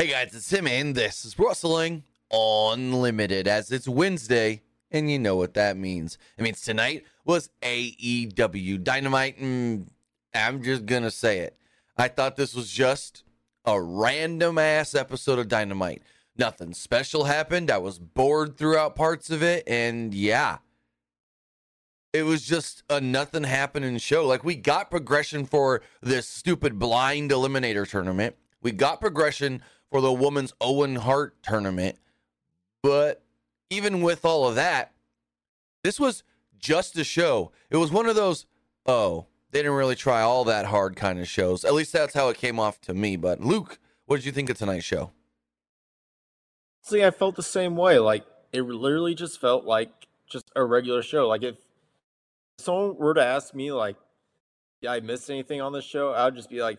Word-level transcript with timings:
Hey 0.00 0.06
guys, 0.06 0.34
it's 0.34 0.48
Tim, 0.48 0.66
and 0.66 0.94
this 0.94 1.26
is 1.26 1.38
Wrestling 1.38 2.04
Unlimited 2.32 3.46
as 3.46 3.70
it's 3.70 3.86
Wednesday, 3.86 4.62
and 4.90 5.10
you 5.10 5.18
know 5.18 5.36
what 5.36 5.52
that 5.52 5.76
means. 5.76 6.16
It 6.38 6.42
means 6.42 6.62
tonight 6.62 7.04
was 7.26 7.50
AEW 7.60 8.82
Dynamite, 8.82 9.36
and 9.36 9.90
I'm 10.34 10.62
just 10.62 10.86
gonna 10.86 11.10
say 11.10 11.40
it. 11.40 11.54
I 11.98 12.08
thought 12.08 12.36
this 12.36 12.54
was 12.54 12.70
just 12.70 13.24
a 13.66 13.78
random 13.78 14.56
ass 14.56 14.94
episode 14.94 15.38
of 15.38 15.48
Dynamite. 15.48 16.02
Nothing 16.34 16.72
special 16.72 17.24
happened. 17.24 17.70
I 17.70 17.76
was 17.76 17.98
bored 17.98 18.56
throughout 18.56 18.96
parts 18.96 19.28
of 19.28 19.42
it, 19.42 19.64
and 19.66 20.14
yeah. 20.14 20.60
It 22.14 22.22
was 22.22 22.46
just 22.46 22.84
a 22.88 23.02
nothing 23.02 23.44
happening 23.44 23.98
show. 23.98 24.26
Like 24.26 24.44
we 24.44 24.54
got 24.54 24.90
progression 24.90 25.44
for 25.44 25.82
this 26.00 26.26
stupid 26.26 26.78
blind 26.78 27.32
eliminator 27.32 27.86
tournament. 27.86 28.36
We 28.62 28.72
got 28.72 29.00
progression 29.00 29.62
for 29.90 30.00
the 30.00 30.12
women's 30.12 30.52
Owen 30.60 30.96
Hart 30.96 31.42
tournament. 31.42 31.98
But 32.82 33.22
even 33.68 34.02
with 34.02 34.24
all 34.24 34.48
of 34.48 34.54
that, 34.54 34.92
this 35.82 35.98
was 35.98 36.22
just 36.58 36.96
a 36.98 37.04
show. 37.04 37.52
It 37.70 37.76
was 37.76 37.90
one 37.90 38.06
of 38.06 38.16
those, 38.16 38.46
oh, 38.86 39.26
they 39.50 39.60
didn't 39.60 39.76
really 39.76 39.96
try 39.96 40.20
all 40.20 40.44
that 40.44 40.66
hard 40.66 40.96
kind 40.96 41.18
of 41.18 41.28
shows. 41.28 41.64
At 41.64 41.74
least 41.74 41.92
that's 41.92 42.14
how 42.14 42.28
it 42.28 42.36
came 42.36 42.60
off 42.60 42.80
to 42.82 42.94
me. 42.94 43.16
But 43.16 43.40
Luke, 43.40 43.78
what 44.06 44.16
did 44.16 44.26
you 44.26 44.32
think 44.32 44.50
of 44.50 44.58
tonight's 44.58 44.84
show? 44.84 45.10
See, 46.82 47.04
I 47.04 47.10
felt 47.10 47.36
the 47.36 47.42
same 47.42 47.76
way. 47.76 47.98
Like 47.98 48.24
it 48.52 48.62
literally 48.62 49.14
just 49.14 49.40
felt 49.40 49.64
like 49.64 49.90
just 50.28 50.50
a 50.54 50.64
regular 50.64 51.02
show. 51.02 51.28
Like 51.28 51.42
if 51.42 51.56
someone 52.58 52.96
were 52.96 53.14
to 53.14 53.24
ask 53.24 53.54
me, 53.54 53.72
like, 53.72 53.96
yeah, 54.80 54.92
I 54.92 55.00
missed 55.00 55.28
anything 55.28 55.60
on 55.60 55.72
the 55.72 55.82
show, 55.82 56.12
I 56.12 56.24
would 56.24 56.36
just 56.36 56.48
be 56.48 56.62
like, 56.62 56.78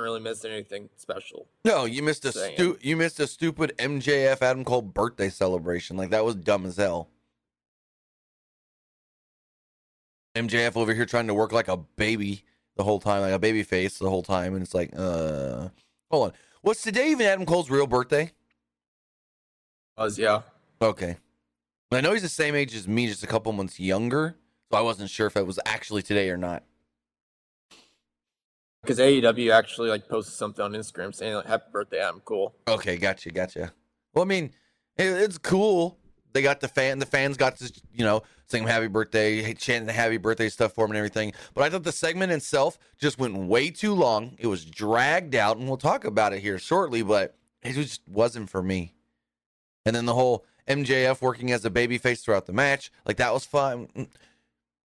really 0.00 0.20
miss 0.20 0.44
anything 0.44 0.88
special. 0.96 1.46
No, 1.64 1.84
you 1.84 2.02
missed 2.02 2.24
a 2.24 2.32
stu- 2.32 2.78
you 2.80 2.96
missed 2.96 3.20
a 3.20 3.26
stupid 3.26 3.74
MJF 3.78 4.42
Adam 4.42 4.64
Cole 4.64 4.82
birthday 4.82 5.28
celebration. 5.28 5.96
Like 5.96 6.10
that 6.10 6.24
was 6.24 6.34
dumb 6.34 6.66
as 6.66 6.76
hell. 6.76 7.08
MJF 10.34 10.76
over 10.76 10.94
here 10.94 11.06
trying 11.06 11.26
to 11.26 11.34
work 11.34 11.52
like 11.52 11.68
a 11.68 11.76
baby 11.76 12.44
the 12.76 12.84
whole 12.84 13.00
time, 13.00 13.22
like 13.22 13.32
a 13.32 13.38
baby 13.38 13.62
face 13.62 13.98
the 13.98 14.08
whole 14.08 14.22
time, 14.22 14.54
and 14.54 14.62
it's 14.62 14.74
like, 14.74 14.92
uh, 14.96 15.68
hold 16.10 16.28
on. 16.28 16.32
Was 16.62 16.80
today 16.80 17.10
even 17.10 17.26
Adam 17.26 17.44
Cole's 17.46 17.70
real 17.70 17.86
birthday? 17.86 18.32
Was 19.96 20.18
yeah. 20.18 20.42
Okay. 20.80 21.16
I 21.90 22.00
know 22.00 22.12
he's 22.12 22.22
the 22.22 22.28
same 22.28 22.54
age 22.54 22.74
as 22.74 22.86
me, 22.86 23.06
just 23.06 23.24
a 23.24 23.26
couple 23.26 23.50
months 23.52 23.80
younger, 23.80 24.36
so 24.70 24.78
I 24.78 24.82
wasn't 24.82 25.10
sure 25.10 25.26
if 25.26 25.36
it 25.36 25.46
was 25.46 25.58
actually 25.64 26.02
today 26.02 26.30
or 26.30 26.36
not. 26.36 26.62
Because 28.82 28.98
AEW 28.98 29.52
actually 29.52 29.90
like 29.90 30.08
posted 30.08 30.34
something 30.34 30.64
on 30.64 30.72
Instagram 30.72 31.14
saying 31.14 31.34
like, 31.34 31.46
"Happy 31.46 31.70
birthday, 31.72 32.02
I'm 32.02 32.20
cool." 32.20 32.54
Okay, 32.66 32.96
gotcha, 32.96 33.30
gotcha. 33.30 33.72
Well, 34.14 34.24
I 34.24 34.28
mean, 34.28 34.52
it, 34.96 35.06
it's 35.06 35.38
cool. 35.38 35.98
They 36.32 36.42
got 36.42 36.60
the 36.60 36.68
fan, 36.68 36.98
the 36.98 37.06
fans 37.06 37.36
got 37.36 37.56
to, 37.56 37.72
you 37.92 38.04
know, 38.04 38.22
sing 38.46 38.66
happy 38.66 38.86
birthday, 38.86 39.54
chanting 39.54 39.86
the 39.86 39.92
happy 39.92 40.18
birthday 40.18 40.48
stuff 40.48 40.74
for 40.74 40.84
him 40.84 40.92
and 40.92 40.98
everything. 40.98 41.32
But 41.54 41.64
I 41.64 41.70
thought 41.70 41.84
the 41.84 41.92
segment 41.92 42.32
itself 42.32 42.78
just 43.00 43.18
went 43.18 43.36
way 43.36 43.70
too 43.70 43.94
long. 43.94 44.36
It 44.38 44.46
was 44.46 44.64
dragged 44.64 45.34
out, 45.34 45.56
and 45.56 45.66
we'll 45.66 45.78
talk 45.78 46.04
about 46.04 46.32
it 46.32 46.40
here 46.40 46.58
shortly, 46.58 47.02
but 47.02 47.36
it 47.62 47.72
just 47.72 48.02
wasn't 48.06 48.50
for 48.50 48.62
me. 48.62 48.94
And 49.84 49.96
then 49.96 50.04
the 50.04 50.14
whole 50.14 50.44
MJF 50.68 51.22
working 51.22 51.50
as 51.50 51.64
a 51.64 51.70
babyface 51.70 52.22
throughout 52.22 52.46
the 52.46 52.52
match, 52.52 52.92
like 53.06 53.16
that 53.16 53.32
was 53.32 53.44
fun. 53.44 53.88
Mm, 53.96 54.08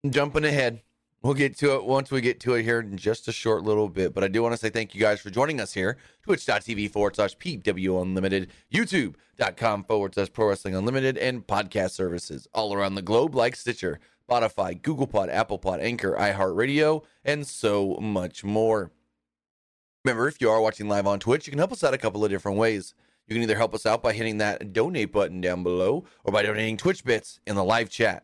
jumping 0.09 0.45
ahead. 0.45 0.81
We'll 1.23 1.33
get 1.33 1.57
to 1.57 1.73
it 1.75 1.83
once 1.83 2.11
we 2.11 2.21
get 2.21 2.39
to 2.41 2.53
it 2.53 2.63
here 2.63 2.79
in 2.79 2.95
just 2.95 3.27
a 3.27 3.31
short 3.31 3.63
little 3.63 3.89
bit. 3.89 4.13
But 4.13 4.23
I 4.23 4.27
do 4.27 4.43
want 4.43 4.53
to 4.53 4.57
say 4.57 4.69
thank 4.69 4.93
you 4.93 5.01
guys 5.01 5.19
for 5.19 5.31
joining 5.31 5.59
us 5.59 5.73
here. 5.73 5.97
Twitch.tv 6.21 6.91
forward 6.91 7.15
slash 7.15 7.35
PW 7.37 8.01
Unlimited, 8.01 8.51
YouTube.com 8.71 9.83
forward 9.85 10.13
slash 10.13 10.31
Pro 10.31 10.49
Wrestling 10.49 10.75
Unlimited, 10.75 11.17
and 11.17 11.45
podcast 11.45 11.91
services 11.91 12.47
all 12.53 12.73
around 12.73 12.95
the 12.95 13.01
globe 13.01 13.33
like 13.33 13.55
Stitcher, 13.55 13.99
Spotify, 14.29 14.79
Google 14.79 15.07
Pod, 15.07 15.29
Apple 15.29 15.57
Pod, 15.57 15.79
Anchor, 15.79 16.15
iHeartRadio, 16.19 17.03
and 17.25 17.47
so 17.47 17.95
much 17.95 18.43
more. 18.43 18.91
Remember, 20.05 20.27
if 20.27 20.39
you 20.39 20.49
are 20.51 20.61
watching 20.61 20.87
live 20.87 21.07
on 21.07 21.19
Twitch, 21.19 21.47
you 21.47 21.51
can 21.51 21.57
help 21.57 21.71
us 21.71 21.83
out 21.83 21.95
a 21.95 21.97
couple 21.97 22.23
of 22.23 22.29
different 22.29 22.59
ways. 22.59 22.93
You 23.27 23.33
can 23.33 23.43
either 23.43 23.57
help 23.57 23.73
us 23.73 23.85
out 23.85 24.03
by 24.03 24.13
hitting 24.13 24.37
that 24.37 24.71
donate 24.71 25.11
button 25.11 25.41
down 25.41 25.63
below 25.63 26.05
or 26.23 26.31
by 26.31 26.43
donating 26.43 26.77
Twitch 26.77 27.03
bits 27.03 27.39
in 27.47 27.55
the 27.55 27.63
live 27.63 27.89
chat. 27.89 28.23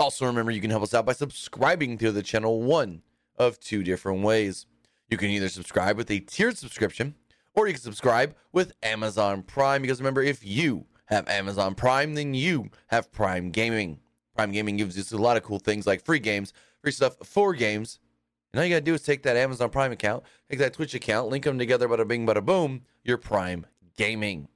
Also, 0.00 0.24
remember 0.24 0.50
you 0.50 0.62
can 0.62 0.70
help 0.70 0.82
us 0.82 0.94
out 0.94 1.04
by 1.04 1.12
subscribing 1.12 1.98
to 1.98 2.10
the 2.10 2.22
channel 2.22 2.62
one 2.62 3.02
of 3.36 3.60
two 3.60 3.82
different 3.82 4.22
ways. 4.22 4.64
You 5.10 5.18
can 5.18 5.28
either 5.28 5.50
subscribe 5.50 5.98
with 5.98 6.10
a 6.10 6.20
tiered 6.20 6.56
subscription 6.56 7.14
or 7.54 7.66
you 7.66 7.74
can 7.74 7.82
subscribe 7.82 8.34
with 8.50 8.72
Amazon 8.82 9.42
Prime 9.42 9.82
because 9.82 10.00
remember, 10.00 10.22
if 10.22 10.42
you 10.42 10.86
have 11.06 11.28
Amazon 11.28 11.74
Prime, 11.74 12.14
then 12.14 12.32
you 12.32 12.70
have 12.86 13.12
Prime 13.12 13.50
Gaming. 13.50 14.00
Prime 14.34 14.52
Gaming 14.52 14.78
gives 14.78 14.96
you 14.96 15.18
a 15.18 15.20
lot 15.20 15.36
of 15.36 15.42
cool 15.42 15.58
things 15.58 15.86
like 15.86 16.02
free 16.02 16.18
games, 16.18 16.54
free 16.80 16.92
stuff 16.92 17.16
for 17.22 17.52
games. 17.52 17.98
And 18.54 18.58
all 18.58 18.64
you 18.64 18.74
got 18.74 18.78
to 18.78 18.84
do 18.84 18.94
is 18.94 19.02
take 19.02 19.22
that 19.24 19.36
Amazon 19.36 19.68
Prime 19.68 19.92
account, 19.92 20.24
take 20.48 20.60
that 20.60 20.72
Twitch 20.72 20.94
account, 20.94 21.28
link 21.28 21.44
them 21.44 21.58
together, 21.58 21.86
bada 21.86 22.08
bing, 22.08 22.26
bada 22.26 22.42
boom, 22.42 22.86
your 23.04 23.18
Prime 23.18 23.66
Gaming. 23.98 24.48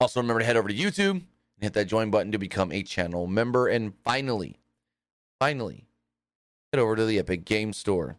Also, 0.00 0.18
remember 0.18 0.40
to 0.40 0.46
head 0.46 0.56
over 0.56 0.68
to 0.68 0.74
YouTube 0.74 1.24
and 1.60 1.66
hit 1.66 1.74
that 1.74 1.86
join 1.86 2.10
button 2.10 2.32
to 2.32 2.38
become 2.38 2.72
a 2.72 2.82
channel 2.82 3.26
member. 3.26 3.68
And 3.68 3.92
finally, 4.02 4.56
finally, 5.38 5.86
head 6.72 6.80
over 6.80 6.96
to 6.96 7.04
the 7.04 7.18
Epic 7.18 7.44
Game 7.44 7.74
Store. 7.74 8.16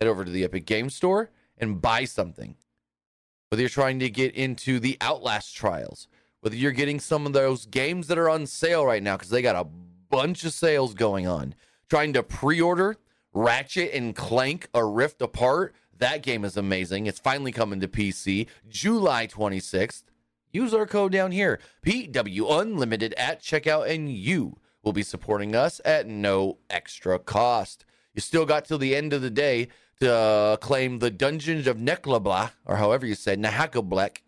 Head 0.00 0.08
over 0.08 0.24
to 0.24 0.30
the 0.30 0.42
Epic 0.42 0.66
Game 0.66 0.90
Store 0.90 1.30
and 1.56 1.80
buy 1.80 2.04
something. 2.04 2.56
Whether 3.48 3.62
you're 3.62 3.68
trying 3.70 4.00
to 4.00 4.10
get 4.10 4.34
into 4.34 4.80
the 4.80 4.96
Outlast 5.00 5.54
trials, 5.54 6.08
whether 6.40 6.56
you're 6.56 6.72
getting 6.72 6.98
some 6.98 7.24
of 7.24 7.32
those 7.32 7.66
games 7.66 8.08
that 8.08 8.18
are 8.18 8.28
on 8.28 8.46
sale 8.46 8.84
right 8.84 9.02
now, 9.02 9.16
because 9.16 9.30
they 9.30 9.42
got 9.42 9.54
a 9.54 9.68
bunch 10.10 10.44
of 10.44 10.52
sales 10.52 10.94
going 10.94 11.28
on, 11.28 11.54
trying 11.88 12.12
to 12.14 12.22
pre 12.22 12.60
order 12.60 12.96
Ratchet 13.32 13.92
and 13.94 14.16
Clank 14.16 14.68
A 14.74 14.84
Rift 14.84 15.22
Apart. 15.22 15.74
That 15.98 16.22
game 16.22 16.44
is 16.44 16.56
amazing. 16.56 17.06
It's 17.06 17.20
finally 17.20 17.52
coming 17.52 17.78
to 17.80 17.86
PC 17.86 18.48
July 18.68 19.28
26th. 19.28 20.02
Use 20.52 20.74
our 20.74 20.86
code 20.86 21.12
down 21.12 21.32
here, 21.32 21.58
PW 21.84 22.60
Unlimited 22.60 23.14
at 23.14 23.40
checkout, 23.40 23.88
and 23.88 24.10
you 24.12 24.58
will 24.82 24.92
be 24.92 25.02
supporting 25.02 25.56
us 25.56 25.80
at 25.84 26.06
no 26.06 26.58
extra 26.68 27.18
cost. 27.18 27.86
You 28.14 28.20
still 28.20 28.44
got 28.44 28.66
till 28.66 28.78
the 28.78 28.94
end 28.94 29.12
of 29.12 29.22
the 29.22 29.30
day 29.30 29.68
to 30.00 30.12
uh, 30.12 30.56
claim 30.56 30.98
the 30.98 31.10
Dungeons 31.10 31.66
of 31.66 31.78
Neklabla, 31.78 32.50
or 32.66 32.76
however 32.76 33.06
you 33.06 33.14
say, 33.14 33.36
Nahakablek, 33.36 34.18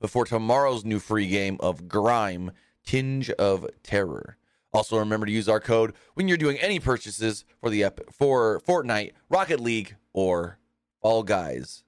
before 0.00 0.26
tomorrow's 0.26 0.84
new 0.84 0.98
free 0.98 1.28
game 1.28 1.56
of 1.60 1.88
Grime, 1.88 2.50
Tinge 2.84 3.30
of 3.30 3.66
Terror. 3.82 4.36
Also, 4.74 4.98
remember 4.98 5.26
to 5.26 5.32
use 5.32 5.48
our 5.48 5.60
code 5.60 5.94
when 6.14 6.28
you're 6.28 6.36
doing 6.36 6.58
any 6.58 6.80
purchases 6.80 7.44
for 7.60 7.70
the 7.70 7.84
ep- 7.84 8.12
for 8.12 8.60
Fortnite, 8.66 9.12
Rocket 9.28 9.60
League, 9.60 9.96
or 10.12 10.58
Fall 11.00 11.22
Guys. 11.22 11.84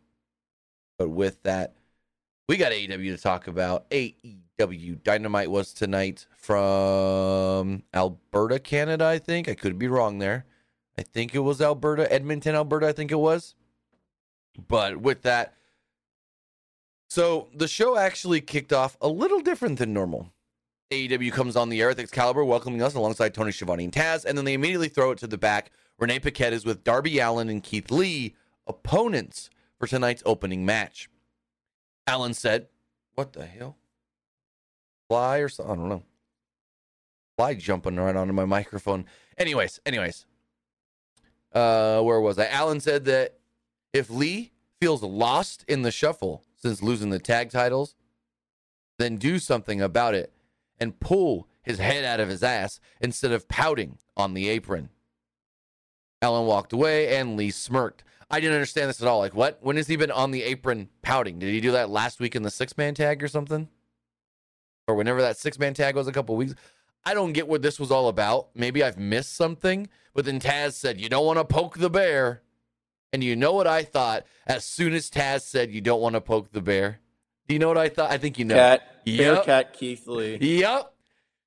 But 0.99 1.09
with 1.09 1.43
that, 1.43 1.75
we 2.49 2.57
got 2.57 2.73
AEW 2.73 3.17
to 3.17 3.23
talk 3.23 3.47
about. 3.47 3.89
AEW 3.91 5.03
Dynamite 5.03 5.51
was 5.51 5.73
tonight 5.73 6.27
from 6.37 7.83
Alberta, 7.95 8.59
Canada. 8.59 9.07
I 9.07 9.19
think 9.19 9.49
I 9.49 9.55
could 9.55 9.79
be 9.79 9.89
wrong 9.89 10.19
there. 10.19 10.45
I 10.99 11.03
think 11.03 11.35
it 11.35 11.41
was 11.41 11.61
Alberta, 11.61 12.11
Edmonton, 12.13 12.55
Alberta. 12.55 12.89
I 12.89 12.93
think 12.93 13.11
it 13.11 13.19
was. 13.19 13.55
But 14.69 14.99
with 14.99 15.23
that, 15.23 15.55
so 17.09 17.49
the 17.55 17.69
show 17.69 17.97
actually 17.97 18.41
kicked 18.41 18.73
off 18.73 18.97
a 19.01 19.09
little 19.09 19.41
different 19.41 19.79
than 19.79 19.93
normal. 19.93 20.31
AEW 20.91 21.33
comes 21.33 21.57
on 21.57 21.71
the 21.71 21.81
air 21.81 21.89
with 21.89 21.99
Excalibur 21.99 22.45
welcoming 22.45 22.83
us 22.83 22.95
alongside 22.95 23.35
Tony 23.35 23.51
Schiavone 23.51 23.85
and 23.85 23.93
Taz, 23.93 24.25
and 24.25 24.39
then 24.39 24.45
they 24.45 24.55
immediately 24.55 24.89
throw 24.89 25.11
it 25.11 25.19
to 25.19 25.27
the 25.27 25.39
back. 25.39 25.73
Renee 25.99 26.21
Paquette 26.21 26.53
is 26.53 26.65
with 26.65 26.85
Darby 26.85 27.19
Allin 27.19 27.49
and 27.49 27.63
Keith 27.63 27.91
Lee, 27.91 28.37
opponents 28.67 29.51
for 29.79 29.87
tonight's 29.87 30.23
opening 30.27 30.65
match. 30.65 31.09
Allin 32.07 32.35
said, 32.35 32.69
What 33.15 33.33
the 33.33 33.47
hell? 33.47 33.77
Fly 35.09 35.39
or 35.39 35.49
something? 35.49 35.73
I 35.73 35.77
don't 35.77 35.89
know. 35.89 36.03
Fly 37.37 37.55
jumping 37.55 37.97
right 37.97 38.15
onto 38.17 38.33
my 38.33 38.45
microphone. 38.45 39.07
Anyways, 39.37 39.81
anyways. 39.85 40.27
Uh, 41.53 42.01
where 42.03 42.21
was 42.21 42.39
I? 42.39 42.47
Allin 42.47 42.81
said 42.81 43.05
that 43.07 43.39
if 43.93 44.11
Lee 44.11 44.53
feels 44.81 45.03
lost 45.03 45.65
in 45.69 45.83
the 45.83 45.91
shuffle 45.91 46.45
since 46.57 46.83
losing 46.83 47.11
the 47.11 47.19
tag 47.19 47.51
titles, 47.51 47.95
then 48.99 49.17
do 49.17 49.39
something 49.39 49.81
about 49.81 50.15
it 50.15 50.33
and 50.79 50.99
pull 51.01 51.49
his 51.63 51.79
head 51.79 52.05
out 52.05 52.21
of 52.21 52.29
his 52.29 52.43
ass 52.43 52.81
instead 53.01 53.33
of 53.33 53.49
pouting 53.49 53.99
on 54.17 54.35
the 54.35 54.49
apron. 54.49 54.91
Allin 56.23 56.47
walked 56.47 56.73
away 56.73 57.17
and 57.17 57.37
Lee 57.37 57.51
smirked. 57.51 58.05
I 58.35 58.41
didn't 58.41 58.55
understand 58.55 58.89
this 58.89 59.01
at 59.01 59.07
all. 59.07 59.21
Like, 59.21 59.33
what? 59.37 59.59
When 59.61 59.77
has 59.77 59.87
he 59.87 59.95
been 59.95 60.11
on 60.11 60.33
the 60.33 60.43
apron 60.43 60.89
pouting? 61.03 61.39
Did 61.39 61.51
he 61.51 61.61
do 61.61 61.71
that 61.71 61.89
last 61.89 62.19
week 62.19 62.35
in 62.35 62.43
the 62.43 62.51
six 62.51 62.77
man 62.77 62.93
tag 62.93 63.23
or 63.23 63.29
something? 63.29 63.69
Or 64.89 64.97
whenever 64.97 65.23
that 65.23 65.37
six 65.37 65.57
man 65.57 65.73
tag 65.73 65.95
was 65.95 66.09
a 66.09 66.13
couple 66.13 66.35
weeks? 66.35 66.57
I 67.05 67.15
don't 67.15 67.33
get 67.33 67.47
what 67.47 67.63
this 67.63 67.79
was 67.79 67.93
all 67.93 68.09
about. 68.09 68.49
Maybe 68.57 68.83
I've 68.83 68.99
missed 68.99 69.37
something. 69.37 69.89
But 70.15 70.25
then 70.25 70.41
Taz 70.41 70.73
said, 70.73 71.01
You 71.01 71.09
don't 71.09 71.25
want 71.25 71.39
to 71.39 71.45
poke 71.45 71.79
the 71.79 71.89
bear. 71.89 72.43
And 73.13 73.23
you 73.23 73.37
know 73.37 73.53
what 73.53 73.69
I 73.69 73.85
thought 73.85 74.27
as 74.49 74.65
soon 74.65 74.95
as 74.95 75.09
Taz 75.09 75.43
said 75.43 75.71
you 75.71 75.81
don't 75.81 76.01
want 76.01 76.17
to 76.17 76.21
poke 76.21 76.51
the 76.51 76.61
bear? 76.61 76.99
Do 77.47 77.55
you 77.55 77.61
know 77.61 77.69
what 77.69 77.79
I 77.79 77.89
thought? 77.89 78.11
I 78.11 78.19
think 78.19 78.37
you 78.41 78.45
know. 78.45 78.57
Cat, 78.57 78.83
Yep. 79.05 79.35
Bearcat 79.47 79.73
Keith 79.75 80.09
Lee. 80.09 80.39
Yep. 80.41 80.93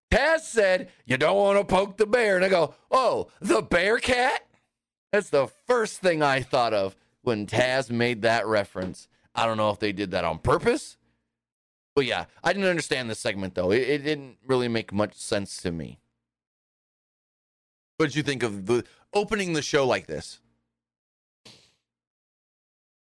Taz 0.09 0.39
said, 0.39 0.89
You 1.05 1.17
don't 1.17 1.35
want 1.35 1.59
to 1.59 1.65
poke 1.65 1.97
the 1.97 2.05
bear. 2.05 2.37
And 2.37 2.45
I 2.45 2.47
go, 2.49 2.75
Oh, 2.89 3.27
the 3.41 3.61
bear 3.61 3.97
cat? 3.97 4.46
That's 5.11 5.29
the 5.29 5.47
first 5.67 6.01
thing 6.01 6.21
I 6.21 6.41
thought 6.41 6.73
of 6.73 6.95
when 7.21 7.47
Taz 7.47 7.89
made 7.89 8.21
that 8.23 8.45
reference. 8.45 9.07
I 9.33 9.45
don't 9.45 9.57
know 9.57 9.69
if 9.69 9.79
they 9.79 9.91
did 9.91 10.11
that 10.11 10.25
on 10.25 10.39
purpose. 10.39 10.97
But 11.95 12.05
yeah, 12.05 12.25
I 12.43 12.53
didn't 12.53 12.69
understand 12.69 13.09
this 13.09 13.19
segment 13.19 13.55
though. 13.55 13.71
It, 13.71 13.81
it 13.81 14.03
didn't 14.03 14.37
really 14.45 14.67
make 14.67 14.93
much 14.93 15.15
sense 15.15 15.57
to 15.63 15.71
me. 15.71 15.99
What 17.97 18.07
did 18.07 18.15
you 18.15 18.23
think 18.23 18.43
of 18.43 18.67
the 18.67 18.83
opening 19.13 19.53
the 19.53 19.61
show 19.61 19.87
like 19.87 20.05
this? 20.05 20.39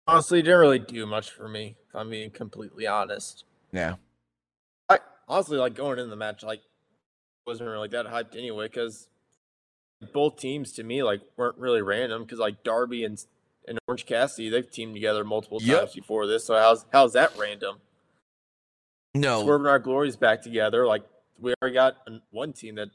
Honestly, 0.06 0.38
it 0.38 0.42
didn't 0.42 0.60
really 0.60 0.78
do 0.78 1.04
much 1.06 1.30
for 1.30 1.48
me. 1.48 1.76
If 1.88 1.94
I'm 1.96 2.08
being 2.08 2.30
completely 2.30 2.86
honest. 2.86 3.44
Yeah. 3.72 3.96
I 4.88 5.00
honestly 5.26 5.58
like 5.58 5.74
going 5.74 5.98
in 5.98 6.08
the 6.08 6.16
match. 6.16 6.42
Like, 6.42 6.62
wasn't 7.46 7.68
really 7.68 7.88
that 7.88 8.06
hyped 8.06 8.36
anyway 8.36 8.66
because 8.66 9.08
both 10.12 10.36
teams 10.36 10.72
to 10.72 10.82
me 10.84 11.02
like 11.02 11.20
weren't 11.36 11.58
really 11.58 11.82
random 11.82 12.22
because 12.22 12.38
like 12.38 12.62
Darby 12.62 13.04
and 13.04 13.22
and 13.66 13.78
Orange 13.88 14.06
Cassidy 14.06 14.48
they've 14.48 14.70
teamed 14.70 14.94
together 14.94 15.24
multiple 15.24 15.58
Yep. 15.60 15.78
times 15.80 15.94
before 15.94 16.26
this. 16.26 16.44
So 16.44 16.54
how's 16.54 16.84
how's 16.92 17.12
that 17.14 17.32
random? 17.38 17.76
No. 19.14 19.42
swerving 19.42 19.66
our 19.66 19.78
glories 19.78 20.16
back 20.16 20.42
together. 20.42 20.86
Like 20.86 21.02
we 21.40 21.54
already 21.60 21.74
got 21.74 21.96
one 22.30 22.52
team 22.52 22.76
that 22.76 22.88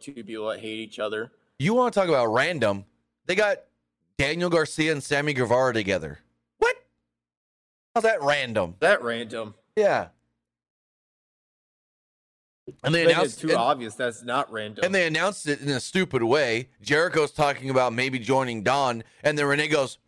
two 0.00 0.12
people 0.12 0.48
that 0.48 0.60
hate 0.60 0.78
each 0.80 0.98
other. 0.98 1.32
You 1.58 1.74
want 1.74 1.94
to 1.94 2.00
talk 2.00 2.08
about 2.08 2.26
random? 2.26 2.84
They 3.26 3.34
got 3.34 3.58
Daniel 4.18 4.50
Garcia 4.50 4.92
and 4.92 5.02
Sammy 5.02 5.32
Guevara 5.32 5.72
together. 5.72 6.20
What? 6.58 6.76
How's 7.94 8.04
that 8.04 8.22
random? 8.22 8.74
That 8.80 9.02
random. 9.02 9.54
Yeah. 9.76 10.08
And 12.82 12.94
they 12.94 13.00
They 13.00 13.04
made 13.06 13.10
it 13.10 13.14
announced 13.14 13.40
too 13.40 13.48
and, 13.48 13.56
obvious. 13.56 13.94
That's 13.94 14.22
not 14.24 14.50
random. 14.52 14.84
and 14.84 14.94
they 14.94 15.06
announced 15.06 15.46
it 15.46 15.60
in 15.60 15.68
a 15.68 15.80
stupid 15.80 16.22
way. 16.22 16.68
Jericho's 16.82 17.30
talking 17.30 17.70
about 17.70 17.92
maybe 17.92 18.18
joining 18.18 18.62
Don, 18.62 19.04
and 19.22 19.38
then 19.38 19.46
Renee 19.46 19.68
goes, 19.68 19.98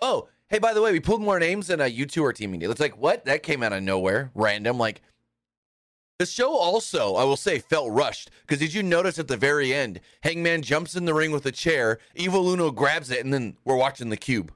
"Oh, 0.00 0.28
hey, 0.48 0.58
by 0.58 0.74
the 0.74 0.82
way, 0.82 0.92
we 0.92 1.00
pulled 1.00 1.22
more 1.22 1.38
names, 1.38 1.70
and 1.70 1.80
uh, 1.80 1.84
you 1.84 2.06
two 2.06 2.24
are 2.24 2.32
teaming." 2.32 2.60
It's 2.62 2.80
like 2.80 2.96
what? 2.96 3.24
That 3.24 3.42
came 3.42 3.62
out 3.62 3.72
of 3.72 3.82
nowhere, 3.82 4.30
random. 4.34 4.78
Like 4.78 5.00
the 6.18 6.26
show 6.26 6.56
also, 6.56 7.14
I 7.14 7.22
will 7.22 7.36
say, 7.36 7.60
felt 7.60 7.92
rushed 7.92 8.30
because 8.40 8.58
did 8.58 8.74
you 8.74 8.82
notice 8.82 9.20
at 9.20 9.28
the 9.28 9.36
very 9.36 9.72
end, 9.72 10.00
Hangman 10.22 10.62
jumps 10.62 10.96
in 10.96 11.04
the 11.04 11.14
ring 11.14 11.30
with 11.30 11.46
a 11.46 11.52
chair, 11.52 12.00
Evil 12.16 12.50
Uno 12.50 12.72
grabs 12.72 13.10
it, 13.12 13.24
and 13.24 13.32
then 13.32 13.56
we're 13.64 13.76
watching 13.76 14.08
the 14.08 14.16
cube. 14.16 14.52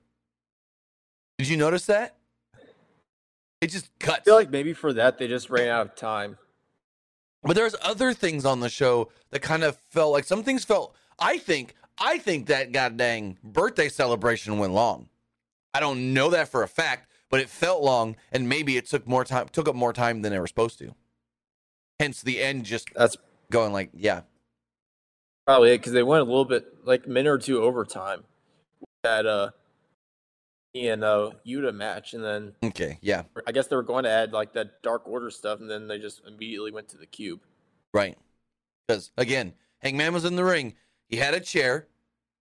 Did 1.38 1.46
you 1.48 1.56
notice 1.56 1.86
that? 1.86 2.16
It 3.60 3.68
just 3.70 3.88
I 4.08 4.18
feel 4.20 4.34
like 4.34 4.50
maybe 4.50 4.72
for 4.72 4.92
that 4.94 5.18
they 5.18 5.28
just 5.28 5.48
ran 5.48 5.68
out 5.68 5.86
of 5.86 5.94
time. 5.94 6.36
But 7.42 7.56
there's 7.56 7.74
other 7.82 8.12
things 8.12 8.44
on 8.44 8.60
the 8.60 8.68
show 8.68 9.10
that 9.30 9.42
kind 9.42 9.64
of 9.64 9.76
felt 9.90 10.12
like 10.12 10.24
some 10.24 10.42
things 10.42 10.64
felt. 10.64 10.94
I 11.18 11.38
think 11.38 11.74
I 11.98 12.18
think 12.18 12.46
that 12.46 12.72
god 12.72 12.96
dang 12.96 13.38
birthday 13.42 13.88
celebration 13.88 14.58
went 14.58 14.72
long. 14.72 15.08
I 15.74 15.80
don't 15.80 16.12
know 16.14 16.30
that 16.30 16.48
for 16.48 16.62
a 16.62 16.68
fact, 16.68 17.08
but 17.30 17.40
it 17.40 17.48
felt 17.48 17.82
long, 17.82 18.16
and 18.30 18.48
maybe 18.48 18.76
it 18.76 18.86
took 18.86 19.06
more 19.06 19.24
time 19.24 19.48
took 19.52 19.68
up 19.68 19.74
more 19.74 19.92
time 19.92 20.22
than 20.22 20.32
they 20.32 20.38
were 20.38 20.46
supposed 20.46 20.78
to. 20.78 20.94
Hence 21.98 22.22
the 22.22 22.40
end 22.40 22.64
just 22.64 22.88
That's 22.94 23.16
going 23.50 23.72
like, 23.72 23.90
yeah, 23.94 24.22
probably 25.46 25.70
it 25.70 25.78
because 25.78 25.92
they 25.92 26.02
went 26.02 26.22
a 26.22 26.24
little 26.24 26.44
bit 26.44 26.66
like 26.84 27.06
a 27.06 27.08
minute 27.08 27.30
or 27.30 27.38
two 27.38 27.62
overtime. 27.62 28.24
That 29.02 29.26
uh, 29.26 29.50
and 30.74 31.04
uh 31.04 31.30
Yuta 31.46 31.74
match, 31.74 32.14
and 32.14 32.24
then 32.24 32.54
okay, 32.62 32.98
yeah, 33.02 33.24
I 33.46 33.52
guess 33.52 33.66
they 33.66 33.76
were 33.76 33.82
going 33.82 34.04
to 34.04 34.10
add 34.10 34.32
like 34.32 34.52
that 34.54 34.82
Dark 34.82 35.06
Order 35.06 35.30
stuff, 35.30 35.60
and 35.60 35.70
then 35.70 35.88
they 35.88 35.98
just 35.98 36.22
immediately 36.26 36.70
went 36.70 36.88
to 36.88 36.96
the 36.98 37.06
cube. 37.06 37.40
right. 37.92 38.16
Because 38.88 39.12
again, 39.16 39.54
Hangman 39.78 40.12
was 40.12 40.24
in 40.24 40.34
the 40.36 40.44
ring. 40.44 40.74
He 41.08 41.16
had 41.16 41.34
a 41.34 41.40
chair. 41.40 41.86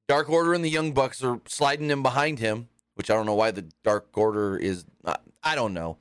Dark 0.09 0.29
Order 0.31 0.55
and 0.55 0.65
the 0.65 0.71
Young 0.71 0.93
Bucks 0.93 1.23
are 1.23 1.41
sliding 1.47 1.91
in 1.91 2.03
behind 2.03 2.39
him, 2.39 2.69
which 2.95 3.11
I 3.11 3.15
don't 3.15 3.27
know 3.27 3.35
why 3.35 3.51
the 3.51 3.67
Dark 3.85 4.09
Order 4.17 4.57
is. 4.57 4.85
I, 5.05 5.17
I 5.43 5.55
don't 5.55 5.75
know. 5.75 5.99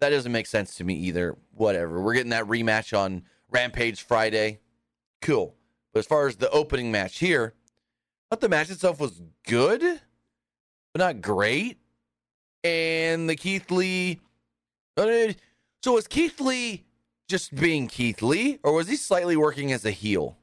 That 0.00 0.10
doesn't 0.10 0.32
make 0.32 0.46
sense 0.46 0.74
to 0.76 0.84
me 0.84 0.94
either. 0.94 1.36
Whatever. 1.52 2.00
We're 2.00 2.14
getting 2.14 2.30
that 2.30 2.46
rematch 2.46 2.96
on 2.98 3.22
Rampage 3.50 4.02
Friday. 4.02 4.60
Cool. 5.20 5.54
But 5.92 6.00
as 6.00 6.06
far 6.06 6.26
as 6.26 6.36
the 6.36 6.50
opening 6.50 6.90
match 6.90 7.18
here, 7.18 7.54
thought 8.30 8.40
the 8.40 8.48
match 8.48 8.70
itself 8.70 8.98
was 8.98 9.20
good, 9.46 10.00
but 10.92 11.00
not 11.00 11.20
great. 11.20 11.78
And 12.64 13.28
the 13.28 13.36
Keith 13.36 13.70
Lee. 13.70 14.20
uh, 14.96 15.32
So 15.82 15.94
was 15.94 16.06
Keith 16.06 16.40
Lee 16.40 16.84
just 17.28 17.54
being 17.54 17.88
Keith 17.88 18.22
Lee, 18.22 18.58
or 18.62 18.72
was 18.74 18.88
he 18.88 18.96
slightly 18.96 19.36
working 19.36 19.72
as 19.72 19.84
a 19.84 19.90
heel? 19.90 20.36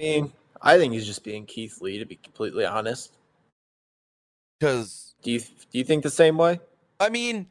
I 0.00 0.02
mean, 0.04 0.32
I 0.60 0.76
think 0.76 0.92
he's 0.92 1.06
just 1.06 1.24
being 1.24 1.46
Keith 1.46 1.80
Lee, 1.80 1.98
to 1.98 2.04
be 2.04 2.16
completely 2.16 2.66
honest. 2.66 3.12
Because 4.58 5.14
Do 5.22 5.30
you 5.30 5.40
do 5.40 5.78
you 5.78 5.84
think 5.84 6.02
the 6.02 6.10
same 6.10 6.36
way? 6.36 6.60
I 7.00 7.10
mean, 7.10 7.46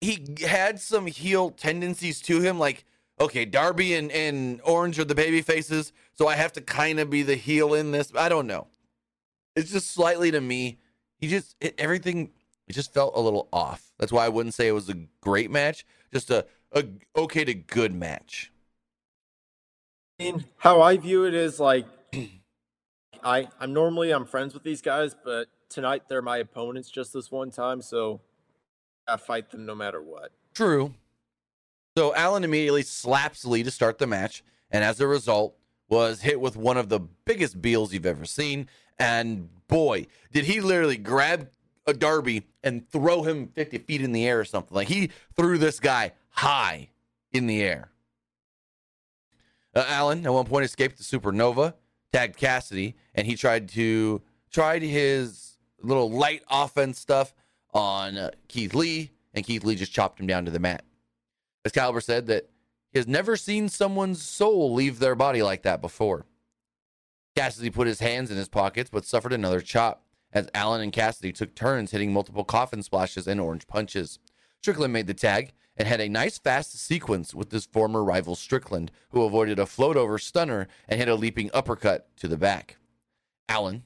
he 0.00 0.26
had 0.46 0.80
some 0.80 1.06
heel 1.06 1.50
tendencies 1.50 2.20
to 2.22 2.40
him. 2.40 2.58
Like, 2.58 2.84
okay, 3.20 3.44
Darby 3.44 3.94
and, 3.94 4.10
and 4.12 4.60
Orange 4.64 4.98
are 4.98 5.04
the 5.04 5.14
baby 5.14 5.42
faces, 5.42 5.92
so 6.14 6.28
I 6.28 6.34
have 6.36 6.52
to 6.54 6.60
kind 6.60 7.00
of 7.00 7.10
be 7.10 7.22
the 7.22 7.36
heel 7.36 7.74
in 7.74 7.92
this. 7.92 8.12
I 8.16 8.28
don't 8.28 8.46
know. 8.46 8.66
It's 9.56 9.70
just 9.70 9.92
slightly 9.92 10.30
to 10.30 10.40
me. 10.40 10.78
He 11.18 11.28
just 11.28 11.56
it, 11.60 11.74
everything. 11.78 12.30
It 12.66 12.72
just 12.72 12.94
felt 12.94 13.14
a 13.14 13.20
little 13.20 13.48
off. 13.52 13.92
That's 13.98 14.12
why 14.12 14.24
I 14.24 14.28
wouldn't 14.28 14.54
say 14.54 14.68
it 14.68 14.72
was 14.72 14.88
a 14.88 14.94
great 15.20 15.50
match. 15.50 15.84
Just 16.12 16.30
a, 16.30 16.46
a 16.72 16.84
okay 17.16 17.44
to 17.44 17.54
good 17.54 17.94
match. 17.94 18.50
I 20.18 20.24
mean, 20.24 20.44
how 20.58 20.80
I 20.80 20.96
view 20.96 21.24
it 21.24 21.34
is 21.34 21.60
like 21.60 21.86
I 23.24 23.48
I'm 23.60 23.72
normally 23.72 24.10
I'm 24.10 24.24
friends 24.24 24.54
with 24.54 24.62
these 24.62 24.82
guys, 24.82 25.14
but 25.24 25.48
tonight 25.68 26.04
they're 26.08 26.22
my 26.22 26.38
opponents 26.38 26.90
just 26.90 27.12
this 27.12 27.30
one 27.30 27.50
time, 27.50 27.80
so 27.82 28.20
I 29.06 29.16
fight 29.16 29.50
them 29.50 29.66
no 29.66 29.74
matter 29.74 30.02
what. 30.02 30.32
True. 30.54 30.94
So 31.96 32.12
Allin 32.16 32.44
immediately 32.44 32.82
slaps 32.82 33.44
Lee 33.44 33.62
to 33.62 33.70
start 33.70 33.98
the 33.98 34.06
match, 34.06 34.42
and 34.70 34.82
as 34.82 35.00
a 35.00 35.06
result, 35.06 35.56
was 35.88 36.22
hit 36.22 36.40
with 36.40 36.56
one 36.56 36.76
of 36.76 36.88
the 36.88 36.98
biggest 36.98 37.60
biels 37.60 37.92
you've 37.92 38.06
ever 38.06 38.24
seen. 38.24 38.68
And 38.98 39.48
boy, 39.68 40.06
did 40.32 40.44
he 40.44 40.60
literally 40.60 40.96
grab 40.96 41.48
a 41.86 41.92
Darby 41.92 42.46
and 42.62 42.88
throw 42.90 43.22
him 43.22 43.48
50 43.48 43.78
feet 43.78 44.00
in 44.00 44.12
the 44.12 44.26
air 44.26 44.40
or 44.40 44.44
something. 44.44 44.74
Like 44.74 44.88
he 44.88 45.10
threw 45.36 45.58
this 45.58 45.80
guy 45.80 46.12
high 46.30 46.90
in 47.32 47.46
the 47.46 47.62
air. 47.62 47.90
Uh, 49.74 49.84
Allin 49.88 50.24
at 50.24 50.32
one 50.32 50.46
point 50.46 50.64
escaped 50.64 50.98
the 50.98 51.04
supernova, 51.04 51.74
tagged 52.12 52.36
Cassidy, 52.36 52.94
and 53.14 53.26
he 53.26 53.36
tried 53.36 53.68
to 53.70 54.22
tried 54.50 54.82
his 54.82 55.58
little 55.82 56.10
light 56.10 56.42
offense 56.48 56.98
stuff 56.98 57.34
on 57.72 58.16
uh, 58.16 58.30
Keith 58.46 58.72
Lee, 58.72 59.10
and 59.34 59.44
Keith 59.44 59.64
Lee 59.64 59.74
just 59.74 59.92
chopped 59.92 60.20
him 60.20 60.26
down 60.28 60.44
to 60.44 60.50
the 60.50 60.60
mat. 60.60 60.84
Excalibur 61.64 62.00
said 62.00 62.26
that 62.26 62.50
he 62.92 62.98
has 62.98 63.08
never 63.08 63.36
seen 63.36 63.68
someone's 63.68 64.22
soul 64.22 64.72
leave 64.72 64.98
their 64.98 65.14
body 65.14 65.42
like 65.42 65.62
that 65.62 65.80
before. 65.80 66.26
Cassidy 67.34 67.70
put 67.70 67.88
his 67.88 68.00
hands 68.00 68.30
in 68.30 68.36
his 68.36 68.48
pockets, 68.48 68.90
but 68.90 69.04
suffered 69.04 69.32
another 69.32 69.60
chop 69.60 70.04
as 70.32 70.48
Allin 70.54 70.80
and 70.80 70.92
Cassidy 70.92 71.32
took 71.32 71.54
turns 71.54 71.92
hitting 71.92 72.12
multiple 72.12 72.44
coffin 72.44 72.82
splashes 72.82 73.26
and 73.26 73.40
orange 73.40 73.66
punches. 73.66 74.18
Strickland 74.60 74.92
made 74.92 75.06
the 75.06 75.14
tag 75.14 75.52
and 75.76 75.88
had 75.88 76.00
a 76.00 76.08
nice 76.08 76.38
fast 76.38 76.78
sequence 76.78 77.34
with 77.34 77.50
his 77.50 77.66
former 77.66 78.04
rival 78.04 78.36
Strickland, 78.36 78.90
who 79.10 79.22
avoided 79.22 79.58
a 79.58 79.66
float 79.66 79.96
over 79.96 80.18
stunner 80.18 80.68
and 80.88 81.00
hit 81.00 81.08
a 81.08 81.14
leaping 81.14 81.50
uppercut 81.52 82.08
to 82.16 82.28
the 82.28 82.36
back. 82.36 82.76
Allin 83.48 83.82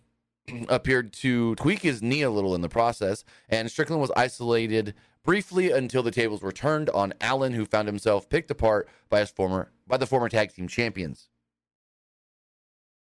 appeared 0.68 1.12
to 1.14 1.54
tweak 1.56 1.80
his 1.80 2.02
knee 2.02 2.22
a 2.22 2.30
little 2.30 2.54
in 2.54 2.60
the 2.60 2.68
process, 2.68 3.24
and 3.48 3.70
Strickland 3.70 4.00
was 4.00 4.12
isolated 4.16 4.94
briefly 5.24 5.70
until 5.70 6.02
the 6.02 6.10
tables 6.10 6.42
were 6.42 6.52
turned 6.52 6.90
on 6.90 7.14
Allin, 7.20 7.52
who 7.52 7.64
found 7.64 7.88
himself 7.88 8.28
picked 8.28 8.50
apart 8.50 8.88
by 9.08 9.20
his 9.20 9.30
former 9.30 9.70
by 9.86 9.96
the 9.96 10.06
former 10.06 10.28
tag 10.28 10.52
team 10.52 10.68
champions. 10.68 11.28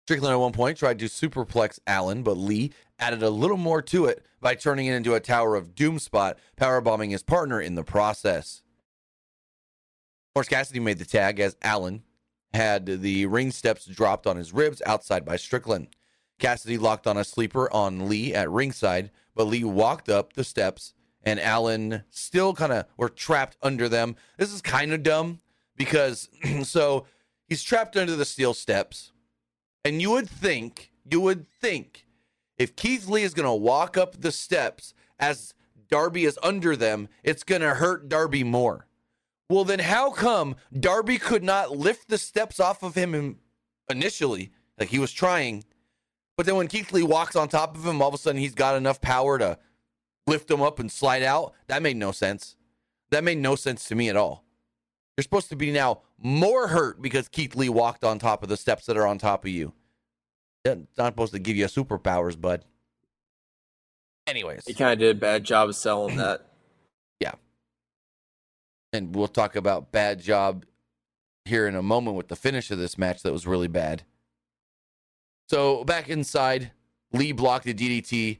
Strickland 0.06 0.34
at 0.34 0.40
one 0.40 0.52
point 0.52 0.76
tried 0.76 0.98
to 0.98 1.06
superplex 1.06 1.78
Allin, 1.86 2.22
but 2.22 2.36
Lee 2.36 2.72
added 2.98 3.22
a 3.22 3.30
little 3.30 3.56
more 3.56 3.80
to 3.80 4.04
it 4.04 4.24
by 4.40 4.54
turning 4.54 4.86
it 4.86 4.94
into 4.94 5.14
a 5.14 5.20
Tower 5.20 5.56
of 5.56 5.74
Doom 5.74 5.98
spot, 5.98 6.38
powerbombing 6.58 7.10
his 7.10 7.22
partner 7.22 7.58
in 7.58 7.74
the 7.74 7.84
process. 7.84 8.62
Orange 10.34 10.50
Cassidy 10.50 10.80
made 10.80 10.98
the 10.98 11.06
tag 11.06 11.40
as 11.40 11.56
Allin 11.62 12.02
had 12.52 12.86
the 12.86 13.24
ring 13.26 13.50
steps 13.50 13.86
dropped 13.86 14.26
on 14.26 14.36
his 14.36 14.52
ribs 14.52 14.82
outside 14.84 15.24
by 15.24 15.36
Strickland. 15.36 15.88
Cassidy 16.38 16.76
locked 16.76 17.06
on 17.06 17.16
a 17.16 17.24
sleeper 17.24 17.72
on 17.72 18.08
Lee 18.08 18.34
at 18.34 18.50
ringside, 18.50 19.10
but 19.34 19.44
Lee 19.44 19.64
walked 19.64 20.08
up 20.08 20.34
the 20.34 20.44
steps 20.44 20.92
and 21.24 21.40
Allin 21.40 22.04
still 22.10 22.54
kind 22.54 22.72
of 22.72 22.86
were 22.96 23.08
trapped 23.08 23.56
under 23.62 23.88
them. 23.88 24.16
This 24.38 24.52
is 24.52 24.60
kind 24.60 24.92
of 24.92 25.02
dumb 25.02 25.40
because 25.76 26.28
so 26.62 27.06
he's 27.48 27.62
trapped 27.62 27.96
under 27.96 28.16
the 28.16 28.24
steel 28.24 28.54
steps. 28.54 29.12
And 29.84 30.00
you 30.00 30.10
would 30.10 30.28
think 30.28 30.90
you 31.10 31.20
would 31.20 31.46
think 31.48 32.06
if 32.56 32.76
Keith 32.76 33.08
Lee 33.08 33.22
is 33.22 33.34
going 33.34 33.46
to 33.46 33.54
walk 33.54 33.96
up 33.96 34.20
the 34.20 34.32
steps 34.32 34.94
as 35.18 35.54
Darby 35.88 36.24
is 36.24 36.38
under 36.42 36.76
them, 36.76 37.08
it's 37.22 37.42
going 37.42 37.60
to 37.60 37.74
hurt 37.74 38.08
Darby 38.08 38.44
more. 38.44 38.86
Well, 39.50 39.64
then 39.64 39.80
how 39.80 40.10
come 40.10 40.56
Darby 40.78 41.18
could 41.18 41.44
not 41.44 41.76
lift 41.76 42.08
the 42.08 42.16
steps 42.16 42.58
off 42.58 42.82
of 42.82 42.94
him 42.94 43.38
initially? 43.90 44.52
Like 44.78 44.88
he 44.88 44.98
was 44.98 45.12
trying, 45.12 45.64
but 46.36 46.46
then 46.46 46.56
when 46.56 46.68
Keith 46.68 46.92
Lee 46.92 47.02
walks 47.02 47.36
on 47.36 47.48
top 47.48 47.76
of 47.76 47.86
him, 47.86 48.00
all 48.02 48.08
of 48.08 48.14
a 48.14 48.18
sudden 48.18 48.40
he's 48.40 48.54
got 48.54 48.76
enough 48.76 49.00
power 49.00 49.38
to 49.38 49.58
lift 50.26 50.48
them 50.48 50.62
up 50.62 50.78
and 50.78 50.90
slide 50.90 51.22
out. 51.22 51.54
That 51.68 51.82
made 51.82 51.96
no 51.96 52.12
sense. 52.12 52.56
That 53.10 53.24
made 53.24 53.38
no 53.38 53.54
sense 53.54 53.86
to 53.88 53.94
me 53.94 54.08
at 54.08 54.16
all. 54.16 54.44
You're 55.16 55.22
supposed 55.22 55.48
to 55.50 55.56
be 55.56 55.70
now 55.70 56.00
more 56.18 56.68
hurt 56.68 57.00
because 57.00 57.28
Keith 57.28 57.54
Lee 57.54 57.68
walked 57.68 58.02
on 58.04 58.18
top 58.18 58.42
of 58.42 58.48
the 58.48 58.56
steps 58.56 58.86
that 58.86 58.96
are 58.96 59.06
on 59.06 59.18
top 59.18 59.44
of 59.44 59.50
you. 59.50 59.72
It's 60.64 60.98
not 60.98 61.12
supposed 61.12 61.32
to 61.34 61.38
give 61.38 61.56
you 61.56 61.66
superpowers, 61.66 62.40
bud. 62.40 62.64
Anyways, 64.26 64.64
He 64.66 64.72
kind 64.74 64.92
of 64.92 64.98
did 64.98 65.16
a 65.16 65.18
bad 65.18 65.44
job 65.44 65.68
of 65.68 65.76
selling 65.76 66.16
that. 66.16 66.46
Yeah, 67.20 67.34
and 68.92 69.14
we'll 69.14 69.28
talk 69.28 69.54
about 69.54 69.92
bad 69.92 70.20
job 70.20 70.66
here 71.44 71.68
in 71.68 71.76
a 71.76 71.82
moment 71.82 72.16
with 72.16 72.26
the 72.26 72.34
finish 72.36 72.70
of 72.72 72.78
this 72.78 72.98
match 72.98 73.22
that 73.22 73.32
was 73.32 73.46
really 73.46 73.68
bad. 73.68 74.02
So 75.48 75.84
back 75.84 76.08
inside, 76.08 76.72
Lee 77.12 77.30
blocked 77.32 77.66
a 77.66 77.74
DDT 77.74 78.38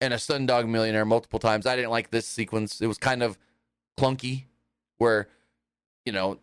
and 0.00 0.14
a 0.14 0.16
Stundog 0.16 0.68
Millionaire 0.68 1.04
multiple 1.04 1.38
times. 1.38 1.66
I 1.66 1.76
didn't 1.76 1.90
like 1.90 2.10
this 2.10 2.26
sequence. 2.26 2.80
It 2.80 2.86
was 2.86 2.98
kind 2.98 3.22
of 3.22 3.38
clunky, 3.98 4.44
where 4.98 5.28
you 6.04 6.12
know, 6.12 6.38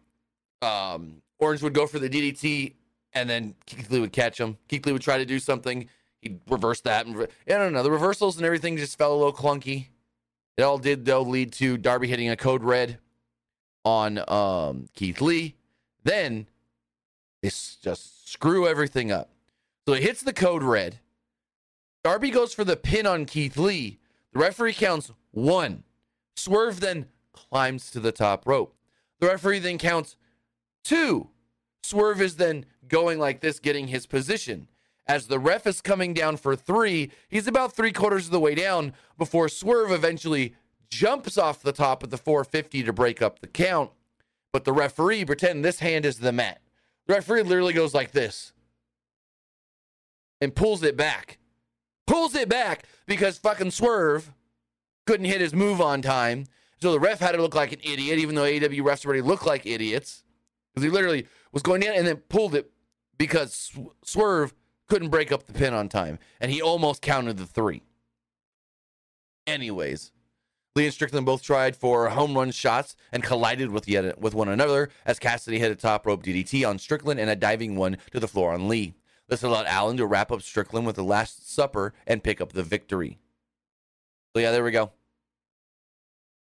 um, 0.61 1.21
Orange 1.39 1.61
would 1.61 1.73
go 1.73 1.87
for 1.87 1.99
the 1.99 2.09
DDT 2.09 2.73
and 3.13 3.29
then 3.29 3.55
Keith 3.65 3.89
Lee 3.89 3.99
would 3.99 4.13
catch 4.13 4.39
him. 4.39 4.57
Keith 4.67 4.85
Lee 4.85 4.93
would 4.93 5.01
try 5.01 5.17
to 5.17 5.25
do 5.25 5.39
something. 5.39 5.89
He'd 6.21 6.39
reverse 6.49 6.81
that. 6.81 7.05
And 7.05 7.15
re- 7.15 7.27
I 7.47 7.53
don't 7.53 7.73
know. 7.73 7.83
The 7.83 7.91
reversals 7.91 8.37
and 8.37 8.45
everything 8.45 8.77
just 8.77 8.97
felt 8.97 9.11
a 9.11 9.15
little 9.15 9.33
clunky. 9.33 9.87
It 10.57 10.63
all 10.63 10.77
did 10.77 11.05
though 11.05 11.21
lead 11.21 11.53
to 11.53 11.77
Darby 11.77 12.07
hitting 12.07 12.29
a 12.29 12.35
code 12.35 12.63
red 12.63 12.97
on 13.85 14.19
um, 14.27 14.87
Keith 14.95 15.21
Lee. 15.21 15.55
Then 16.03 16.47
they 17.41 17.49
just 17.49 18.29
screw 18.29 18.67
everything 18.67 19.11
up. 19.11 19.29
So 19.87 19.93
he 19.93 20.01
hits 20.01 20.21
the 20.21 20.33
code 20.33 20.63
red. 20.63 20.99
Darby 22.07 22.29
goes 22.29 22.53
for 22.53 22.63
the 22.63 22.77
pin 22.77 23.05
on 23.05 23.25
Keith 23.25 23.57
Lee. 23.57 23.99
The 24.31 24.39
referee 24.39 24.75
counts 24.75 25.11
one. 25.31 25.83
Swerve 26.37 26.79
then 26.79 27.07
climbs 27.33 27.91
to 27.91 27.99
the 27.99 28.13
top 28.13 28.47
rope. 28.47 28.77
The 29.19 29.27
referee 29.27 29.59
then 29.59 29.77
counts 29.77 30.15
two. 30.85 31.31
Swerve 31.83 32.21
is 32.21 32.37
then 32.37 32.65
going 32.87 33.19
like 33.19 33.41
this, 33.41 33.59
getting 33.59 33.89
his 33.89 34.05
position. 34.05 34.69
As 35.05 35.27
the 35.27 35.37
ref 35.37 35.67
is 35.67 35.81
coming 35.81 36.13
down 36.13 36.37
for 36.37 36.55
three, 36.55 37.11
he's 37.27 37.45
about 37.45 37.73
three 37.73 37.91
quarters 37.91 38.27
of 38.27 38.31
the 38.31 38.39
way 38.39 38.55
down 38.55 38.93
before 39.17 39.49
Swerve 39.49 39.91
eventually 39.91 40.55
jumps 40.89 41.37
off 41.37 41.61
the 41.61 41.73
top 41.73 42.03
of 42.03 42.09
the 42.09 42.17
450 42.17 42.83
to 42.83 42.93
break 42.93 43.21
up 43.21 43.39
the 43.39 43.47
count. 43.47 43.91
But 44.53 44.63
the 44.63 44.71
referee, 44.71 45.25
pretend 45.25 45.65
this 45.65 45.79
hand 45.79 46.05
is 46.05 46.19
the 46.19 46.31
mat. 46.31 46.61
The 47.05 47.15
referee 47.15 47.43
literally 47.43 47.73
goes 47.73 47.93
like 47.93 48.11
this 48.13 48.53
and 50.39 50.55
pulls 50.55 50.83
it 50.83 50.95
back. 50.95 51.39
Pulls 52.07 52.33
it 52.35 52.49
back 52.49 52.85
because 53.05 53.37
fucking 53.37 53.71
Swerve 53.71 54.31
couldn't 55.05 55.25
hit 55.25 55.41
his 55.41 55.53
move 55.53 55.81
on 55.81 56.01
time. 56.01 56.45
So 56.81 56.91
the 56.91 56.99
ref 56.99 57.19
had 57.19 57.33
to 57.33 57.41
look 57.41 57.55
like 57.55 57.71
an 57.71 57.79
idiot, 57.83 58.19
even 58.19 58.35
though 58.35 58.43
AEW 58.43 58.81
refs 58.81 59.05
already 59.05 59.21
look 59.21 59.45
like 59.45 59.65
idiots. 59.65 60.23
Because 60.73 60.83
he 60.83 60.89
literally 60.89 61.27
was 61.51 61.63
going 61.63 61.83
in 61.83 61.93
and 61.93 62.07
then 62.07 62.17
pulled 62.29 62.55
it 62.55 62.71
because 63.17 63.71
Swerve 64.03 64.53
couldn't 64.87 65.09
break 65.09 65.31
up 65.31 65.45
the 65.45 65.53
pin 65.53 65.73
on 65.73 65.89
time. 65.89 66.19
And 66.39 66.51
he 66.51 66.61
almost 66.61 67.01
counted 67.01 67.37
the 67.37 67.45
three. 67.45 67.83
Anyways, 69.45 70.11
Lee 70.75 70.85
and 70.85 70.93
Strickland 70.93 71.25
both 71.25 71.41
tried 71.41 71.75
for 71.75 72.09
home 72.09 72.35
run 72.35 72.51
shots 72.51 72.95
and 73.11 73.23
collided 73.23 73.71
with 73.71 73.87
yet 73.87 74.19
with 74.21 74.35
one 74.35 74.49
another 74.49 74.89
as 75.05 75.17
Cassidy 75.17 75.57
hit 75.57 75.71
a 75.71 75.75
top 75.75 76.05
rope 76.05 76.23
DDT 76.23 76.67
on 76.67 76.77
Strickland 76.77 77.19
and 77.19 77.29
a 77.29 77.35
diving 77.35 77.75
one 77.75 77.97
to 78.11 78.19
the 78.19 78.27
floor 78.27 78.53
on 78.53 78.67
Lee. 78.67 78.93
This 79.29 79.43
allowed 79.43 79.65
Allin 79.67 79.98
to 79.98 80.05
wrap 80.05 80.31
up 80.31 80.41
Strickland 80.41 80.86
with 80.86 80.96
the 80.96 81.03
Last 81.03 81.53
Supper 81.53 81.93
and 82.05 82.24
pick 82.24 82.39
up 82.39 82.53
the 82.53 82.63
victory. 82.63 83.19
So 84.36 84.41
yeah, 84.41 84.51
there 84.51 84.63
we 84.63 84.72
go. 84.72 84.91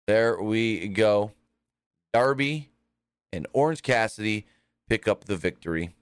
There 0.07 0.41
we 0.41 0.88
go. 0.88 1.33
Darby 2.12 2.71
and 3.33 3.47
Orange 3.52 3.83
Cassidy 3.83 4.47
pick 4.88 5.07
up 5.07 5.25
the 5.25 5.37
victory. 5.37 5.95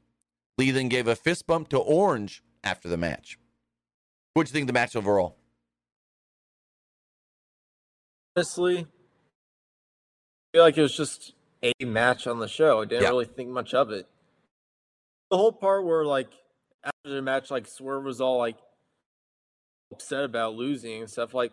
Lee 0.58 0.70
then 0.70 0.88
gave 0.88 1.08
a 1.08 1.16
fist 1.16 1.46
bump 1.46 1.68
to 1.70 1.78
Orange 1.78 2.42
after 2.62 2.88
the 2.88 2.96
match. 2.96 3.38
What'd 4.34 4.50
you 4.50 4.52
think 4.52 4.64
of 4.64 4.66
the 4.68 4.72
match 4.72 4.94
overall? 4.94 5.36
Honestly, 8.36 8.78
I 8.80 8.86
feel 10.52 10.62
like 10.62 10.78
it 10.78 10.82
was 10.82 10.96
just 10.96 11.34
a 11.62 11.72
match 11.84 12.26
on 12.26 12.38
the 12.38 12.48
show. 12.48 12.80
I 12.80 12.84
didn't 12.84 13.02
Yeah. 13.02 13.08
really 13.08 13.24
think 13.24 13.48
much 13.50 13.74
of 13.74 13.90
it. 13.90 14.08
The 15.30 15.36
whole 15.36 15.52
part 15.52 15.84
where 15.84 16.04
like 16.04 16.30
after 17.04 17.14
the 17.14 17.22
match, 17.22 17.50
like 17.50 17.66
Swerve 17.66 18.04
was 18.04 18.20
all 18.20 18.38
like 18.38 18.56
upset 19.92 20.24
about 20.24 20.54
losing 20.54 21.00
and 21.00 21.10
stuff. 21.10 21.34
Like 21.34 21.52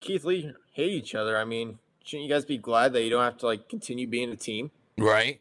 Keith 0.00 0.24
Lee 0.24 0.52
hate 0.72 0.92
each 0.92 1.14
other. 1.14 1.36
I 1.36 1.44
mean, 1.44 1.78
shouldn't 2.04 2.28
you 2.28 2.34
guys 2.34 2.44
be 2.44 2.58
glad 2.58 2.92
that 2.92 3.02
you 3.02 3.10
don't 3.10 3.22
have 3.22 3.38
to 3.38 3.46
like 3.46 3.68
continue 3.68 4.06
being 4.06 4.30
a 4.30 4.36
team? 4.36 4.70
Right. 4.98 5.40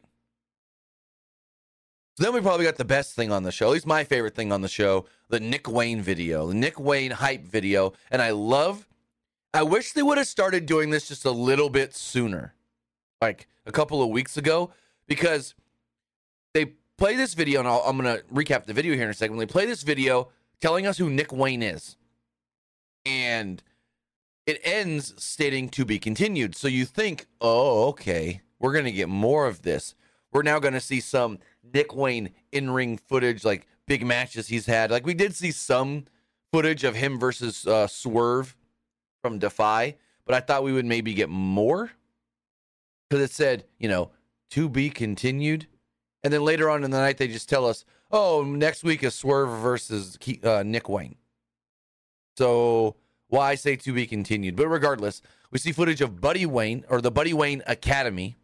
So 2.18 2.25
then 2.25 2.34
we 2.34 2.41
probably 2.41 2.65
got 2.65 2.75
the 2.75 2.86
best 2.86 3.15
thing 3.15 3.32
on 3.32 3.44
the 3.44 3.51
show, 3.51 3.68
at 3.68 3.72
least 3.72 3.88
my 3.88 4.03
favorite 4.03 4.36
thing 4.36 4.51
on 4.51 4.62
the 4.62 4.68
show, 4.68 5.06
the 5.30 5.39
Nick 5.39 5.68
Wayne 5.68 6.01
video, 6.01 6.48
the 6.48 6.53
Nick 6.53 6.80
Wayne 6.80 7.12
hype 7.12 7.46
video. 7.46 7.94
And 8.12 8.22
I 8.22 8.32
love, 8.32 8.88
I 9.53 9.63
wish 9.63 9.94
they 9.94 10.03
would 10.03 10.18
have 10.18 10.27
started 10.27 10.65
doing 10.65 10.89
this 10.89 11.08
just 11.08 11.25
a 11.25 11.32
little 11.32 11.70
bit 11.70 11.96
sooner, 11.96 12.53
like 13.22 13.48
a 13.65 13.72
couple 13.72 14.03
of 14.03 14.10
weeks 14.10 14.38
ago, 14.38 14.72
because 15.08 15.56
they 16.53 16.74
play 17.01 17.15
this 17.15 17.34
video, 17.34 17.58
and 17.58 17.67
I'll, 17.67 17.79
I'm 17.79 17.98
going 17.98 18.15
to 18.15 18.24
recap 18.25 18.65
the 18.65 18.75
video 18.75 18.93
here 18.93 19.05
in 19.05 19.10
a 19.10 19.13
second. 19.15 19.38
They 19.38 19.48
play 19.48 19.65
this 19.65 19.81
video 19.81 20.29
telling 20.60 20.86
us 20.86 21.00
who 21.00 21.10
Nick 21.10 21.34
Wayne 21.34 21.63
is, 21.63 21.98
and 23.08 23.63
it 24.46 24.62
ends 24.63 25.15
stating 25.17 25.70
to 25.70 25.84
be 25.84 25.98
continued. 25.98 26.55
So 26.55 26.67
you 26.67 26.86
think, 26.86 27.25
oh, 27.41 27.88
okay, 27.88 28.41
we're 28.60 28.72
going 28.72 28.86
to 28.86 28.91
get 28.91 29.10
more 29.10 29.48
of 29.48 29.63
this. 29.63 29.96
We're 30.31 30.43
now 30.43 30.60
going 30.60 30.75
to 30.75 30.79
see 30.79 31.00
some 31.00 31.39
Nick 31.74 31.96
Wayne 31.96 32.29
in 32.51 32.70
ring 32.70 33.00
footage, 33.00 33.43
like 33.43 33.65
big 33.88 34.05
matches 34.05 34.50
he's 34.50 34.67
had. 34.67 34.91
Like 34.91 35.03
we 35.03 35.15
did 35.15 35.34
see 35.34 35.50
some 35.50 36.05
footage 36.53 36.84
of 36.84 36.93
him 36.93 37.20
versus 37.20 37.65
uh, 37.65 37.88
Swerve 37.88 38.55
from 39.24 39.39
Defy, 39.39 39.96
but 40.24 40.36
I 40.36 40.39
thought 40.39 40.63
we 40.63 40.72
would 40.72 40.86
maybe 40.86 41.15
get 41.15 41.29
more 41.29 41.89
because 43.10 43.24
it 43.24 43.31
said, 43.31 43.65
you 43.79 43.89
know, 43.89 44.12
to 44.51 44.70
be 44.70 44.91
continued. 44.91 45.65
And 46.24 46.32
then 46.32 46.44
later 46.44 46.70
on 46.70 46.84
in 46.84 46.92
the 46.92 47.00
night, 47.00 47.18
they 47.18 47.28
just 47.28 47.50
tell 47.50 47.66
us, 47.66 47.84
oh, 48.12 48.44
next 48.44 48.84
week 48.84 49.04
is 49.04 49.16
Swerve 49.16 49.50
versus 49.62 50.18
uh, 50.44 50.63
Nick 50.63 50.88
Wayne. 50.88 51.16
So 52.38 52.96
why 53.32 53.56
say 53.56 53.78
to 53.78 53.94
be 53.94 54.06
continued. 54.06 54.56
But 54.58 54.68
regardless, 54.68 55.22
we 55.51 55.58
see 55.58 55.72
footage 55.72 56.01
of 56.01 56.20
Buddy 56.20 56.46
Wayne 56.46 56.84
or 56.90 57.01
the 57.01 57.12
Buddy 57.12 57.34
Wayne 57.34 57.63
Academy, 57.66 58.36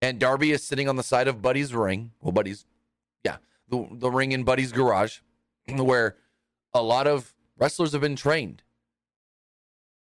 and 0.00 0.20
Darby 0.20 0.52
is 0.52 0.62
sitting 0.62 0.88
on 0.88 0.96
the 0.96 1.02
side 1.02 1.26
of 1.28 1.42
Buddy's 1.42 1.74
ring. 1.74 2.12
Well, 2.22 2.32
Buddy's, 2.32 2.66
yeah, 3.24 3.38
the 3.68 3.86
the 3.90 4.10
ring 4.10 4.32
in 4.32 4.44
Buddy's 4.44 4.70
garage, 4.70 5.18
where 5.68 6.16
a 6.72 6.82
lot 6.82 7.08
of 7.08 7.34
wrestlers 7.58 7.92
have 7.92 8.00
been 8.00 8.16
trained. 8.16 8.62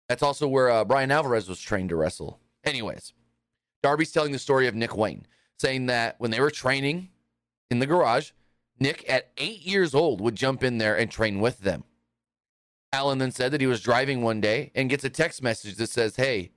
That's 0.08 0.22
also 0.22 0.48
where 0.48 0.70
uh, 0.70 0.84
Bryan 0.84 1.12
Alvarez 1.12 1.48
was 1.48 1.60
trained 1.60 1.90
to 1.90 1.96
wrestle. 1.96 2.40
Anyways, 2.64 3.12
Darby's 3.80 4.10
telling 4.10 4.32
the 4.32 4.38
story 4.38 4.66
of 4.66 4.74
Nick 4.74 4.96
Wayne, 4.96 5.24
saying 5.58 5.86
that 5.86 6.16
when 6.18 6.30
they 6.30 6.40
were 6.40 6.50
training 6.50 7.10
in 7.70 7.78
the 7.78 7.86
garage, 7.86 8.30
Nick 8.78 9.04
at 9.08 9.30
eight 9.38 9.62
years 9.62 9.94
old 9.94 10.20
would 10.20 10.34
jump 10.34 10.62
in 10.62 10.78
there 10.78 10.96
and 10.96 11.10
train 11.10 11.40
with 11.40 11.60
them. 11.60 11.84
Allin 12.92 13.18
then 13.18 13.30
said 13.30 13.52
that 13.52 13.60
he 13.60 13.66
was 13.66 13.80
driving 13.80 14.22
one 14.22 14.40
day 14.40 14.70
and 14.74 14.90
gets 14.90 15.04
a 15.04 15.10
text 15.10 15.42
message 15.42 15.76
that 15.76 15.90
says, 15.90 16.16
Hey, 16.16 16.52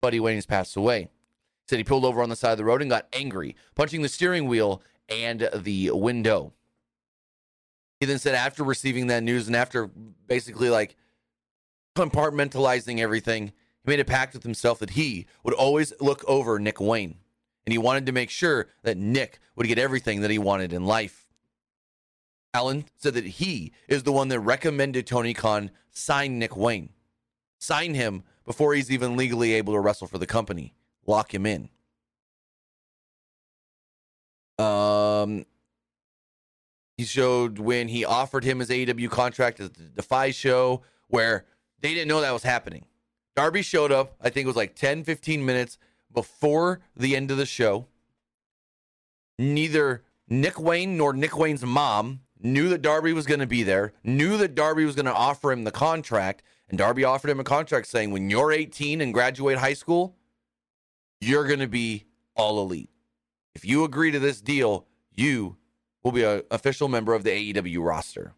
Buddy 0.00 0.20
Wayne's 0.20 0.46
passed 0.46 0.76
away. 0.76 1.08
Said 1.68 1.78
he 1.78 1.84
pulled 1.84 2.04
over 2.04 2.22
on 2.22 2.28
the 2.28 2.36
side 2.36 2.52
of 2.52 2.58
the 2.58 2.64
road 2.64 2.82
and 2.82 2.90
got 2.90 3.08
angry, 3.12 3.56
punching 3.74 4.02
the 4.02 4.08
steering 4.08 4.46
wheel 4.46 4.82
and 5.08 5.48
the 5.54 5.90
window. 5.92 6.52
He 8.00 8.06
then 8.06 8.18
said, 8.18 8.34
after 8.34 8.62
receiving 8.62 9.06
that 9.06 9.22
news 9.22 9.46
and 9.46 9.56
after 9.56 9.86
basically 10.26 10.68
like 10.68 10.96
compartmentalizing 11.96 13.00
everything, 13.00 13.52
he 13.82 13.90
made 13.90 14.00
a 14.00 14.04
pact 14.04 14.34
with 14.34 14.42
himself 14.42 14.78
that 14.80 14.90
he 14.90 15.26
would 15.42 15.54
always 15.54 15.92
look 16.00 16.22
over 16.26 16.58
Nick 16.58 16.80
Wayne. 16.80 17.16
And 17.66 17.72
he 17.72 17.78
wanted 17.78 18.06
to 18.06 18.12
make 18.12 18.30
sure 18.30 18.68
that 18.82 18.96
Nick 18.96 19.40
would 19.56 19.66
get 19.66 19.78
everything 19.78 20.20
that 20.20 20.30
he 20.30 20.38
wanted 20.38 20.72
in 20.72 20.84
life. 20.84 21.26
Allin 22.52 22.84
said 22.96 23.14
that 23.14 23.24
he 23.24 23.72
is 23.88 24.02
the 24.02 24.12
one 24.12 24.28
that 24.28 24.40
recommended 24.40 25.06
Tony 25.06 25.34
Khan 25.34 25.70
sign 25.90 26.38
Nick 26.38 26.56
Wayne, 26.56 26.90
sign 27.58 27.94
him 27.94 28.22
before 28.44 28.74
he's 28.74 28.90
even 28.90 29.16
legally 29.16 29.54
able 29.54 29.72
to 29.72 29.80
wrestle 29.80 30.06
for 30.06 30.18
the 30.18 30.26
company, 30.26 30.74
lock 31.06 31.34
him 31.34 31.46
in. 31.46 31.68
Um, 34.58 35.46
He 36.96 37.04
showed 37.04 37.58
when 37.58 37.88
he 37.88 38.04
offered 38.04 38.44
him 38.44 38.60
his 38.60 38.70
AEW 38.70 39.10
contract 39.10 39.58
at 39.58 39.74
the 39.74 39.82
Defy 39.84 40.30
show, 40.30 40.82
where 41.08 41.44
they 41.80 41.92
didn't 41.92 42.08
know 42.08 42.20
that 42.20 42.32
was 42.32 42.44
happening. 42.44 42.84
Darby 43.34 43.62
showed 43.62 43.90
up, 43.90 44.14
I 44.20 44.30
think 44.30 44.44
it 44.44 44.48
was 44.48 44.54
like 44.56 44.76
10, 44.76 45.02
15 45.02 45.44
minutes 45.44 45.76
before 46.14 46.80
the 46.96 47.14
end 47.14 47.30
of 47.30 47.36
the 47.36 47.46
show. 47.46 47.86
Neither 49.38 50.04
Nick 50.28 50.58
Wayne 50.58 50.96
nor 50.96 51.12
Nick 51.12 51.36
Wayne's 51.36 51.64
mom 51.64 52.20
knew 52.40 52.68
that 52.68 52.82
Darby 52.82 53.12
was 53.12 53.26
going 53.26 53.40
to 53.40 53.46
be 53.46 53.62
there, 53.62 53.92
knew 54.04 54.36
that 54.38 54.54
Darby 54.54 54.84
was 54.84 54.94
going 54.94 55.06
to 55.06 55.12
offer 55.12 55.50
him 55.50 55.64
the 55.64 55.70
contract, 55.70 56.42
and 56.68 56.78
Darby 56.78 57.04
offered 57.04 57.30
him 57.30 57.40
a 57.40 57.44
contract 57.44 57.86
saying, 57.86 58.10
when 58.10 58.30
you're 58.30 58.52
18 58.52 59.00
and 59.00 59.12
graduate 59.12 59.58
high 59.58 59.74
school, 59.74 60.16
you're 61.20 61.46
going 61.46 61.60
to 61.60 61.68
be 61.68 62.04
all 62.34 62.60
elite. 62.60 62.90
If 63.54 63.64
you 63.64 63.84
agree 63.84 64.10
to 64.10 64.18
this 64.18 64.40
deal, 64.40 64.86
you 65.14 65.56
will 66.02 66.12
be 66.12 66.24
an 66.24 66.42
official 66.50 66.88
member 66.88 67.14
of 67.14 67.24
the 67.24 67.30
AEW 67.30 67.86
roster. 67.86 68.34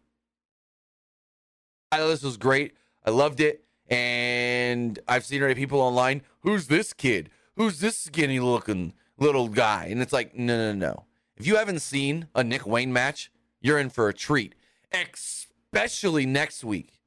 I 1.91 1.97
thought 1.97 2.07
this 2.07 2.23
was 2.23 2.37
great. 2.37 2.73
I 3.05 3.09
loved 3.09 3.39
it. 3.39 3.63
And 3.89 4.99
I've 5.07 5.25
seen 5.25 5.41
already 5.41 5.59
people 5.59 5.79
online, 5.79 6.21
who's 6.41 6.67
this 6.67 6.93
kid? 6.93 7.29
Who's 7.57 7.79
this 7.79 7.97
skinny 7.97 8.39
looking 8.39 8.93
little 9.17 9.49
guy? 9.49 9.87
And 9.89 9.99
it's 9.99 10.13
like, 10.13 10.35
no, 10.35 10.55
no, 10.55 10.73
no. 10.73 11.05
If 11.35 11.47
you 11.47 11.55
haven't 11.55 11.79
seen 11.79 12.27
a 12.35 12.43
Nick 12.43 12.67
Wayne 12.67 12.93
match, 12.93 13.31
you're 13.59 13.79
in 13.79 13.89
for 13.89 14.07
a 14.07 14.13
treat, 14.13 14.53
especially 14.93 16.27
next 16.27 16.63
week. 16.63 17.01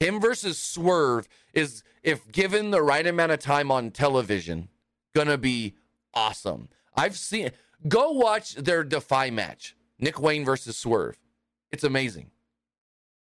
Him 0.00 0.20
versus 0.20 0.58
Swerve 0.58 1.26
is, 1.54 1.82
if 2.02 2.30
given 2.30 2.70
the 2.70 2.82
right 2.82 3.06
amount 3.06 3.32
of 3.32 3.38
time 3.38 3.70
on 3.70 3.90
television, 3.90 4.68
gonna 5.14 5.38
be 5.38 5.74
awesome. 6.12 6.68
I've 6.94 7.16
seen 7.16 7.50
go 7.88 8.12
watch 8.12 8.54
their 8.54 8.84
Defy 8.84 9.30
match, 9.30 9.74
Nick 9.98 10.20
Wayne 10.20 10.44
versus 10.44 10.76
Swerve. 10.76 11.18
It's 11.72 11.84
amazing. 11.84 12.30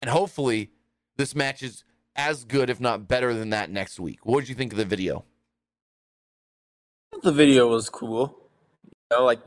And 0.02 0.10
hopefully 0.10 0.72
this 1.16 1.37
match 1.37 1.62
is 1.62 1.84
as 2.16 2.44
good, 2.44 2.70
if 2.70 2.80
not 2.80 3.06
better 3.06 3.34
than 3.34 3.50
that 3.50 3.70
next 3.70 4.00
week. 4.00 4.18
What 4.25 4.40
did 4.40 4.48
you 4.48 4.56
think 4.56 4.72
of 4.72 4.78
the 4.78 4.84
video? 4.84 5.25
The 7.23 7.33
video 7.33 7.69
was 7.69 7.88
cool. 7.91 8.37
You 8.85 9.19
know, 9.19 9.25
like 9.25 9.41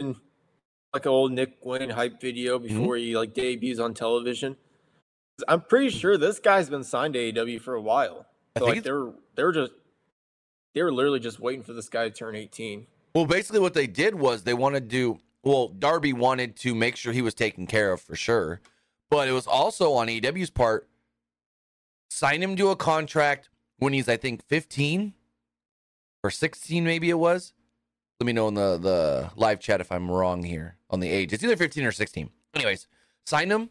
like 0.00 1.06
an 1.06 1.10
old 1.10 1.32
Nick 1.32 1.56
Wayne 1.64 1.90
hype 1.90 2.20
video 2.20 2.58
Mm-hmm. 2.58 2.78
before 2.80 2.96
he 2.96 3.16
like 3.16 3.34
debuts 3.34 3.78
on 3.78 3.94
television. 3.94 4.56
I'm 5.48 5.62
pretty 5.62 5.90
sure 5.90 6.18
this 6.18 6.38
guy's 6.38 6.68
been 6.68 6.84
signed 6.84 7.14
to 7.14 7.20
AEW 7.32 7.60
for 7.60 7.74
a 7.74 7.80
while. 7.80 8.26
I 8.54 8.60
So, 8.60 8.66
think 8.66 8.76
like 8.76 8.84
they're 8.84 9.12
they're 9.34 9.52
just 9.52 9.72
they 10.74 10.82
were 10.82 10.92
literally 10.92 11.20
just 11.20 11.40
waiting 11.40 11.62
for 11.62 11.72
this 11.72 11.88
guy 11.88 12.08
to 12.08 12.14
turn 12.14 12.34
18. 12.34 12.86
Well, 13.14 13.26
basically, 13.26 13.60
what 13.60 13.74
they 13.74 13.86
did 13.86 14.14
was 14.14 14.42
they 14.42 14.54
wanted 14.54 14.90
to. 14.90 15.18
Well, 15.44 15.68
Darby 15.68 16.12
wanted 16.12 16.56
to 16.58 16.74
make 16.74 16.96
sure 16.96 17.12
he 17.12 17.22
was 17.22 17.34
taken 17.34 17.66
care 17.66 17.92
of 17.92 18.00
for 18.00 18.14
sure, 18.14 18.60
but 19.10 19.26
it 19.28 19.32
was 19.32 19.46
also 19.46 19.92
on 19.94 20.06
AEW's 20.08 20.50
part. 20.50 20.88
Sign 22.10 22.42
him 22.42 22.56
to 22.56 22.68
a 22.68 22.76
contract 22.76 23.48
when 23.78 23.92
he's, 23.92 24.08
I 24.08 24.16
think, 24.16 24.44
15 24.46 25.14
or 26.22 26.30
16, 26.30 26.84
maybe 26.84 27.10
it 27.10 27.18
was. 27.18 27.52
Let 28.20 28.26
me 28.26 28.32
know 28.32 28.48
in 28.48 28.54
the 28.54 28.78
the 28.78 29.30
live 29.34 29.58
chat 29.58 29.80
if 29.80 29.90
I'm 29.90 30.10
wrong 30.10 30.44
here 30.44 30.76
on 30.90 31.00
the 31.00 31.08
age. 31.08 31.32
It's 31.32 31.42
either 31.42 31.56
15 31.56 31.84
or 31.84 31.92
16. 31.92 32.30
Anyways, 32.54 32.86
sign 33.26 33.50
him 33.50 33.70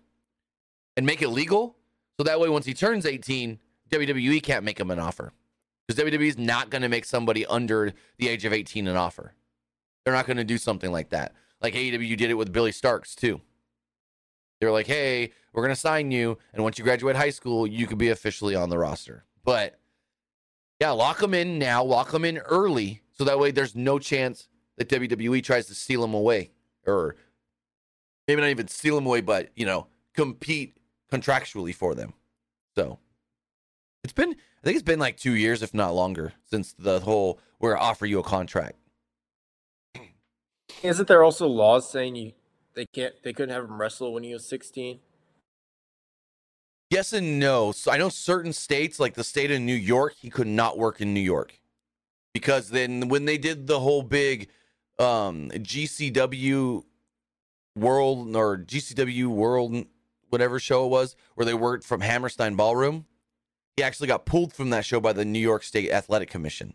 and 0.98 1.06
make 1.06 1.22
it 1.22 1.30
legal, 1.30 1.78
so 2.18 2.24
that 2.24 2.40
way 2.40 2.50
once 2.50 2.66
he 2.66 2.74
turns 2.74 3.06
18, 3.06 3.60
WWE 3.90 4.44
can't 4.44 4.66
make 4.66 4.80
him 4.80 4.92
an 4.92 5.00
offer 5.00 5.32
because 5.88 6.04
WWE 6.04 6.28
is 6.28 6.38
not 6.38 6.70
going 6.70 6.82
to 6.82 6.90
make 6.90 7.06
somebody 7.06 7.46
under 7.46 7.94
the 8.18 8.28
age 8.28 8.46
of 8.46 8.54
18 8.54 8.88
an 8.88 8.98
offer. 8.98 9.34
They're 10.04 10.14
not 10.14 10.26
going 10.26 10.38
to 10.38 10.44
do 10.44 10.58
something 10.58 10.92
like 10.92 11.10
that. 11.10 11.34
Like 11.62 11.74
AEW 11.74 12.18
did 12.18 12.30
it 12.30 12.36
with 12.36 12.52
Billie 12.52 12.72
Starkz 12.72 13.16
too. 13.16 13.42
They 14.60 14.68
were 14.68 14.74
like, 14.74 14.88
"Hey, 14.88 15.32
we're 15.54 15.64
going 15.64 15.74
to 15.74 15.80
sign 15.80 16.12
you, 16.12 16.38
and 16.54 16.64
once 16.64 16.78
you 16.78 16.84
graduate 16.84 17.16
high 17.16 17.30
school, 17.30 17.66
you 17.66 17.88
could 17.88 17.98
be 17.98 18.10
officially 18.10 18.56
on 18.56 18.70
the 18.70 18.78
roster." 18.78 19.26
But 19.44 19.80
yeah, 20.82 20.90
lock 20.90 21.20
them 21.20 21.36
in 21.36 21.60
now, 21.60 21.84
lock 21.84 22.10
them 22.10 22.26
in 22.26 22.40
early, 22.40 23.04
so 23.12 23.24
that 23.24 23.38
way 23.38 23.52
there's 23.52 23.76
no 23.76 24.00
chance 24.00 24.48
that 24.78 24.90
WWE 24.90 25.44
tries 25.44 25.68
to 25.68 25.76
steal 25.76 26.02
them 26.02 26.16
away, 26.16 26.50
or 26.88 27.16
maybe 28.28 28.42
not 28.42 28.50
even 28.50 28.68
steal 28.68 28.96
them 28.96 29.06
away, 29.06 29.22
but 29.22 29.52
you 29.56 29.64
know, 29.64 29.86
compete 30.16 30.76
contractually 31.14 31.76
for 31.76 31.94
them. 31.94 32.14
So 32.74 32.98
it's 34.04 34.12
been, 34.12 34.32
I 34.32 34.64
think 34.64 34.74
it's 34.76 34.82
been 34.82 34.98
like 34.98 35.18
two 35.18 35.36
years, 35.36 35.62
if 35.62 35.72
not 35.72 35.94
longer, 35.94 36.34
since 36.50 36.74
the 36.74 37.00
whole 37.02 37.40
"we're 37.60 37.78
offer 37.78 38.08
you 38.08 38.18
a 38.18 38.24
contract." 38.24 38.76
Isn't 40.82 41.08
there 41.08 41.24
also 41.24 41.46
laws 41.46 41.92
saying 41.92 42.16
you 42.16 42.32
they 42.74 42.88
can't 42.88 43.14
they 43.24 43.34
couldn't 43.34 43.54
have 43.54 43.66
him 43.66 43.80
wrestle 43.80 44.14
when 44.14 44.24
he 44.24 44.34
was 44.34 44.50
16? 44.50 45.00
Yes 46.92 47.14
and 47.14 47.40
no. 47.40 47.72
So 47.72 47.90
I 47.90 47.98
know 47.98 48.10
certain 48.10 48.52
states, 48.52 49.00
like 49.00 49.14
the 49.14 49.24
state 49.24 49.50
of 49.50 49.62
New 49.62 49.74
York, 49.74 50.16
he 50.20 50.30
could 50.30 50.46
not 50.46 50.78
work 50.78 51.00
in 51.00 51.14
New 51.14 51.22
York 51.22 51.58
because 52.34 52.70
then 52.70 53.08
when 53.08 53.24
they 53.24 53.38
did 53.38 53.66
the 53.66 53.80
whole 53.80 54.04
big 54.04 54.50
um, 55.00 55.50
GCW 55.52 56.84
World 57.78 58.36
or 58.36 58.58
GCW 58.58 59.28
World 59.28 59.86
whatever 60.32 60.60
show 60.60 60.86
it 60.86 60.90
was, 60.90 61.16
where 61.36 61.46
they 61.46 61.54
worked 61.54 61.86
from 61.86 62.02
Hammerstein 62.02 62.56
Ballroom, 62.56 63.06
he 63.78 63.84
actually 63.84 64.08
got 64.08 64.26
pulled 64.26 64.54
from 64.54 64.70
that 64.72 64.86
show 64.86 65.00
by 65.00 65.14
the 65.14 65.26
New 65.26 65.40
York 65.40 65.64
State 65.64 65.92
Athletic 65.92 66.30
Commission. 66.30 66.74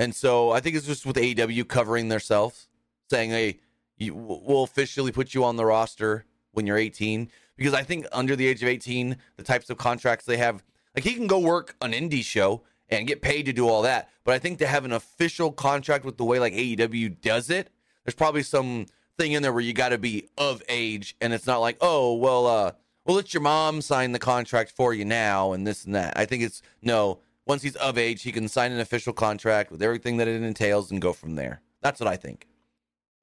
And 0.00 0.14
so 0.14 0.50
I 0.50 0.58
think 0.58 0.74
it's 0.74 0.86
just 0.86 1.06
with 1.06 1.16
AEW 1.16 1.66
covering 1.68 2.08
themselves, 2.08 2.68
saying, 3.08 3.30
"Hey, 3.30 3.60
you, 3.96 4.14
we'll 4.14 4.64
officially 4.64 5.12
put 5.12 5.32
you 5.32 5.44
on 5.44 5.54
the 5.54 5.64
roster 5.64 6.24
when 6.52 6.66
you're 6.66 6.76
18." 6.76 7.30
Because 7.58 7.74
I 7.74 7.82
think 7.82 8.06
under 8.12 8.34
the 8.36 8.46
age 8.46 8.62
of 8.62 8.68
18, 8.68 9.16
the 9.36 9.42
types 9.42 9.68
of 9.68 9.76
contracts 9.76 10.24
they 10.24 10.38
have, 10.38 10.62
like 10.96 11.04
he 11.04 11.12
can 11.12 11.26
go 11.26 11.38
work 11.38 11.76
an 11.82 11.92
indie 11.92 12.24
show 12.24 12.62
and 12.88 13.06
get 13.06 13.20
paid 13.20 13.44
to 13.44 13.52
do 13.52 13.68
all 13.68 13.82
that. 13.82 14.08
But 14.24 14.34
I 14.34 14.38
think 14.38 14.58
to 14.60 14.66
have 14.66 14.84
an 14.84 14.92
official 14.92 15.52
contract 15.52 16.04
with 16.04 16.16
the 16.16 16.24
way 16.24 16.38
like 16.38 16.54
AEW 16.54 17.20
does 17.20 17.50
it, 17.50 17.68
there's 18.04 18.14
probably 18.14 18.44
some 18.44 18.86
thing 19.18 19.32
in 19.32 19.42
there 19.42 19.52
where 19.52 19.60
you 19.60 19.72
got 19.72 19.90
to 19.90 19.98
be 19.98 20.28
of 20.38 20.62
age, 20.68 21.16
and 21.20 21.32
it's 21.32 21.46
not 21.46 21.58
like, 21.58 21.76
oh, 21.80 22.14
well, 22.14 22.46
uh, 22.46 22.72
we'll 23.04 23.16
let 23.16 23.34
your 23.34 23.42
mom 23.42 23.82
sign 23.82 24.12
the 24.12 24.18
contract 24.18 24.70
for 24.70 24.94
you 24.94 25.04
now, 25.04 25.52
and 25.52 25.66
this 25.66 25.84
and 25.84 25.94
that. 25.94 26.16
I 26.16 26.24
think 26.24 26.42
it's 26.42 26.62
no. 26.80 27.18
Once 27.44 27.62
he's 27.62 27.76
of 27.76 27.96
age, 27.96 28.22
he 28.22 28.30
can 28.30 28.46
sign 28.46 28.72
an 28.72 28.78
official 28.78 29.14
contract 29.14 29.70
with 29.72 29.82
everything 29.82 30.18
that 30.18 30.28
it 30.28 30.42
entails 30.42 30.90
and 30.90 31.00
go 31.00 31.14
from 31.14 31.34
there. 31.34 31.62
That's 31.80 31.98
what 31.98 32.06
I 32.06 32.16
think. 32.16 32.46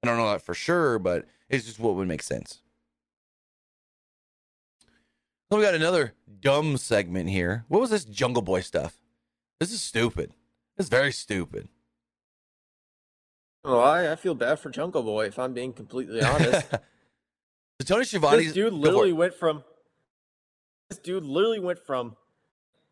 I 0.02 0.08
don't 0.08 0.18
know 0.18 0.30
that 0.30 0.42
for 0.42 0.54
sure, 0.54 0.98
but 0.98 1.26
it's 1.48 1.64
just 1.64 1.78
what 1.78 1.94
would 1.94 2.08
make 2.08 2.22
sense. 2.22 2.60
So 5.50 5.58
we 5.58 5.62
got 5.62 5.74
another 5.74 6.14
dumb 6.40 6.76
segment 6.76 7.30
here. 7.30 7.64
What 7.68 7.80
was 7.80 7.90
this 7.90 8.04
Jungle 8.04 8.42
Boy 8.42 8.60
stuff? 8.62 8.98
This 9.60 9.72
is 9.72 9.80
stupid. 9.80 10.32
This 10.76 10.86
is 10.86 10.90
very 10.90 11.12
stupid. 11.12 11.68
Oh, 13.64 13.78
I, 13.78 14.12
I 14.12 14.16
feel 14.16 14.34
bad 14.34 14.58
for 14.58 14.70
Jungle 14.70 15.02
Boy 15.02 15.26
if 15.26 15.38
I'm 15.38 15.52
being 15.52 15.72
completely 15.72 16.20
honest. 16.22 16.68
so 16.70 16.78
Tony 17.84 18.04
Schiavone, 18.04 18.44
this 18.44 18.52
dude 18.52 18.72
literally 18.72 19.12
went 19.12 19.34
from 19.34 19.62
this 20.90 20.98
dude 20.98 21.24
literally 21.24 21.60
went 21.60 21.78
from 21.78 22.16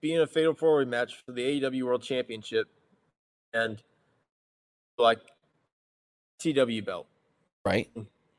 being 0.01 0.21
a 0.21 0.27
fatal 0.27 0.55
four 0.55 0.79
way 0.79 0.85
match 0.85 1.15
for 1.25 1.33
the 1.33 1.61
AEW 1.61 1.83
World 1.85 2.03
Championship 2.03 2.69
and 3.53 3.83
like 4.99 5.21
TW 6.41 6.85
belt. 6.85 7.07
right? 7.65 7.89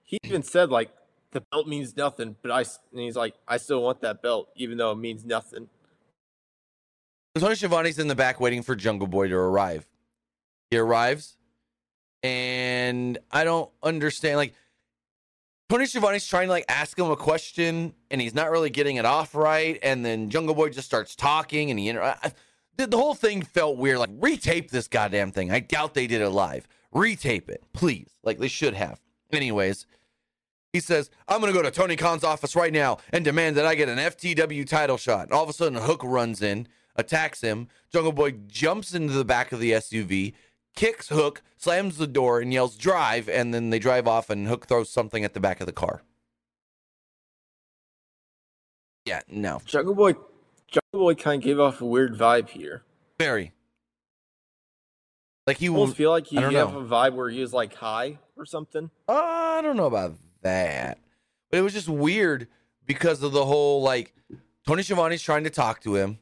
He 0.04 0.20
even 0.24 0.44
said 0.44 0.70
like 0.70 0.92
the 1.36 1.42
belt 1.42 1.68
means 1.68 1.96
nothing, 1.98 2.36
but 2.42 2.50
I 2.50 2.62
and 2.62 3.02
he's 3.02 3.16
like 3.18 3.36
I 3.48 3.58
still 3.58 3.84
want 3.84 4.02
that 4.02 4.22
belt 4.24 4.50
even 4.56 4.78
though 4.78 4.92
it 4.92 4.96
means 4.96 5.26
nothing. 5.26 5.68
Tony 7.38 7.56
Schiavone's 7.56 8.00
in 8.00 8.08
the 8.08 8.16
back 8.16 8.40
waiting 8.40 8.64
for 8.64 8.76
Jungle 8.76 9.08
Boy 9.08 9.28
to 9.28 9.36
arrive. 9.36 9.86
He 10.72 10.78
arrives, 10.78 11.36
and 12.24 13.18
I 13.30 13.44
don't 13.44 13.70
understand. 13.84 14.38
Like 14.38 14.54
Tony 15.70 15.86
Schiavone's 15.86 16.26
trying 16.26 16.48
to 16.48 16.52
like 16.52 16.66
ask 16.70 16.98
him 16.98 17.12
a 17.12 17.18
question, 17.18 17.94
and 18.10 18.22
he's 18.22 18.34
not 18.34 18.50
really 18.50 18.70
getting 18.70 18.96
it 18.96 19.06
off 19.06 19.36
right. 19.36 19.78
And 19.84 20.06
then 20.06 20.30
Jungle 20.30 20.56
Boy 20.56 20.70
just 20.70 20.88
starts 20.88 21.14
talking, 21.16 21.70
and 21.70 21.78
he 21.78 21.90
inter- 21.90 22.02
I- 22.02 22.32
the, 22.78 22.88
the 22.88 22.98
whole 22.98 23.16
thing 23.16 23.42
felt 23.42 23.78
weird. 23.78 23.98
Like 24.00 24.18
retape 24.20 24.70
this 24.70 24.88
goddamn 24.88 25.32
thing. 25.32 25.52
I 25.52 25.60
doubt 25.60 25.94
they 25.94 26.08
did 26.08 26.22
it 26.22 26.30
live. 26.30 26.68
Retape 26.94 27.50
it, 27.50 27.64
please. 27.74 28.10
Like 28.24 28.40
they 28.40 28.48
should 28.48 28.74
have. 28.74 29.02
Anyways, 29.34 29.86
he 30.76 30.82
says, 30.82 31.10
I'm 31.30 31.40
going 31.40 31.54
to 31.54 31.58
go 31.58 31.64
to 31.64 31.72
Tony 31.72 31.96
Khan's 31.96 32.26
office 32.26 32.54
right 32.54 32.74
now 32.74 32.98
and 33.14 33.24
demand 33.24 33.56
that 33.56 33.66
I 33.66 33.76
get 33.76 33.88
an 33.88 33.98
FTW 33.98 34.68
title 34.68 34.98
shot. 34.98 35.32
All 35.32 35.42
of 35.42 35.50
a 35.50 35.54
sudden, 35.54 35.80
Hook 35.80 36.02
runs 36.04 36.42
in, 36.42 36.68
attacks 36.98 37.40
him. 37.40 37.70
Jungle 37.94 38.12
Boy 38.12 38.32
jumps 38.48 38.94
into 38.94 39.14
the 39.14 39.24
back 39.24 39.54
of 39.54 39.62
the 39.62 39.72
SUV, 39.72 40.34
kicks 40.76 41.08
Hook, 41.08 41.42
slams 41.56 41.96
the 41.96 42.08
door, 42.08 42.42
and 42.42 42.52
yells, 42.52 42.76
Drive. 42.76 43.30
And 43.30 43.54
then 43.54 43.70
they 43.70 43.80
drive 43.80 44.06
off, 44.06 44.30
and 44.30 44.48
Hook 44.48 44.68
throws 44.68 44.90
something 44.90 45.24
at 45.24 45.34
the 45.34 45.40
back 45.40 45.62
of 45.62 45.66
the 45.66 45.72
car. 45.72 46.02
Yeah, 49.06 49.22
no. 49.30 49.62
Jungle 49.64 49.96
Boy 49.96 50.16
Jungle 50.68 51.06
Boy 51.06 51.16
kind 51.16 51.42
of 51.42 51.46
gave 51.46 51.58
off 51.58 51.80
a 51.80 51.86
weird 51.86 52.18
vibe 52.18 52.50
here. 52.50 52.84
Very. 53.18 53.54
Like 55.48 55.58
he 55.58 55.70
will. 55.70 55.88
feel 55.88 56.10
like 56.10 56.28
he 56.28 56.36
have 56.36 56.76
a 56.76 56.84
vibe 56.84 57.14
where 57.14 57.30
he 57.30 57.40
was 57.40 57.54
like 57.54 57.76
high 57.76 58.18
or 58.36 58.46
something. 58.46 58.90
Uh, 59.08 59.14
I 59.14 59.62
don't 59.62 59.78
know 59.78 59.86
about 59.86 60.16
that. 60.46 61.00
But 61.52 61.58
it 61.58 61.62
was 61.62 61.74
just 61.74 61.90
weird 61.90 62.48
because 62.86 63.22
of 63.22 63.34
the 63.34 63.46
whole 63.46 63.82
like 63.82 64.14
Tony 64.66 64.82
Schiavone's 64.82 65.22
trying 65.22 65.44
to 65.44 65.50
talk 65.50 65.82
to 65.82 65.96
him, 65.96 66.20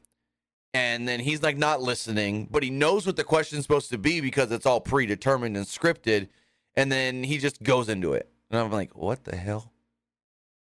and 0.74 1.06
then 1.06 1.20
he's 1.20 1.42
like 1.42 1.56
not 1.56 1.80
listening, 1.80 2.48
but 2.50 2.62
he 2.62 2.70
knows 2.70 3.06
what 3.06 3.16
the 3.16 3.24
question's 3.24 3.62
supposed 3.62 3.90
to 3.90 3.98
be 3.98 4.20
because 4.20 4.50
it's 4.50 4.66
all 4.66 4.80
predetermined 4.80 5.56
and 5.56 5.66
scripted, 5.66 6.28
and 6.74 6.90
then 6.90 7.22
he 7.22 7.38
just 7.38 7.62
goes 7.62 7.88
into 7.88 8.12
it. 8.12 8.28
And 8.50 8.60
I'm 8.60 8.72
like, 8.72 8.96
what 8.96 9.24
the 9.24 9.36
hell? 9.36 9.72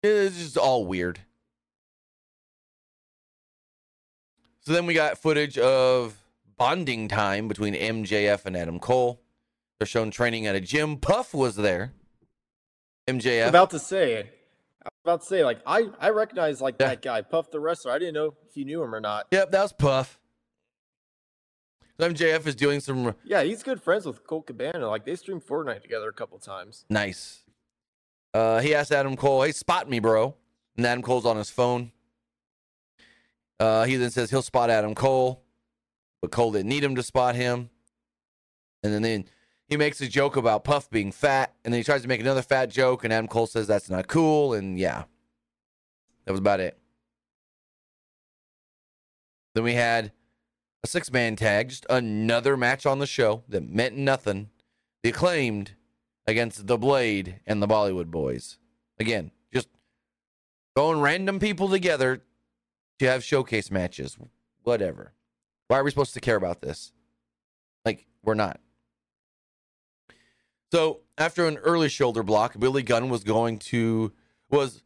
It's 0.02 0.38
just 0.38 0.56
all 0.56 0.86
weird. 0.86 1.20
So 4.60 4.72
then 4.72 4.86
we 4.86 4.94
got 4.94 5.18
footage 5.18 5.58
of 5.58 6.16
bonding 6.56 7.08
time 7.08 7.48
between 7.48 7.74
MJF 7.74 8.44
and 8.44 8.56
Adam 8.56 8.78
Cole. 8.78 9.22
They're 9.78 9.86
shown 9.86 10.10
training 10.10 10.46
at 10.46 10.54
a 10.54 10.60
gym. 10.60 10.96
Puff 10.96 11.32
was 11.32 11.56
there. 11.56 11.92
MJF. 13.08 13.42
I'm 13.44 13.48
about 13.48 13.70
to 13.70 13.78
say, 13.78 14.20
I'm 14.84 14.90
about 15.04 15.20
to 15.22 15.26
say, 15.26 15.44
like 15.44 15.60
I 15.66 15.86
I 15.98 16.10
recognize 16.10 16.60
like 16.60 16.76
Yeah. 16.78 16.88
that 16.88 17.02
guy, 17.02 17.22
Puff 17.22 17.50
the 17.50 17.58
wrestler. 17.60 17.92
I 17.92 17.98
didn't 17.98 18.14
know 18.14 18.34
if 18.48 18.56
you 18.56 18.64
knew 18.64 18.82
him 18.82 18.94
or 18.94 19.00
not. 19.00 19.26
Yep, 19.30 19.50
that 19.50 19.62
was 19.62 19.72
Puff. 19.72 20.18
MJF 21.98 22.46
is 22.46 22.54
doing 22.54 22.78
some 22.80 23.14
Yeah, 23.24 23.42
he's 23.42 23.62
good 23.64 23.82
friends 23.82 24.06
with 24.06 24.24
Colt 24.24 24.46
Cabana. 24.46 24.88
Like 24.88 25.04
they 25.04 25.16
streamed 25.16 25.44
Fortnite 25.44 25.82
together 25.82 26.08
a 26.08 26.12
couple 26.12 26.38
times. 26.38 26.84
nice. 26.88 27.42
Uh, 28.34 28.60
he 28.60 28.74
asked 28.74 28.92
Adam 28.92 29.16
Cole, 29.16 29.42
"Hey, 29.42 29.52
spot 29.52 29.88
me, 29.88 29.98
bro." 30.00 30.36
And 30.76 30.86
Adam 30.86 31.02
Cole's 31.02 31.24
on 31.26 31.36
his 31.38 31.50
phone. 31.50 31.90
Uh, 33.58 33.84
he 33.84 33.96
then 33.96 34.10
says 34.10 34.30
he'll 34.30 34.42
spot 34.42 34.70
Adam 34.70 34.94
Cole, 34.94 35.42
but 36.20 36.30
Cole 36.30 36.52
didn't 36.52 36.68
need 36.68 36.84
him 36.84 36.94
to 36.94 37.02
spot 37.02 37.34
him. 37.34 37.70
And 38.84 38.92
then, 38.92 39.02
then 39.02 39.24
he 39.68 39.76
makes 39.76 40.00
a 40.00 40.08
joke 40.08 40.36
about 40.36 40.64
Puff 40.64 40.90
being 40.90 41.12
fat, 41.12 41.54
and 41.64 41.72
then 41.72 41.80
he 41.80 41.84
tries 41.84 42.02
to 42.02 42.08
make 42.08 42.20
another 42.20 42.42
fat 42.42 42.70
joke, 42.70 43.04
and 43.04 43.12
Adam 43.12 43.28
Cole 43.28 43.46
says 43.46 43.66
that's 43.66 43.90
not 43.90 44.08
cool, 44.08 44.54
and 44.54 44.78
yeah, 44.78 45.04
that 46.24 46.32
was 46.32 46.40
about 46.40 46.60
it. 46.60 46.78
Then 49.54 49.64
we 49.64 49.74
had 49.74 50.12
a 50.82 50.86
six 50.86 51.12
man 51.12 51.36
tag, 51.36 51.68
just 51.68 51.86
another 51.90 52.56
match 52.56 52.86
on 52.86 52.98
the 52.98 53.06
show 53.06 53.42
that 53.48 53.68
meant 53.68 53.96
nothing. 53.96 54.50
The 55.02 55.10
acclaimed 55.10 55.72
against 56.26 56.66
the 56.66 56.78
Blade 56.78 57.40
and 57.46 57.62
the 57.62 57.68
Bollywood 57.68 58.06
Boys. 58.06 58.58
Again, 58.98 59.30
just 59.52 59.68
throwing 60.74 61.00
random 61.00 61.38
people 61.38 61.68
together 61.68 62.22
to 62.98 63.06
have 63.06 63.22
showcase 63.22 63.70
matches. 63.70 64.16
Whatever. 64.62 65.12
Why 65.68 65.78
are 65.78 65.84
we 65.84 65.90
supposed 65.90 66.14
to 66.14 66.20
care 66.20 66.36
about 66.36 66.60
this? 66.60 66.92
Like, 67.84 68.06
we're 68.22 68.34
not. 68.34 68.60
So 70.70 71.00
after 71.16 71.46
an 71.46 71.56
early 71.58 71.88
shoulder 71.88 72.22
block, 72.22 72.58
Billy 72.58 72.82
Gunn 72.82 73.08
was 73.08 73.24
going 73.24 73.58
to 73.60 74.12
was 74.50 74.82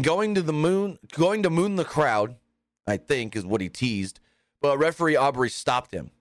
going 0.00 0.34
to 0.34 0.42
the 0.42 0.52
moon, 0.52 0.98
going 1.12 1.42
to 1.42 1.50
moon 1.50 1.76
the 1.76 1.84
crowd. 1.84 2.36
I 2.86 2.96
think 2.96 3.34
is 3.34 3.44
what 3.44 3.60
he 3.60 3.68
teased, 3.68 4.20
but 4.60 4.78
referee 4.78 5.16
Aubrey 5.16 5.50
stopped 5.50 5.92
him. 5.92 6.12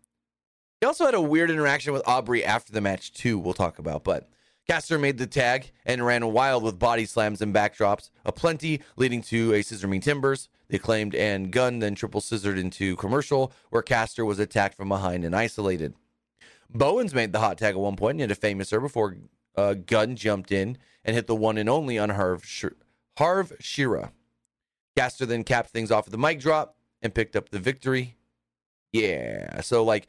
He 0.82 0.88
also 0.88 1.06
had 1.06 1.13
a 1.13 1.21
weird 1.21 1.51
interaction 1.51 1.93
with 1.93 2.08
Aubrey 2.08 2.43
after 2.43 2.73
the 2.73 2.82
match 2.82 3.13
too. 3.13 3.38
We'll 3.38 3.54
talk 3.54 3.78
about, 3.78 4.04
but 4.04 4.30
Caster 4.67 4.97
made 4.97 5.19
the 5.19 5.28
tag 5.28 5.71
and 5.86 6.06
ran 6.06 6.34
wild 6.34 6.63
with 6.63 6.80
body 6.80 7.06
slams 7.06 7.41
and 7.41 7.54
backdrops, 7.54 8.10
aplenty, 8.25 8.82
leading 8.97 9.21
to 9.23 9.54
a 9.54 9.62
scissor 9.62 9.88
me 9.88 9.99
timbers. 9.99 10.49
The 10.69 10.78
Acclaimed 10.78 11.13
and 11.13 11.51
Gunn 11.51 11.80
then 11.80 11.93
triple 11.93 12.21
scissored 12.21 12.58
into 12.58 12.95
commercial, 12.95 13.54
where 13.69 13.84
Caster 13.84 14.25
was 14.25 14.39
attacked 14.39 14.75
from 14.75 14.89
behind 14.89 15.23
and 15.23 15.36
isolated. 15.36 15.93
Bowens 16.77 17.13
made 17.13 17.31
the 17.31 17.39
hot 17.39 17.57
tag 17.57 17.75
at 17.75 17.79
one 17.79 17.95
point 17.95 18.19
and 18.19 18.31
a 18.31 18.35
Famouser 18.35 18.81
before 18.81 19.17
uh, 19.55 19.73
Gunn 19.73 20.15
jumped 20.15 20.51
in 20.51 20.77
and 21.03 21.15
hit 21.15 21.27
the 21.27 21.35
one 21.35 21.57
and 21.57 21.69
only 21.69 21.97
on 21.97 22.09
Harv, 22.09 22.45
Sh- 22.45 22.65
Harv 23.17 23.53
Sihra. 23.61 24.11
Caster 24.97 25.25
then 25.25 25.43
capped 25.43 25.69
things 25.69 25.91
off 25.91 26.05
with 26.05 26.11
the 26.11 26.17
mic 26.17 26.39
drop 26.39 26.75
and 27.01 27.13
picked 27.13 27.35
up 27.35 27.49
the 27.49 27.59
victory. 27.59 28.17
Yeah, 28.91 29.61
so 29.61 29.83
like 29.83 30.07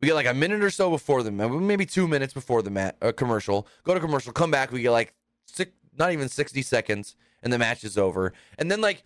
we 0.00 0.06
get 0.06 0.14
like 0.14 0.26
a 0.26 0.34
minute 0.34 0.62
or 0.62 0.70
so 0.70 0.90
before 0.90 1.22
the 1.22 1.30
maybe 1.30 1.84
two 1.84 2.06
minutes 2.06 2.32
before 2.32 2.62
the 2.62 2.70
mat 2.70 2.96
uh, 3.02 3.12
commercial. 3.12 3.66
Go 3.82 3.94
to 3.94 4.00
commercial, 4.00 4.32
come 4.32 4.50
back. 4.50 4.70
We 4.70 4.82
get 4.82 4.92
like 4.92 5.14
six, 5.46 5.72
not 5.96 6.12
even 6.12 6.28
sixty 6.28 6.62
seconds, 6.62 7.16
and 7.42 7.52
the 7.52 7.58
match 7.58 7.82
is 7.82 7.98
over. 7.98 8.32
And 8.58 8.70
then 8.70 8.80
like 8.80 9.02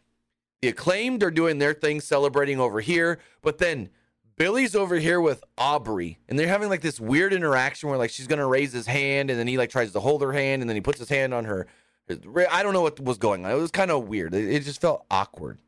the 0.61 0.69
acclaimed 0.69 1.23
are 1.23 1.31
doing 1.31 1.59
their 1.59 1.73
thing, 1.73 2.01
celebrating 2.01 2.61
over 2.61 2.81
here, 2.81 3.19
but 3.41 3.57
then 3.59 3.89
Billy's 4.37 4.75
over 4.75 4.97
here 4.97 5.21
with 5.21 5.45
Aubrey, 5.59 6.19
and 6.29 6.39
they're 6.39 6.49
having 6.49 6.69
like 6.69 6.81
this 6.81 6.99
weird 6.99 7.33
interaction 7.33 7.89
where 7.89 7.99
like 7.99 8.11
she's 8.11 8.27
gonna 8.27 8.47
raise 8.47 8.73
his 8.73 8.87
hand, 8.87 9.31
and 9.31 9.39
then 9.39 9.47
he 9.47 9.59
like 9.59 9.71
tries 9.71 9.93
to 9.93 10.01
hold 10.01 10.23
her 10.23 10.33
hand, 10.33 10.63
and 10.63 10.69
then 10.69 10.77
he 10.77 10.81
puts 10.81 10.99
his 10.99 11.09
hand 11.09 11.35
on 11.35 11.45
her. 11.45 11.67
I 12.51 12.63
don't 12.63 12.73
know 12.73 12.83
what 12.83 13.01
was 13.01 13.19
going 13.19 13.45
on. 13.45 13.53
It 13.53 13.55
was 13.55 13.71
kind 13.71 13.91
of 13.91 14.09
weird. 14.09 14.35
It, 14.35 14.49
it 14.49 14.65
just 14.65 14.81
felt 14.81 15.05
awkward. 15.11 15.59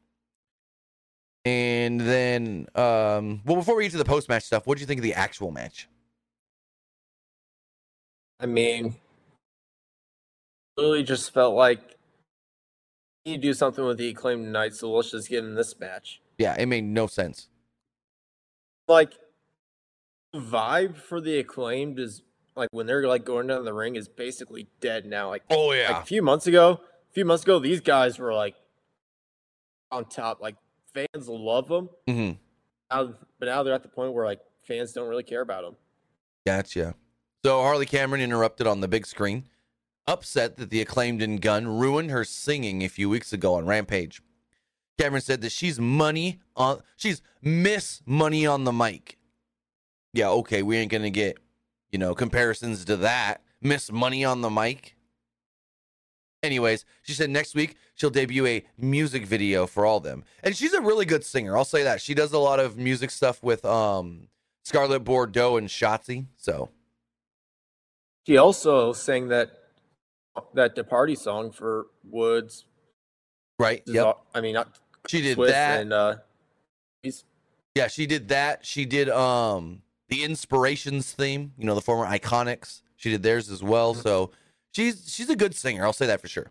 And 1.45 2.01
then, 2.01 2.67
um, 2.75 3.43
well, 3.45 3.57
before 3.57 3.77
we 3.77 3.85
get 3.85 3.93
to 3.93 3.99
the 3.99 4.05
post 4.05 4.29
match 4.29 4.45
stuff, 4.45 4.67
what 4.67 4.79
do 4.79 4.81
you 4.81 4.87
think 4.87 4.99
of 4.99 5.05
the 5.05 5.15
actual 5.15 5.51
match? 5.51 5.89
I 8.41 8.47
mean, 8.47 8.97
really 10.79 11.03
just 11.03 11.33
felt 11.33 11.55
like 11.55 11.97
you 13.25 13.39
do 13.39 13.55
something 13.55 13.85
with 13.85 13.99
the 13.99 14.09
acclaimed 14.09 14.45
tonight, 14.45 14.75
so 14.75 14.91
let's 14.91 15.11
just 15.11 15.29
get 15.29 15.45
in 15.45 15.55
this 15.55 15.79
match. 15.79 16.21
Yeah, 16.39 16.57
it 16.59 16.67
made 16.67 16.85
no 16.85 17.07
sense. 17.07 17.49
Like 18.89 19.15
vibe 20.35 20.97
for 20.97 21.21
the 21.21 21.39
acclaimed 21.39 21.99
is 21.99 22.23
like 22.57 22.69
when 22.73 22.87
they're 22.87 23.07
like 23.07 23.25
going 23.25 23.47
down 23.47 23.65
the 23.65 23.73
ring 23.73 23.97
is 23.97 24.09
basically 24.09 24.69
dead 24.81 25.07
now. 25.07 25.29
Like, 25.29 25.43
Oh 25.51 25.73
yeah, 25.73 25.93
like 25.93 26.03
a 26.03 26.07
few 26.07 26.23
months 26.23 26.47
ago, 26.47 26.81
a 27.11 27.13
few 27.13 27.25
months 27.25 27.45
ago, 27.45 27.59
these 27.59 27.81
guys 27.81 28.19
were 28.19 28.35
like 28.35 28.55
on 29.91 30.05
top. 30.05 30.41
Like 30.41 30.57
fans 30.93 31.29
love 31.29 31.69
them. 31.69 31.89
mm-hmm. 32.09 32.33
Now, 32.91 33.15
but 33.39 33.47
now 33.47 33.63
they're 33.63 33.75
at 33.75 33.83
the 33.83 33.89
point 33.89 34.13
where 34.13 34.25
like 34.25 34.41
fans 34.63 34.93
don't 34.93 35.09
really 35.09 35.23
care 35.23 35.41
about 35.41 35.65
them. 35.65 35.77
Gotcha. 36.47 36.95
So 37.45 37.61
Harley 37.61 37.87
Cameron 37.87 38.23
interrupted 38.23 38.67
on 38.67 38.81
the 38.81 38.89
big 38.89 39.07
screen, 39.07 39.45
upset 40.07 40.57
that 40.57 40.71
the 40.71 40.81
acclaimed 40.81 41.23
and 41.23 41.41
Gunn 41.41 41.67
ruined 41.67 42.11
her 42.11 42.25
singing 42.25 42.83
a 42.83 42.89
few 42.89 43.09
weeks 43.09 43.33
ago 43.33 43.55
on 43.55 43.67
Rampage. 43.67 44.23
Cameron 44.99 45.23
said 45.23 45.41
that 45.41 45.53
she's 45.53 45.81
money 45.81 46.41
on 46.57 46.81
she's 46.97 47.21
miss 47.43 48.01
money 48.07 48.47
on 48.47 48.65
the 48.65 48.73
mic. 48.73 49.19
Yeah, 50.13 50.29
okay, 50.31 50.63
we 50.63 50.77
ain't 50.77 50.93
gonna 50.93 51.11
get, 51.11 51.39
you 51.91 51.99
know, 51.99 52.15
comparisons 52.15 52.85
to 52.85 52.97
that. 52.99 53.43
Miss 53.61 53.91
money 53.91 54.25
on 54.25 54.41
the 54.41 54.51
mic. 54.51 54.95
Anyways, 56.43 56.85
she 57.03 57.13
said 57.15 57.31
next 57.31 57.55
week 57.55 57.77
she'll 57.95 58.11
debut 58.11 58.47
a 58.47 58.65
music 58.77 59.25
video 59.25 59.67
for 59.67 59.87
all 59.87 59.99
them. 59.99 60.25
And 60.43 60.55
she's 60.55 60.75
a 60.75 60.81
really 60.81 61.07
good 61.07 61.25
singer. 61.25 61.57
I'll 61.57 61.65
say 61.65 61.83
that. 61.85 62.01
She 62.01 62.15
does 62.15 62.33
a 62.33 62.39
lot 62.39 62.61
of 62.61 62.77
music 62.77 63.11
stuff 63.11 63.43
with 63.43 63.65
um 63.65 64.29
Scarlett 64.65 65.05
Bordeaux 65.05 65.57
and 65.57 65.69
Shotzi. 65.69 66.27
So 66.37 66.69
She 68.27 68.37
also 68.37 68.93
sang 68.93 69.29
that 69.29 69.51
that 70.53 70.75
the 70.75 70.85
party 70.85 71.15
song 71.15 71.51
for 71.51 71.87
Woods. 72.05 72.67
right. 73.59 73.83
Yep. 73.87 74.19
I 74.35 74.41
mean, 74.41 74.55
not 74.55 74.79
She 75.09 75.21
did 75.21 75.35
Swift 75.35 75.53
that. 75.53 75.81
and 75.81 75.93
uh, 75.93 76.17
he's 77.03 77.25
Yeah, 77.75 77.89
she 77.89 78.07
did 78.07 78.29
that. 78.29 78.65
She 78.65 78.85
did 78.85 79.09
um 79.09 79.83
the 80.09 80.25
inspirations 80.25 81.13
theme, 81.13 81.53
you 81.59 81.65
know, 81.65 81.75
the 81.75 81.81
former 81.81 82.07
Iconics. 82.07 82.83
She 82.97 83.11
did 83.11 83.23
theirs 83.23 83.51
as 83.51 83.63
well. 83.63 83.95
So 83.95 84.31
she's 84.73 85.13
she's 85.13 85.31
a 85.31 85.37
good 85.37 85.55
singer. 85.55 85.85
I'll 85.85 85.93
say 85.93 86.07
that 86.07 86.21
for 86.21 86.29
sure. 86.29 86.51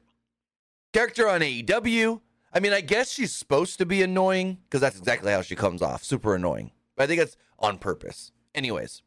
Character 0.94 1.28
on 1.28 1.42
AEW. 1.42 2.22
I 2.54 2.60
mean, 2.60 2.72
I 2.74 2.82
guess 2.82 3.12
she's 3.12 3.34
supposed 3.34 3.80
to 3.80 3.86
be 3.86 4.04
annoying 4.04 4.60
because 4.66 4.82
that's 4.82 4.98
exactly 4.98 5.32
how 5.32 5.42
she 5.42 5.56
comes 5.56 5.82
off. 5.82 6.04
Super 6.04 6.36
annoying. 6.36 6.72
But 6.96 7.04
I 7.04 7.08
think 7.08 7.22
it's 7.22 7.36
on 7.58 7.80
purpose. 7.80 8.32
Anyways, 8.54 9.02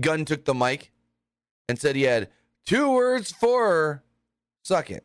Gunn 0.00 0.24
took 0.24 0.44
the 0.44 0.54
mic 0.54 0.92
and 1.68 1.78
said 1.78 1.96
he 1.96 2.02
had 2.02 2.28
two 2.64 2.92
words 2.92 3.32
for 3.32 3.66
her. 3.68 4.04
Suck 4.62 4.90
it. 4.90 5.04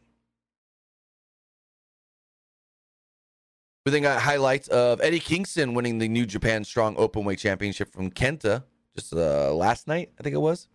We 3.85 3.91
then 3.91 4.01
got 4.01 4.19
highlights 4.19 4.67
of 4.69 4.99
Eddie 4.99 5.19
Kingston 5.19 5.75
winning 5.75 5.99
the 5.99 6.07
New 6.07 6.25
Japan 6.25 6.63
Strong 6.63 6.95
Openweight 6.95 7.37
Championship 7.37 7.93
from 7.93 8.09
Kenta 8.09 8.63
just 8.95 9.13
uh, 9.13 9.53
last 9.53 9.87
night, 9.87 10.11
I 10.19 10.23
think 10.23 10.33
it 10.33 10.39
was. 10.39 10.67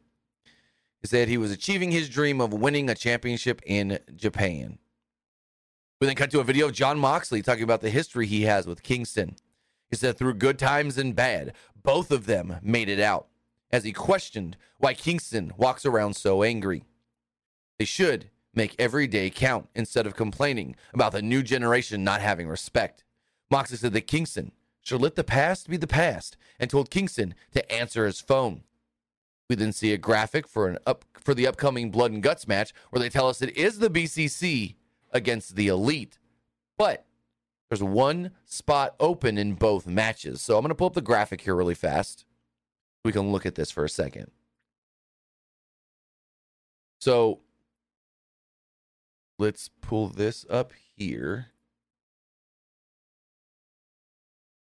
He 1.03 1.09
said 1.09 1.27
he 1.27 1.37
was 1.39 1.51
achieving 1.51 1.91
his 1.91 2.09
dream 2.09 2.41
of 2.41 2.53
winning 2.53 2.89
a 2.89 2.95
championship 2.95 3.63
in 3.67 3.99
Japan. 4.15 4.79
We 6.01 6.07
then 6.07 6.15
cut 6.15 6.31
to 6.31 6.41
a 6.41 6.45
video 6.45 6.67
of 6.67 6.73
Jon 6.73 7.01
Moxley 7.01 7.43
talking 7.43 7.65
about 7.65 7.81
the 7.81 7.91
history 7.91 8.27
he 8.27 8.43
has 8.43 8.67
with 8.67 8.85
Kingston. 8.85 9.35
He 9.91 9.97
said 9.97 10.17
through 10.17 10.35
good 10.35 10.59
times 10.59 10.97
and 10.97 11.17
bad, 11.17 11.55
both 11.83 12.13
of 12.13 12.27
them 12.27 12.59
made 12.63 12.89
it 12.89 13.01
out. 13.01 13.27
As 13.73 13.83
he 13.83 13.93
questioned 13.93 14.57
why 14.79 14.95
Kingston 14.95 15.53
walks 15.57 15.85
around 15.85 16.15
so 16.15 16.45
angry. 16.45 16.85
They 17.79 17.85
should 17.87 18.31
make 18.55 18.75
every 18.79 19.07
day 19.07 19.31
count 19.31 19.69
instead 19.75 20.07
of 20.07 20.17
complaining 20.17 20.77
about 20.93 21.13
the 21.13 21.23
new 21.23 21.43
generation 21.43 22.05
not 22.05 22.21
having 22.21 22.49
respect. 22.49 23.05
Moxley 23.51 23.77
said 23.77 23.93
that 23.93 24.07
Kingston 24.07 24.53
should 24.81 25.01
let 25.01 25.15
the 25.15 25.25
past 25.25 25.69
be 25.69 25.77
the 25.77 25.87
past 25.87 26.37
and 26.59 26.71
told 26.71 26.91
Kingston 26.91 27.35
to 27.53 27.73
answer 27.73 28.07
his 28.07 28.21
phone. 28.21 28.63
We 29.49 29.57
then 29.57 29.73
see 29.73 29.93
a 29.93 29.99
graphic 29.99 30.47
for 30.47 30.69
an 30.69 30.79
up 30.87 31.05
for 31.15 31.35
the 31.35 31.47
upcoming 31.47 31.91
Blood 31.91 32.13
and 32.13 32.23
Guts 32.23 32.49
match 32.49 32.73
where 32.91 33.01
they 33.01 33.09
tell 33.09 33.29
us 33.29 33.43
it 33.43 33.57
is 33.57 33.79
the 33.79 33.91
BCC 33.91 34.77
against 35.13 35.57
the 35.57 35.69
Elite, 35.69 36.19
but 36.79 37.05
there's 37.69 37.83
one 37.83 38.33
spot 38.45 38.95
open 38.99 39.39
in 39.39 39.55
both 39.55 39.87
matches. 39.87 40.41
So 40.41 40.57
I'm 40.57 40.63
going 40.63 40.71
to 40.71 40.75
pull 40.75 40.89
up 40.89 40.95
the 40.95 41.01
graphic 41.01 41.43
here 41.43 41.55
really 41.55 41.75
fast. 41.75 42.25
We 43.05 43.13
can 43.13 43.33
look 43.33 43.47
at 43.47 43.55
this 43.55 43.71
for 43.71 43.85
a 43.85 43.89
second. 43.89 44.31
So 47.01 47.41
let's 49.41 49.71
pull 49.81 50.09
this 50.09 50.45
up 50.51 50.73
here. 50.97 51.47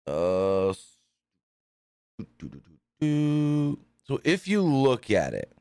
Uh, 0.05 0.73
so 3.01 4.19
if 4.23 4.47
you 4.47 4.61
look 4.61 5.09
at 5.09 5.33
it, 5.33 5.53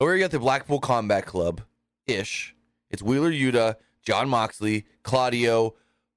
over 0.00 0.14
you 0.14 0.22
got 0.22 0.30
the 0.30 0.38
Blackpool 0.38 0.78
Combat 0.78 1.26
Club 1.26 1.62
ish. 2.06 2.54
It's 2.90 3.02
Wheeler 3.02 3.32
Yuta, 3.32 3.76
Jon 4.02 4.28
Moxley, 4.28 4.86
Claudio, 5.02 5.74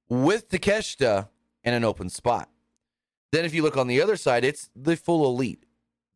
with 0.08 0.50
Takeshita 0.50 1.30
and 1.64 1.76
an 1.76 1.84
open 1.84 2.10
spot. 2.10 2.50
Then 3.32 3.46
if 3.46 3.54
you 3.54 3.64
look 3.64 3.78
on 3.78 3.88
the 3.88 4.02
other 4.02 4.16
side, 4.16 4.46
it's 4.46 4.70
the 4.76 4.96
full 4.96 5.26
elite. 5.26 5.66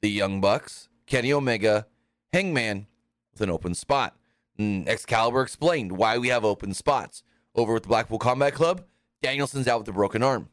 The 0.02 0.10
Young 0.10 0.40
Bucks, 0.40 0.90
Kenny 1.08 1.34
Omega, 1.34 1.88
Hangman 2.32 2.86
with 3.34 3.42
an 3.42 3.50
open 3.50 3.74
spot. 3.74 4.16
And 4.58 4.88
Excalibur 4.88 5.41
explained 5.41 5.91
why 5.94 6.18
we 6.18 6.30
have 6.30 6.46
open 6.46 6.74
spots. 6.74 7.24
Over 7.56 7.74
with 7.74 7.84
the 7.84 7.89
Blackpool 7.89 8.20
Combat 8.20 8.54
Club, 8.54 8.84
Danielson's 9.22 9.68
out 9.68 9.80
with 9.80 9.88
a 9.88 9.94
broken 9.94 10.22
arm. 10.22 10.50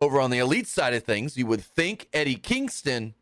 Over 0.00 0.20
on 0.20 0.30
the 0.30 0.38
elite 0.38 0.66
side 0.66 0.92
of 0.92 1.02
things, 1.02 1.36
you 1.36 1.46
would 1.46 1.62
think 1.62 2.08
Eddie 2.12 2.36
Kingston. 2.36 3.14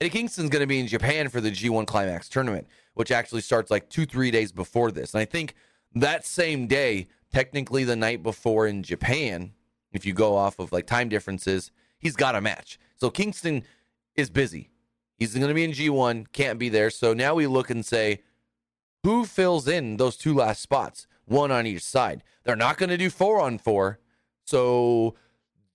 Eddie 0.00 0.10
Kingston's 0.10 0.48
going 0.48 0.62
to 0.62 0.66
be 0.66 0.80
in 0.80 0.86
Japan 0.86 1.28
for 1.28 1.40
the 1.40 1.50
G1 1.50 1.86
Climax 1.86 2.28
tournament, 2.28 2.66
which 2.94 3.10
actually 3.10 3.42
starts 3.42 3.70
like 3.70 3.90
two, 3.90 4.06
three 4.06 4.30
days 4.30 4.50
before 4.50 4.90
this. 4.90 5.12
And 5.12 5.20
I 5.20 5.26
think 5.26 5.54
that 5.94 6.26
same 6.26 6.66
day, 6.66 7.08
technically 7.30 7.84
the 7.84 7.96
night 7.96 8.22
before 8.22 8.66
in 8.66 8.82
Japan, 8.82 9.52
if 9.92 10.06
you 10.06 10.14
go 10.14 10.34
off 10.36 10.58
of 10.58 10.72
like 10.72 10.86
time 10.86 11.08
differences, 11.08 11.70
he's 11.98 12.16
got 12.16 12.34
a 12.34 12.40
match. 12.40 12.78
So 12.96 13.10
Kingston 13.10 13.64
is 14.14 14.30
busy. 14.30 14.70
He's 15.16 15.34
going 15.34 15.48
to 15.48 15.54
be 15.54 15.64
in 15.64 15.72
G1, 15.72 16.32
can't 16.32 16.58
be 16.58 16.68
there. 16.68 16.90
So 16.90 17.12
now 17.12 17.34
we 17.34 17.46
look 17.46 17.70
and 17.70 17.84
say, 17.84 18.22
who 19.04 19.24
fills 19.24 19.68
in 19.68 19.96
those 19.96 20.16
two 20.16 20.34
last 20.34 20.62
spots? 20.62 21.06
One 21.24 21.50
on 21.50 21.66
each 21.66 21.82
side. 21.84 22.24
They're 22.44 22.56
not 22.56 22.78
going 22.78 22.90
to 22.90 22.96
do 22.96 23.10
four 23.10 23.40
on 23.40 23.58
four. 23.58 23.98
So 24.44 25.14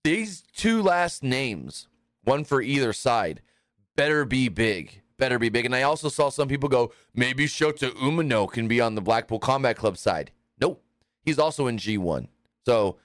these 0.04 0.44
two 0.56 0.82
last 0.82 1.24
names, 1.24 1.88
one 2.24 2.44
for 2.44 2.62
either 2.62 2.94
side, 2.94 3.42
better 3.96 4.26
be 4.26 4.50
big. 4.50 5.02
Better 5.18 5.38
be 5.38 5.50
big. 5.50 5.66
And 5.66 5.76
I 5.76 5.84
also 5.84 6.10
saw 6.10 6.30
some 6.30 6.48
people 6.48 6.70
go, 6.70 6.92
maybe 7.14 7.46
Shota 7.46 7.92
Umino 7.92 8.52
can 8.52 8.68
be 8.68 8.82
on 8.82 8.96
the 8.96 9.02
Blackpool 9.02 9.40
Combat 9.40 9.78
Club 9.78 9.98
side. 9.98 10.32
Nope. 10.60 10.84
He's 11.22 11.40
also 11.40 11.68
in 11.68 11.78
G1. 11.78 12.28
So 12.66 12.98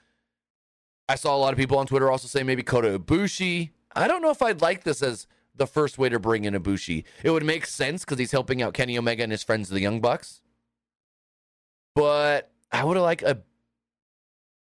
I 1.07 1.15
saw 1.15 1.35
a 1.35 1.37
lot 1.37 1.53
of 1.53 1.57
people 1.57 1.77
on 1.77 1.85
Twitter 1.85 2.09
also 2.11 2.27
say 2.27 2.43
maybe 2.43 2.63
Kota 2.63 2.99
Ibushi. 2.99 3.69
I 3.95 4.07
don't 4.07 4.21
know 4.21 4.31
if 4.31 4.41
I'd 4.41 4.61
like 4.61 4.83
this 4.83 5.01
as 5.01 5.27
the 5.59 5.67
first 5.67 5.99
way 5.99 6.09
to 6.09 6.19
bring 6.19 6.45
in 6.45 6.55
Ibushi. 6.55 7.03
It 7.23 7.29
would 7.29 7.45
make 7.45 7.65
sense 7.65 8.03
because 8.03 8.17
he's 8.17 8.31
helping 8.31 8.61
out 8.61 8.73
Kenny 8.73 8.97
Omega 8.97 9.21
and 9.21 9.31
his 9.31 9.43
friends, 9.43 9.69
the 9.69 9.79
Young 9.79 10.01
Bucks. 10.01 10.41
But 11.93 12.51
I 12.71 12.83
would 12.83 12.97
have 12.97 13.03
liked 13.03 13.21
a, 13.21 13.41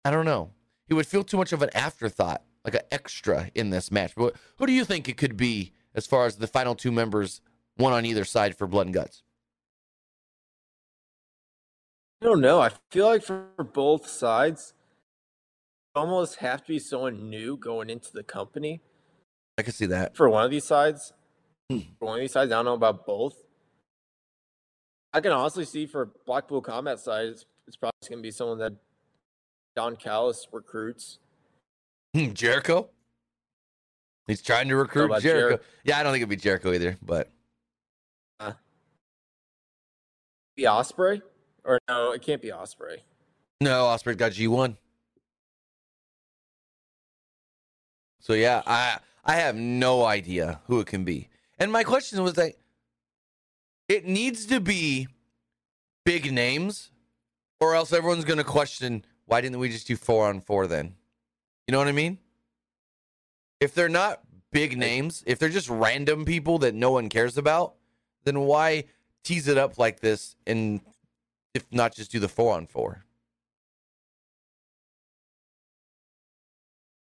I 0.05 0.11
don't 0.11 0.27
know. 0.27 0.51
He 0.87 0.95
would 0.95 1.07
feel 1.07 1.25
too 1.25 1.37
much 1.39 1.53
of 1.53 1.63
an 1.63 1.71
afterthought, 1.75 2.43
like 2.65 2.75
an 2.75 2.83
extra 2.91 3.51
in 3.55 3.71
this 3.71 3.91
match. 3.91 4.13
But 4.15 4.37
who 4.59 4.67
do 4.67 4.73
you 4.73 4.85
think 4.85 5.09
it 5.09 5.17
could 5.17 5.37
be 5.37 5.73
as 5.95 6.07
far 6.07 6.27
as 6.27 6.37
the 6.37 6.47
final 6.47 6.75
two 6.75 6.93
members, 6.93 7.41
one 7.77 7.93
on 7.93 8.05
either 8.05 8.25
side 8.25 8.59
for 8.59 8.67
Blood 8.67 8.89
and 8.89 8.95
Guts? 8.95 9.23
I 12.21 12.27
don't 12.27 12.41
know. 12.41 12.61
I 12.61 12.71
feel 12.91 13.07
like 13.07 13.23
for 13.23 13.47
both 13.73 14.07
sides, 14.07 14.75
almost 15.95 16.37
have 16.37 16.63
to 16.63 16.69
be 16.69 16.79
someone 16.79 17.29
new 17.29 17.57
going 17.57 17.91
into 17.91 18.13
the 18.13 18.23
company. 18.23 18.81
I 19.59 19.63
can 19.63 19.73
see 19.73 19.87
that. 19.87 20.17
For 20.17 20.29
one 20.29 20.45
of 20.45 20.51
these 20.51 20.65
sides, 20.65 21.13
Hmm. 21.71 21.79
for 21.99 22.07
one 22.07 22.15
of 22.17 22.21
these 22.21 22.33
sides, 22.33 22.51
I 22.53 22.57
don't 22.57 22.65
know 22.65 22.75
about 22.75 23.07
both. 23.07 23.37
I 25.13 25.21
can 25.21 25.33
honestly 25.33 25.65
see 25.65 25.87
for 25.87 26.07
Blackpool 26.27 26.63
Combat 26.63 26.99
side, 26.99 27.27
it's, 27.27 27.45
it's 27.67 27.77
probably 27.77 27.93
going 28.09 28.19
to 28.19 28.23
be 28.23 28.31
someone 28.31 28.59
that 28.59 28.73
Don 29.77 29.97
Callis 29.97 30.47
recruits. 30.53 31.19
Hmm, 32.15 32.33
Jericho? 32.33 32.89
He's 34.27 34.41
trying 34.43 34.69
to 34.69 34.77
recruit 34.77 35.07
about 35.07 35.23
Jericho. 35.23 35.63
Yeah, 35.85 35.99
I 35.99 36.03
don't 36.03 36.13
think 36.13 36.21
it'd 36.23 36.29
be 36.31 36.37
Jericho 36.37 36.73
either, 36.73 36.97
but 37.03 37.31
Be 40.55 40.65
Ospreay, 40.65 41.23
or 41.65 41.79
no, 41.89 42.13
it 42.13 42.21
can't 42.21 42.43
be 42.43 42.49
Ospreay. 42.51 42.99
no, 43.63 43.85
Ospreay's 43.85 44.17
got 44.17 44.33
G1. 44.33 44.77
So 48.21 48.35
yeah, 48.35 48.63
I 48.67 48.99
I 49.25 49.37
have 49.37 49.57
no 49.57 50.05
idea 50.05 50.61
who 50.67 50.81
it 50.81 50.87
can 50.87 51.05
be. 51.05 51.29
And 51.59 51.71
my 51.71 51.85
question 51.85 52.23
was 52.23 52.37
like 52.37 52.59
it 53.89 54.05
needs 54.05 54.47
to 54.47 54.61
be 54.61 55.09
big 56.05 56.33
names 56.33 56.91
or 57.61 57.75
else 57.75 57.93
everyone's 57.93 58.25
going 58.25 58.39
to 58.39 58.45
question 58.45 59.05
why 59.27 59.41
didn't 59.41 59.61
we 59.61 59.69
just 59.69 59.87
do 59.87 59.97
4 59.97 60.29
on 60.29 60.41
4 60.41 60.67
then? 60.67 60.95
You 61.67 61.73
know 61.73 61.79
what 61.79 61.89
I 61.89 61.93
mean? 61.93 62.19
If 63.61 63.75
they're 63.75 63.89
not 63.89 64.21
big 64.51 64.77
names, 64.77 65.23
if 65.27 65.39
they're 65.39 65.49
just 65.49 65.71
random 65.71 66.25
people 66.25 66.59
that 66.59 66.75
no 66.75 66.91
one 66.91 67.09
cares 67.09 67.39
about, 67.39 67.75
then 68.25 68.41
why 68.41 68.85
tease 69.23 69.47
it 69.47 69.57
up 69.57 69.79
like 69.79 70.01
this 70.01 70.35
and 70.47 70.81
if 71.55 71.65
not 71.71 71.95
just 71.95 72.11
do 72.11 72.19
the 72.19 72.29
4 72.29 72.57
on 72.57 72.67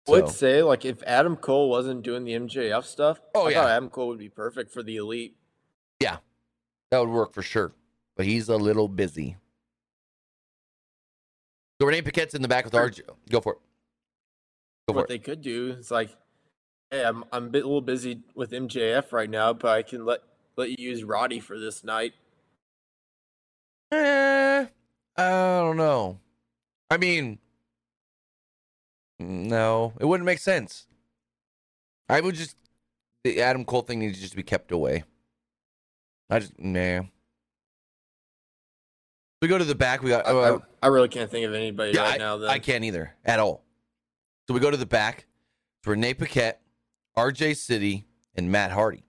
4? 0.07 0.17
would 0.23 0.29
say 0.29 0.63
like 0.63 0.85
if 0.85 1.03
Adam 1.05 1.37
Cole 1.37 1.69
wasn't 1.71 2.03
doing 2.03 2.25
the 2.25 2.33
MJF 2.33 2.85
stuff, 2.85 3.21
Oh, 3.35 3.47
I 3.47 3.51
yeah. 3.51 3.63
thought 3.63 3.71
Adam 3.71 3.89
Cole 3.91 4.09
would 4.09 4.19
be 4.19 4.29
perfect 4.29 4.71
for 4.73 4.83
the 4.83 4.97
elite. 4.97 5.37
Yeah, 6.01 6.19
that 6.91 6.99
would 6.99 7.09
work 7.09 7.33
for 7.33 7.43
sure. 7.43 7.73
But 8.17 8.27
he's 8.27 8.49
a 8.49 8.57
little 8.57 8.89
busy. 8.89 9.37
So 11.81 11.87
Renee 11.87 12.03
Paquette's 12.03 12.35
in 12.35 12.43
the 12.43 12.49
back 12.49 12.65
with 12.65 12.75
RJ. 12.75 13.01
Go 13.31 13.41
for 13.41 13.55
it. 13.55 13.59
Go 14.89 14.93
for 14.93 14.97
what 14.97 15.03
it. 15.05 15.09
they 15.09 15.19
could 15.19 15.41
do 15.43 15.71
is 15.79 15.91
like, 15.91 16.11
hey, 16.91 17.03
I'm 17.05 17.25
I'm 17.33 17.47
a 17.47 17.49
bit, 17.49 17.65
a 17.65 17.67
little 17.67 17.81
busy 17.81 18.21
with 18.35 18.51
MJF 18.53 19.13
right 19.13 19.29
now, 19.31 19.53
but 19.53 19.71
I 19.71 19.83
can 19.83 20.05
let 20.05 20.21
let 20.57 20.69
you 20.71 20.77
use 20.91 21.03
Roddy 21.03 21.41
for 21.41 21.59
this 21.59 21.83
night. 21.83 22.13
Eh, 23.91 24.67
I 25.17 25.31
don't 25.61 25.77
know. 25.77 26.21
I 26.91 26.97
mean, 26.97 27.39
no, 29.19 29.93
it 30.01 30.05
wouldn't 30.05 30.27
make 30.27 30.39
sense. 30.39 30.87
I 32.09 32.21
would 32.21 32.35
just 32.35 32.57
the 33.23 33.41
Adam 33.41 33.65
Cole 33.65 33.83
thing 33.83 34.01
needs 34.01 34.17
to 34.17 34.23
just 34.23 34.37
be 34.37 34.43
kept 34.43 34.71
away. 34.73 35.05
I 36.31 36.41
just 36.41 36.59
nah. 36.59 37.03
We 39.41 39.49
go 39.49 39.59
to 39.59 39.65
the 39.65 39.75
back. 39.75 40.03
We 40.03 40.11
got. 40.11 40.27
I, 40.27 40.31
uh, 40.31 40.59
I, 40.83 40.87
I 40.87 40.89
really 40.89 41.09
can't 41.09 41.31
think 41.31 41.47
of 41.47 41.55
anybody 41.55 41.93
Yeah, 41.93 42.03
right 42.03 42.15
I, 42.15 42.17
now. 42.17 42.47
I 42.47 42.59
can't 42.59 42.85
either 42.85 43.15
at 43.25 43.41
all. 43.41 43.65
So 44.47 44.55
we 44.55 44.61
go 44.61 44.71
to 44.71 44.77
the 44.77 44.87
back 44.87 45.27
for 45.83 45.91
Renee 45.91 46.15
Paquette, 46.15 46.61
RJ 47.17 47.57
City, 47.57 48.07
and 48.35 48.51
Matt 48.51 48.73
Hardy. 48.73 49.05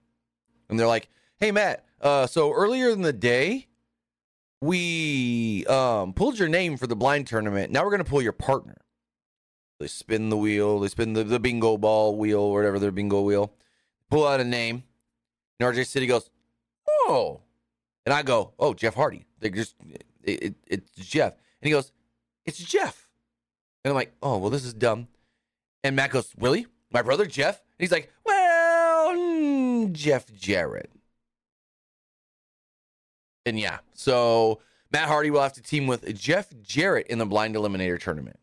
And 0.68 0.78
they're 0.78 0.86
like, 0.86 1.08
hey, 1.38 1.52
Matt, 1.52 1.84
uh, 2.00 2.26
so 2.26 2.52
earlier 2.52 2.90
in 2.90 3.02
the 3.02 3.12
day, 3.12 3.68
we 4.60 5.64
um, 5.66 6.12
pulled 6.12 6.38
your 6.38 6.48
name 6.48 6.76
for 6.76 6.86
the 6.86 6.96
blind 6.96 7.26
tournament. 7.26 7.70
Now 7.70 7.84
we're 7.84 7.90
going 7.90 8.04
to 8.04 8.08
pull 8.10 8.22
your 8.22 8.32
partner. 8.32 8.76
They 9.78 9.88
spin 9.88 10.30
the 10.30 10.36
wheel, 10.36 10.80
they 10.80 10.88
spin 10.88 11.12
the, 11.12 11.24
the 11.24 11.38
bingo 11.38 11.76
ball 11.76 12.16
wheel, 12.16 12.50
whatever 12.50 12.78
their 12.78 12.90
bingo 12.90 13.20
wheel, 13.20 13.52
pull 14.10 14.26
out 14.26 14.40
a 14.40 14.44
name. 14.44 14.84
And 15.60 15.74
RJ 15.74 15.86
City 15.86 16.06
goes, 16.06 16.30
oh. 16.88 17.40
And 18.04 18.12
I 18.12 18.22
go, 18.22 18.52
oh, 18.58 18.72
Jeff 18.72 18.94
Hardy. 18.94 19.26
They 19.40 19.50
just, 19.50 19.74
it, 19.90 20.04
it, 20.42 20.54
it's 20.66 20.90
Jeff. 20.94 21.32
And 21.32 21.68
he 21.68 21.70
goes, 21.70 21.92
it's 22.44 22.58
Jeff. 22.58 23.08
And 23.84 23.90
I'm 23.90 23.96
like, 23.96 24.14
oh, 24.22 24.38
well, 24.38 24.50
this 24.50 24.64
is 24.64 24.74
dumb. 24.74 25.08
And 25.84 25.94
Matt 25.94 26.10
goes, 26.10 26.32
really? 26.38 26.66
My 26.92 27.02
brother 27.02 27.26
Jeff? 27.26 27.56
And 27.56 27.84
he's 27.84 27.92
like, 27.92 28.12
well, 28.24 29.14
mm, 29.14 29.92
Jeff 29.92 30.32
Jarrett. 30.34 30.90
And 33.44 33.60
yeah, 33.60 33.78
so 33.94 34.60
Matt 34.92 35.08
Hardy 35.08 35.30
will 35.30 35.42
have 35.42 35.52
to 35.54 35.62
team 35.62 35.86
with 35.86 36.12
Jeff 36.18 36.48
Jarrett 36.62 37.06
in 37.06 37.18
the 37.18 37.26
blind 37.26 37.54
eliminator 37.54 38.00
tournament. 38.00 38.38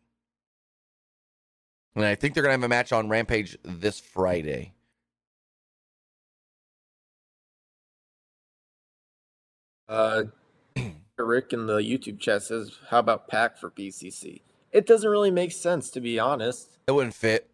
And 1.96 2.04
I 2.04 2.14
think 2.14 2.34
they're 2.34 2.42
going 2.42 2.50
to 2.50 2.60
have 2.60 2.64
a 2.64 2.68
match 2.68 2.92
on 2.92 3.08
Rampage 3.08 3.56
this 3.62 4.00
Friday. 4.00 4.72
Uh, 9.88 10.24
Rick 11.18 11.52
in 11.52 11.66
the 11.66 11.78
YouTube 11.78 12.18
chat 12.18 12.42
says, 12.42 12.78
"How 12.88 12.98
about 12.98 13.28
PAC 13.28 13.58
for 13.58 13.70
BCC?" 13.70 14.40
It 14.72 14.86
doesn't 14.86 15.08
really 15.08 15.30
make 15.30 15.52
sense, 15.52 15.90
to 15.90 16.00
be 16.00 16.18
honest. 16.18 16.78
It 16.88 16.92
wouldn't 16.92 17.14
fit. 17.14 17.48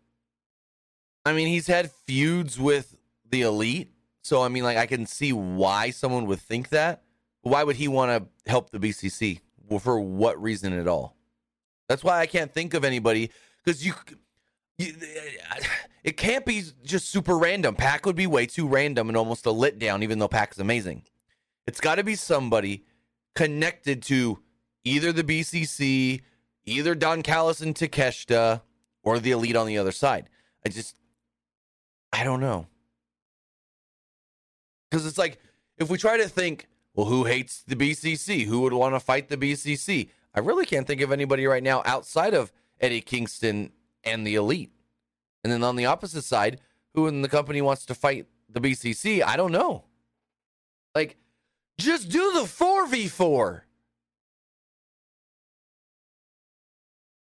I 1.26 1.34
mean, 1.34 1.48
he's 1.48 1.66
had 1.66 1.90
feuds 1.90 2.58
with 2.58 2.96
the 3.28 3.42
elite. 3.42 3.92
So 4.22 4.42
I 4.42 4.48
mean, 4.48 4.64
like 4.64 4.78
I 4.78 4.86
can 4.86 5.06
see 5.06 5.32
why 5.32 5.90
someone 5.90 6.26
would 6.26 6.40
think 6.40 6.70
that. 6.70 7.02
Why 7.42 7.62
would 7.64 7.76
he 7.76 7.88
want 7.88 8.10
to 8.10 8.50
help 8.50 8.70
the 8.70 8.78
BCC? 8.78 9.40
Well, 9.68 9.80
for 9.80 10.00
what 10.00 10.40
reason 10.40 10.72
at 10.72 10.88
all? 10.88 11.16
That's 11.88 12.04
why 12.04 12.20
I 12.20 12.26
can't 12.26 12.52
think 12.52 12.74
of 12.74 12.84
anybody 12.84 13.30
because 13.64 13.84
you, 13.84 13.94
you, 14.08 14.16
Uh, 14.80 14.84
uh, 14.84 15.60
it 16.04 16.16
can't 16.16 16.44
be 16.44 16.62
just 16.84 17.08
super 17.08 17.36
random. 17.36 17.74
Pac 17.74 18.06
would 18.06 18.16
be 18.16 18.26
way 18.26 18.46
too 18.46 18.66
random 18.66 19.08
and 19.08 19.16
almost 19.16 19.46
a 19.46 19.50
lit 19.50 19.78
down, 19.78 20.02
even 20.02 20.18
though 20.18 20.28
Pac 20.28 20.52
is 20.52 20.58
amazing. 20.58 21.02
It's 21.66 21.80
got 21.80 21.96
to 21.96 22.04
be 22.04 22.14
somebody 22.14 22.84
connected 23.34 24.02
to 24.04 24.38
either 24.84 25.12
the 25.12 25.24
BCC, 25.24 26.22
either 26.64 26.94
Don 26.94 27.22
Callis 27.22 27.60
and 27.60 27.74
Takeshita, 27.74 28.62
or 29.02 29.18
the 29.18 29.30
elite 29.30 29.56
on 29.56 29.66
the 29.66 29.78
other 29.78 29.92
side. 29.92 30.28
I 30.64 30.68
just, 30.68 30.96
I 32.12 32.24
don't 32.24 32.40
know. 32.40 32.66
Because 34.90 35.06
it's 35.06 35.18
like, 35.18 35.38
if 35.78 35.88
we 35.88 35.96
try 35.96 36.16
to 36.16 36.28
think, 36.28 36.66
well, 36.94 37.06
who 37.06 37.24
hates 37.24 37.62
the 37.62 37.76
BCC? 37.76 38.44
Who 38.44 38.62
would 38.62 38.72
want 38.72 38.94
to 38.94 39.00
fight 39.00 39.28
the 39.28 39.36
BCC? 39.36 40.08
I 40.34 40.40
really 40.40 40.66
can't 40.66 40.86
think 40.86 41.00
of 41.00 41.12
anybody 41.12 41.46
right 41.46 41.62
now 41.62 41.82
outside 41.84 42.34
of 42.34 42.52
Eddie 42.80 43.00
Kingston 43.00 43.72
and 44.04 44.26
the 44.26 44.34
elite. 44.34 44.72
And 45.42 45.52
then 45.52 45.64
on 45.64 45.76
the 45.76 45.86
opposite 45.86 46.22
side, 46.22 46.60
who 46.94 47.06
in 47.06 47.22
the 47.22 47.28
company 47.28 47.60
wants 47.62 47.86
to 47.86 47.94
fight 47.94 48.26
the 48.48 48.60
BCC? 48.60 49.22
I 49.22 49.36
don't 49.36 49.52
know. 49.52 49.84
Like, 50.94 51.16
just 51.78 52.10
do 52.10 52.32
the 52.32 52.40
4v4. 52.40 53.62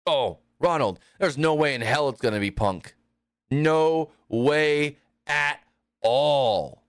Oh, 0.06 0.40
Ronald, 0.60 1.00
there's 1.20 1.38
no 1.38 1.54
way 1.54 1.76
in 1.76 1.82
hell 1.82 2.08
it's 2.10 2.22
going 2.22 2.34
to 2.34 2.40
be 2.40 2.52
Punk. 2.52 2.96
No 3.52 4.12
way 4.30 4.98
at 5.26 5.60
all. 6.02 6.84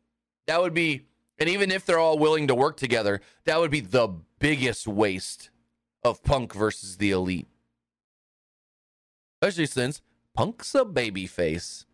That 0.46 0.60
would 0.60 0.74
be, 0.74 1.06
and 1.38 1.48
even 1.48 1.70
if 1.70 1.84
they're 1.84 1.98
all 1.98 2.18
willing 2.18 2.46
to 2.46 2.54
work 2.54 2.76
together, 2.76 3.20
that 3.44 3.58
would 3.58 3.70
be 3.70 3.80
the 3.80 4.08
biggest 4.38 4.86
waste 4.86 5.50
of 6.04 6.22
Punk 6.22 6.54
versus 6.54 6.98
the 6.98 7.10
Elite. 7.10 7.48
Especially 9.40 9.66
since 9.66 10.00
Punk's 10.34 10.74
a 10.74 10.84
babyface. 10.84 11.84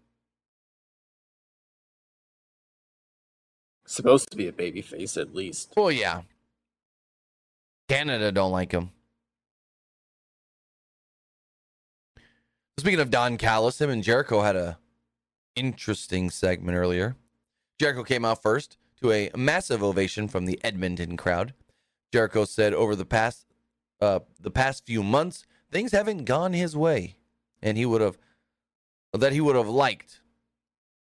Supposed 3.87 4.31
to 4.31 4.37
be 4.37 4.49
a 4.49 4.53
babyface 4.53 5.21
at 5.21 5.35
least. 5.35 5.75
Well, 5.77 5.93
yeah. 5.93 6.23
Canada 7.89 8.33
don't 8.33 8.53
like 8.53 8.73
him. 8.73 8.91
Speaking 12.79 13.01
of 13.01 13.11
Don 13.11 13.37
Callis, 13.37 13.81
him 13.81 13.91
and 13.91 14.03
Jericho 14.03 14.41
had 14.41 14.57
a 14.57 14.79
interesting 15.55 16.31
segment 16.31 16.77
earlier. 16.77 17.17
Jericho 17.79 18.03
came 18.03 18.25
out 18.25 18.43
first 18.43 18.79
to 19.01 19.13
a 19.13 19.31
massive 19.37 19.83
ovation 19.83 20.29
from 20.29 20.47
the 20.47 20.59
Edmonton 20.65 21.17
crowd. 21.17 21.55
Jericho 22.13 22.45
said 22.45 22.75
over 22.75 22.97
the 22.97 23.05
past 23.05 23.47
uh, 24.01 24.21
the 24.41 24.51
past 24.51 24.87
few 24.87 25.03
months, 25.03 25.47
things 25.71 25.93
haven't 25.93 26.25
gone 26.25 26.53
his 26.53 26.77
way, 26.77 27.17
and 27.65 27.77
he 27.77 27.85
would 27.85 28.01
have 28.01 28.17
that 29.13 29.33
he 29.33 29.41
would 29.41 29.57
have 29.57 29.69
liked. 29.69 30.21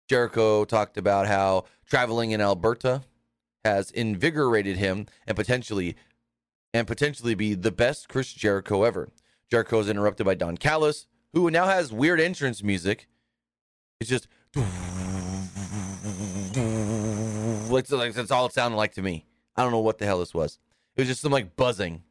Jericho 0.08 0.64
talked 0.64 0.96
about 0.96 1.26
how 1.26 1.64
traveling 1.88 2.30
in 2.30 2.40
Alberta 2.40 3.02
has 3.64 3.90
invigorated 3.90 4.76
him 4.76 5.06
and 5.26 5.36
potentially 5.36 5.96
and 6.72 6.86
potentially 6.86 7.34
be 7.34 7.54
the 7.54 7.72
best 7.72 8.08
Chris 8.08 8.32
Jericho 8.32 8.82
ever. 8.82 9.10
Jericho 9.50 9.80
is 9.80 9.88
interrupted 9.88 10.26
by 10.26 10.34
Don 10.34 10.56
Callis, 10.56 11.06
who 11.32 11.50
now 11.50 11.66
has 11.66 11.92
weird 11.92 12.20
entrance 12.20 12.62
music. 12.62 13.08
It's 14.00 14.10
just 14.10 14.28
like, 17.90 18.14
that's 18.14 18.30
all 18.30 18.46
it 18.46 18.52
sounded 18.52 18.76
like 18.76 18.94
to 18.94 19.02
me. 19.02 19.26
I 19.56 19.62
don't 19.62 19.72
know 19.72 19.80
what 19.80 19.98
the 19.98 20.06
hell 20.06 20.20
this 20.20 20.34
was. 20.34 20.58
It 20.96 21.02
was 21.02 21.08
just 21.08 21.20
some 21.22 21.32
like 21.32 21.56
buzzing. 21.56 22.02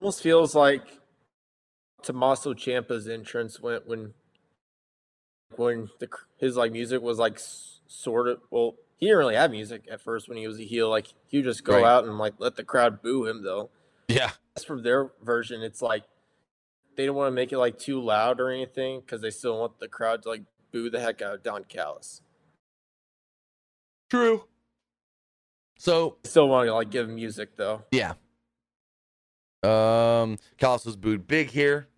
Almost 0.00 0.22
feels 0.22 0.54
like 0.54 0.99
Tommaso 2.02 2.54
Ciampa's 2.54 3.08
entrance 3.08 3.60
went 3.60 3.86
when 3.86 4.14
when 5.56 5.90
the, 5.98 6.08
his 6.38 6.56
like 6.56 6.72
music 6.72 7.02
was 7.02 7.18
like 7.18 7.40
sort 7.86 8.28
of 8.28 8.40
well 8.50 8.76
he 8.98 9.06
didn't 9.06 9.18
really 9.18 9.34
have 9.34 9.50
music 9.50 9.84
at 9.90 10.00
first 10.00 10.28
when 10.28 10.38
he 10.38 10.46
was 10.46 10.60
a 10.60 10.64
heel 10.64 10.88
like 10.88 11.08
he 11.26 11.38
would 11.38 11.44
just 11.44 11.64
go 11.64 11.74
right. 11.74 11.84
out 11.84 12.04
and 12.04 12.18
like 12.18 12.34
let 12.38 12.56
the 12.56 12.62
crowd 12.62 13.02
boo 13.02 13.26
him 13.26 13.42
though 13.42 13.68
yeah 14.08 14.30
as 14.56 14.64
for 14.64 14.80
their 14.80 15.10
version 15.22 15.62
it's 15.62 15.82
like 15.82 16.04
they 16.96 17.06
don't 17.06 17.16
want 17.16 17.28
to 17.28 17.34
make 17.34 17.50
it 17.50 17.58
like 17.58 17.78
too 17.78 18.00
loud 18.00 18.40
or 18.40 18.50
anything 18.50 19.00
because 19.00 19.22
they 19.22 19.30
still 19.30 19.58
want 19.58 19.78
the 19.78 19.88
crowd 19.88 20.22
to 20.22 20.28
like 20.28 20.42
boo 20.70 20.90
the 20.90 21.00
heck 21.00 21.22
out 21.22 21.34
of 21.34 21.42
Don 21.42 21.64
Callis. 21.64 22.22
True. 24.10 24.44
So 25.78 26.18
still 26.24 26.48
want 26.48 26.66
to 26.66 26.74
like 26.74 26.90
give 26.90 27.08
him 27.08 27.14
music 27.14 27.56
though. 27.56 27.84
Yeah. 27.90 28.14
Um, 29.62 30.38
Callis 30.58 30.84
was 30.84 30.96
booed 30.96 31.26
big 31.26 31.50
here. 31.50 31.88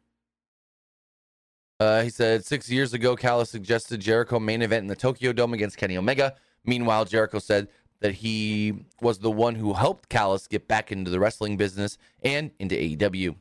Uh, 1.83 2.01
he 2.05 2.11
said 2.11 2.45
six 2.45 2.71
years 2.71 2.95
ago, 2.95 3.16
Callis 3.16 3.51
suggested 3.51 3.99
Jericho 3.99 4.38
main 4.38 4.62
event 4.62 4.83
in 4.83 4.87
the 4.87 4.95
Tokyo 4.95 5.33
Dome 5.33 5.53
against 5.53 5.77
Kenny 5.77 5.97
Omega. 5.97 6.37
Meanwhile, 6.64 7.07
Jericho 7.07 7.40
said 7.40 7.66
that 7.99 8.14
he 8.14 8.85
was 9.01 9.18
the 9.18 9.33
one 9.33 9.57
who 9.57 9.73
helped 9.73 10.09
Callis 10.09 10.47
get 10.47 10.68
back 10.68 10.92
into 10.92 11.11
the 11.11 11.18
wrestling 11.18 11.57
business 11.57 11.99
and 12.23 12.53
into 12.61 12.77
AEW. 12.77 13.35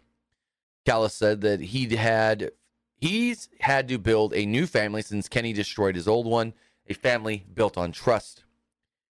Callis 0.88 1.14
said 1.14 1.42
that 1.42 1.60
he 1.60 1.96
had 1.96 2.50
he's 2.98 3.48
had 3.60 3.88
to 3.90 4.00
build 4.00 4.34
a 4.34 4.48
new 4.48 4.66
family 4.66 5.04
since 5.04 5.30
Kenny 5.30 5.54
destroyed 5.54 5.96
his 5.96 6.08
old 6.08 6.26
one, 6.26 6.54
a 6.88 6.96
family 6.96 7.46
built 7.54 7.78
on 7.78 7.92
trust. 7.92 8.44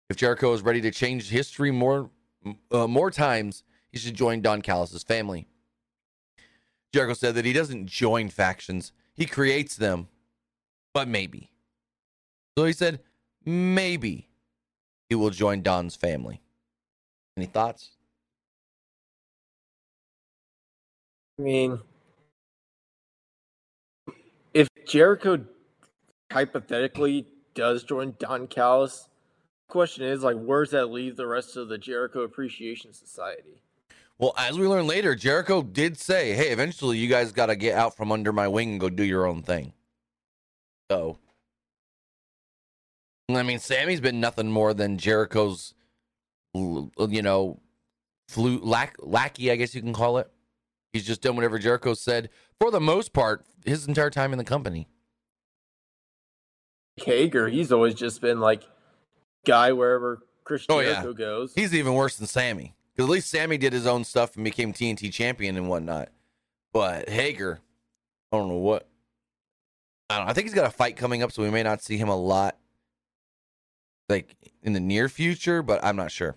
If 0.08 0.16
Jericho 0.16 0.52
is 0.54 0.62
ready 0.62 0.80
to 0.80 0.90
change 0.90 1.28
history 1.28 1.70
more 1.70 2.10
uh, 2.72 2.88
more 2.88 3.12
times, 3.12 3.62
he 3.92 3.98
should 3.98 4.14
join 4.14 4.40
Don 4.40 4.60
Callis's 4.60 5.04
family. 5.04 5.46
Jericho 6.92 7.14
said 7.14 7.36
that 7.36 7.44
he 7.44 7.52
doesn't 7.52 7.86
join 7.86 8.28
factions, 8.28 8.90
he 9.20 9.26
creates 9.26 9.76
them, 9.76 10.08
but 10.94 11.06
maybe. 11.06 11.50
So 12.56 12.64
he 12.64 12.72
said 12.72 13.00
maybe 13.44 14.26
he 15.10 15.14
will 15.14 15.28
join 15.28 15.60
Don's 15.60 15.94
family. 15.94 16.40
Any 17.36 17.44
thoughts? 17.44 17.90
I 21.38 21.42
mean, 21.42 21.80
if 24.54 24.68
Jericho 24.86 25.44
hypothetically 26.32 27.26
does 27.54 27.84
join 27.84 28.14
Don 28.18 28.46
Callis, 28.46 29.06
question 29.68 30.04
is 30.04 30.22
like, 30.22 30.36
where 30.36 30.64
does 30.64 30.72
that 30.72 30.86
leave 30.86 31.16
the 31.16 31.26
rest 31.26 31.58
of 31.58 31.68
the 31.68 31.76
Jericho 31.76 32.22
Appreciation 32.22 32.94
Society? 32.94 33.60
Well, 34.20 34.34
as 34.36 34.58
we 34.58 34.66
learn 34.68 34.86
later, 34.86 35.14
Jericho 35.14 35.62
did 35.62 35.98
say, 35.98 36.34
"Hey, 36.34 36.50
eventually 36.50 36.98
you 36.98 37.08
guys 37.08 37.32
got 37.32 37.46
to 37.46 37.56
get 37.56 37.74
out 37.74 37.96
from 37.96 38.12
under 38.12 38.34
my 38.34 38.48
wing 38.48 38.72
and 38.72 38.80
go 38.80 38.90
do 38.90 39.02
your 39.02 39.26
own 39.26 39.42
thing." 39.42 39.72
So, 40.90 41.16
I 43.30 43.42
mean, 43.42 43.58
Sammy's 43.58 44.02
been 44.02 44.20
nothing 44.20 44.50
more 44.50 44.74
than 44.74 44.98
Jericho's, 44.98 45.72
you 46.54 47.22
know, 47.22 47.60
flute 48.28 48.62
lack, 48.62 48.96
lackey, 48.98 49.50
I 49.50 49.56
guess 49.56 49.74
you 49.74 49.80
can 49.80 49.94
call 49.94 50.18
it. 50.18 50.30
He's 50.92 51.06
just 51.06 51.22
done 51.22 51.34
whatever 51.36 51.58
Jericho 51.58 51.94
said 51.94 52.28
for 52.60 52.70
the 52.70 52.80
most 52.80 53.14
part 53.14 53.46
his 53.64 53.88
entire 53.88 54.10
time 54.10 54.32
in 54.32 54.38
the 54.38 54.44
company. 54.44 54.86
Hager, 56.96 57.48
he's 57.48 57.72
always 57.72 57.94
just 57.94 58.20
been 58.20 58.38
like 58.38 58.64
guy 59.46 59.72
wherever 59.72 60.18
Chris 60.44 60.66
oh, 60.68 60.82
Jericho 60.82 61.08
yeah. 61.08 61.14
goes. 61.14 61.54
He's 61.54 61.74
even 61.74 61.94
worse 61.94 62.16
than 62.16 62.26
Sammy. 62.26 62.74
At 63.04 63.08
least 63.08 63.30
Sammy 63.30 63.58
did 63.58 63.72
his 63.72 63.86
own 63.86 64.04
stuff 64.04 64.36
and 64.36 64.44
became 64.44 64.72
TNT 64.72 65.12
champion 65.12 65.56
and 65.56 65.68
whatnot. 65.68 66.10
But 66.72 67.08
Hager, 67.08 67.60
I 68.30 68.36
don't 68.36 68.48
know 68.48 68.56
what. 68.56 68.88
I 70.08 70.18
don't. 70.18 70.28
I 70.28 70.32
think 70.32 70.46
he's 70.46 70.54
got 70.54 70.66
a 70.66 70.70
fight 70.70 70.96
coming 70.96 71.22
up, 71.22 71.32
so 71.32 71.42
we 71.42 71.50
may 71.50 71.62
not 71.62 71.82
see 71.82 71.96
him 71.96 72.08
a 72.08 72.16
lot 72.16 72.56
like 74.08 74.36
in 74.62 74.72
the 74.72 74.80
near 74.80 75.08
future, 75.08 75.62
but 75.62 75.82
I'm 75.84 75.96
not 75.96 76.10
sure. 76.10 76.36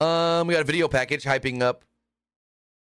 Um, 0.00 0.46
we 0.46 0.54
got 0.54 0.62
a 0.62 0.64
video 0.64 0.88
package 0.88 1.24
hyping 1.24 1.62
up 1.62 1.84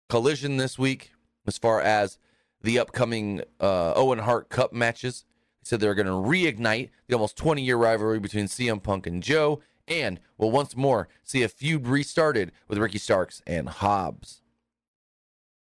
Collision 0.09 0.57
this 0.57 0.77
week 0.77 1.11
as 1.47 1.57
far 1.57 1.81
as 1.81 2.19
the 2.61 2.79
upcoming 2.79 3.41
uh, 3.59 3.93
Owen 3.95 4.19
Hart 4.19 4.49
Cup 4.49 4.71
matches. 4.71 5.25
They 5.61 5.69
said 5.69 5.79
they're 5.79 5.95
going 5.95 6.05
to 6.05 6.11
reignite 6.11 6.89
the 7.07 7.15
almost 7.15 7.37
20 7.37 7.63
year 7.63 7.77
rivalry 7.77 8.19
between 8.19 8.45
CM 8.45 8.83
Punk 8.83 9.07
and 9.07 9.23
Joe, 9.23 9.61
and 9.87 10.19
we'll 10.37 10.51
once 10.51 10.75
more 10.75 11.07
see 11.23 11.43
a 11.43 11.49
feud 11.49 11.87
restarted 11.87 12.51
with 12.67 12.77
Ricky 12.77 12.97
Starks 12.97 13.41
and 13.45 13.69
Hobbs. 13.69 14.41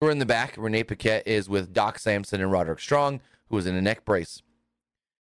We're 0.00 0.10
in 0.10 0.18
the 0.18 0.26
back. 0.26 0.54
Renee 0.56 0.84
Paquette 0.84 1.26
is 1.26 1.48
with 1.48 1.72
Doc 1.72 1.98
Sampson 1.98 2.40
and 2.40 2.50
Roderick 2.50 2.80
Strong, 2.80 3.20
who 3.48 3.58
is 3.58 3.66
in 3.66 3.74
a 3.74 3.82
neck 3.82 4.04
brace. 4.04 4.42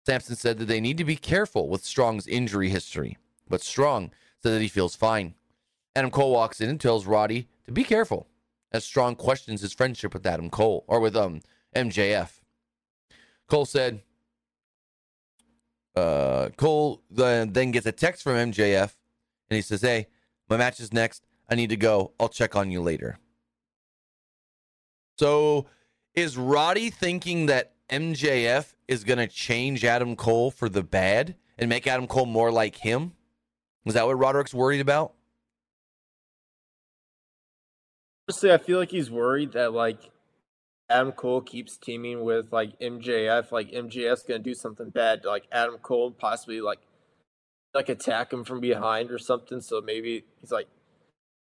Sampson 0.05 0.35
said 0.35 0.57
that 0.57 0.65
they 0.65 0.81
need 0.81 0.97
to 0.97 1.05
be 1.05 1.15
careful 1.15 1.69
with 1.69 1.83
Strong's 1.83 2.27
injury 2.27 2.69
history, 2.69 3.17
but 3.49 3.61
Strong 3.61 4.11
said 4.43 4.51
that 4.53 4.61
he 4.61 4.67
feels 4.67 4.95
fine. 4.95 5.33
Adam 5.95 6.11
Cole 6.11 6.31
walks 6.31 6.59
in 6.59 6.69
and 6.69 6.79
tells 6.79 7.05
Roddy 7.05 7.47
to 7.65 7.71
be 7.71 7.83
careful 7.83 8.27
as 8.71 8.83
Strong 8.83 9.15
questions 9.15 9.61
his 9.61 9.73
friendship 9.73 10.13
with 10.13 10.25
Adam 10.27 10.49
Cole 10.49 10.83
or 10.87 10.99
with 10.99 11.15
um 11.15 11.41
MJF. 11.75 12.41
Cole 13.47 13.65
said, 13.65 14.01
uh, 15.95 16.49
Cole 16.57 17.01
then 17.09 17.53
then 17.53 17.71
gets 17.71 17.85
a 17.85 17.91
text 17.91 18.23
from 18.23 18.33
MJF, 18.33 18.95
and 19.49 19.55
he 19.55 19.61
says, 19.61 19.81
"Hey, 19.81 20.07
my 20.49 20.57
match 20.57 20.79
is 20.79 20.93
next. 20.93 21.25
I 21.49 21.55
need 21.55 21.69
to 21.69 21.77
go. 21.77 22.11
I'll 22.19 22.29
check 22.29 22.55
on 22.55 22.71
you 22.71 22.81
later." 22.81 23.19
So, 25.17 25.67
is 26.13 26.37
Roddy 26.37 26.89
thinking 26.89 27.45
that 27.45 27.73
MJF 27.89 28.73
is 28.87 29.03
going 29.03 29.19
to 29.19 29.27
change 29.27 29.85
Adam 29.85 30.15
Cole 30.15 30.51
for 30.51 30.67
the 30.67 30.83
bad 30.83 31.35
and 31.57 31.69
make 31.69 31.87
Adam 31.87 32.07
Cole 32.07 32.25
more 32.25 32.51
like 32.51 32.77
him? 32.77 33.13
Is 33.85 33.93
that 33.93 34.05
what 34.05 34.17
Roderick's 34.17 34.53
worried 34.53 34.81
about? 34.81 35.13
Honestly, 38.27 38.51
I 38.51 38.57
feel 38.57 38.79
like 38.79 38.89
he's 38.89 39.11
worried 39.11 39.53
that 39.53 39.71
like 39.71 39.99
Adam 40.89 41.11
Cole 41.11 41.41
keeps 41.41 41.77
teaming 41.77 42.23
with 42.23 42.51
like 42.51 42.79
MJF, 42.79 43.51
like 43.51 43.71
MJF's 43.71 44.23
gonna 44.23 44.39
do 44.39 44.53
something 44.53 44.89
bad 44.89 45.23
to 45.23 45.29
like 45.29 45.47
Adam 45.51 45.77
Cole 45.77 46.07
and 46.07 46.17
possibly 46.17 46.61
like 46.61 46.79
like 47.73 47.89
attack 47.89 48.31
him 48.31 48.43
from 48.43 48.59
behind 48.59 49.11
or 49.11 49.17
something. 49.17 49.61
So 49.61 49.81
maybe 49.81 50.25
he's 50.39 50.51
like, 50.51 50.67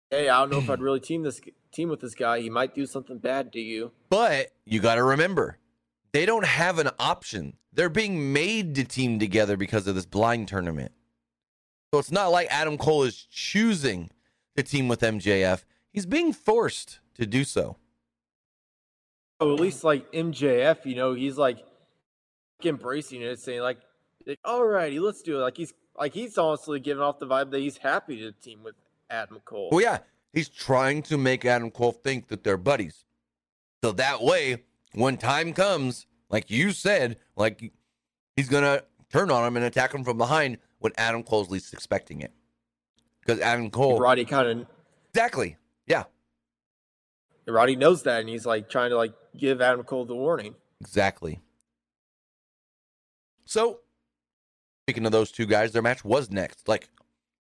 Hey, 0.10 0.28
I 0.28 0.40
don't 0.40 0.52
know 0.52 0.60
if 0.60 0.70
I'd 0.70 0.82
really 0.82 1.00
team 1.00 1.24
this 1.24 1.42
team 1.72 1.90
with 1.90 2.02
this 2.02 2.16
guy. 2.16 2.42
He 2.42 2.50
might 2.50 2.76
do 2.76 2.86
something 2.86 3.18
bad 3.18 3.54
to 3.54 3.60
you. 3.60 3.92
But 4.10 4.52
you 4.66 4.80
got 4.82 4.96
to 4.96 5.04
remember, 5.04 5.58
they 6.12 6.26
don't 6.26 6.46
have 6.46 6.80
an 6.80 6.90
option. 7.00 7.54
They're 7.74 7.90
being 7.90 8.34
made 8.34 8.76
to 8.76 8.84
team 8.84 9.20
together 9.20 9.56
because 9.56 9.88
of 9.88 9.96
this 9.96 10.06
blind 10.06 10.50
tournament. 10.50 10.92
So 11.94 12.00
it's 12.00 12.12
not 12.12 12.28
like 12.28 12.48
Adam 12.50 12.78
Cole 12.78 13.04
is 13.04 13.26
choosing 13.32 14.10
to 14.56 14.64
team 14.64 14.90
with 14.90 15.00
MJF. 15.00 15.64
He's 15.92 16.06
being 16.06 16.34
forced 16.34 17.00
to 17.16 17.26
do 17.26 17.44
so. 17.44 17.78
Oh, 19.42 19.54
at 19.54 19.60
least 19.60 19.84
like 19.84 20.12
MJF, 20.12 20.86
you 20.86 20.96
know, 20.96 21.14
he's 21.14 21.38
like 21.38 21.66
embracing 22.64 23.24
it, 23.24 23.40
saying 23.40 23.62
like, 23.62 23.80
like 24.28 24.40
"Alrighty, 24.46 25.02
let's 25.02 25.24
do 25.24 25.38
it." 25.38 25.42
Like 25.42 25.58
he's 25.58 25.74
like 25.98 26.14
he's 26.14 26.38
honestly 26.38 26.80
giving 26.80 27.02
off 27.02 27.20
the 27.20 27.26
vibe 27.26 27.50
that 27.52 27.60
he's 27.60 27.78
happy 27.78 28.20
to 28.20 28.32
team 28.32 28.64
with 28.64 28.76
Adam 29.10 29.40
Cole. 29.44 29.70
Well, 29.72 29.82
yeah, 29.82 30.00
he's 30.32 30.48
trying 30.48 31.02
to 31.04 31.18
make 31.18 31.44
Adam 31.44 31.72
Cole 31.72 31.92
think 31.92 32.28
that 32.28 32.44
they're 32.44 32.56
buddies. 32.56 33.06
So 33.84 33.92
that 33.94 34.22
way, 34.22 34.64
when 34.94 35.18
time 35.18 35.54
comes, 35.54 36.06
like 36.30 36.52
you 36.52 36.72
said, 36.72 37.18
like 37.36 37.74
he's 38.36 38.48
gonna 38.48 38.84
turn 39.12 39.32
on 39.32 39.46
him 39.46 39.58
and 39.58 39.66
attack 39.66 39.94
him 39.94 40.04
from 40.04 40.18
behind 40.18 40.60
when 40.80 40.94
Adam 40.98 41.24
Cole's 41.24 41.50
least 41.50 41.74
expecting 41.74 42.22
it. 42.22 42.32
Because 43.22 43.40
Adam 43.42 43.70
Cole, 43.72 44.00
Roddy 44.00 44.26
kind 44.26 44.62
of 44.62 44.68
exactly, 45.14 45.58
yeah, 47.48 47.54
Roddy 47.54 47.76
knows 47.76 48.04
that, 48.04 48.20
and 48.22 48.30
he's 48.30 48.46
like 48.46 48.70
trying 48.70 48.90
to 48.92 48.98
like 48.98 49.14
give 49.38 49.62
Adam 49.62 49.84
Cole 49.84 50.06
the 50.06 50.16
warning. 50.16 50.56
exactly. 50.80 51.40
So, 53.46 53.80
speaking 54.86 55.06
of 55.06 55.12
those 55.12 55.32
two 55.32 55.46
guys, 55.46 55.72
their 55.74 55.82
match 55.82 56.06
was 56.06 56.32
next. 56.32 56.68
Like, 56.68 56.90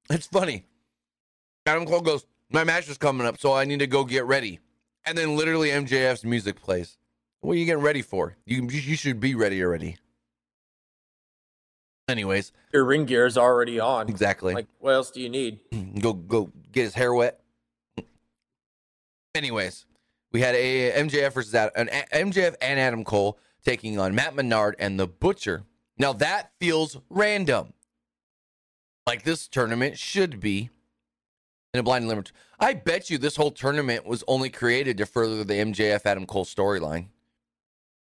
it's 0.09 0.27
funny. 0.27 0.65
Adam 1.65 1.85
Cole 1.85 2.01
goes, 2.01 2.25
"My 2.49 2.63
match 2.63 2.89
is 2.89 2.97
coming 2.97 3.25
up, 3.25 3.39
so 3.39 3.53
I 3.53 3.65
need 3.65 3.79
to 3.79 3.87
go 3.87 4.03
get 4.03 4.25
ready." 4.25 4.59
And 5.05 5.17
then 5.17 5.35
literally 5.35 5.69
MJF's 5.69 6.23
music 6.25 6.61
plays. 6.61 6.97
What 7.39 7.53
are 7.53 7.55
you 7.57 7.65
getting 7.65 7.83
ready 7.83 8.01
for? 8.01 8.35
You 8.45 8.67
you 8.69 8.95
should 8.95 9.19
be 9.19 9.35
ready 9.35 9.63
already. 9.63 9.97
Anyways, 12.07 12.51
Your 12.73 12.83
ring 12.83 13.05
gear 13.05 13.25
is 13.25 13.37
already 13.37 13.79
on. 13.79 14.09
exactly. 14.09 14.53
Like, 14.53 14.67
what 14.79 14.93
else 14.93 15.11
do 15.11 15.21
you 15.21 15.29
need? 15.29 15.59
go 16.01 16.13
go 16.13 16.51
get 16.71 16.83
his 16.83 16.93
hair 16.93 17.13
wet. 17.13 17.39
Anyways, 19.33 19.85
we 20.31 20.41
had 20.41 20.55
a 20.55 20.91
MJF 20.93 21.33
versus 21.33 21.53
Ad- 21.55 21.71
an 21.75 21.89
A- 21.89 22.17
MJF 22.23 22.55
and 22.61 22.79
Adam 22.79 23.03
Cole 23.03 23.37
taking 23.63 23.99
on 23.99 24.15
Matt 24.15 24.35
Menard 24.35 24.75
and 24.79 24.99
the 24.99 25.07
Butcher. 25.07 25.63
Now 25.97 26.13
that 26.13 26.51
feels 26.59 26.97
random. 27.09 27.73
Like 29.07 29.23
this 29.23 29.47
tournament 29.47 29.97
should 29.97 30.39
be 30.39 30.69
in 31.73 31.79
a 31.79 31.83
blind 31.83 32.07
limit. 32.07 32.31
I 32.59 32.73
bet 32.75 33.09
you 33.09 33.17
this 33.17 33.35
whole 33.35 33.51
tournament 33.51 34.05
was 34.05 34.23
only 34.27 34.49
created 34.49 34.97
to 34.97 35.05
further 35.05 35.43
the 35.43 35.55
MJF 35.55 36.05
Adam 36.05 36.25
Cole 36.25 36.45
storyline. 36.45 37.07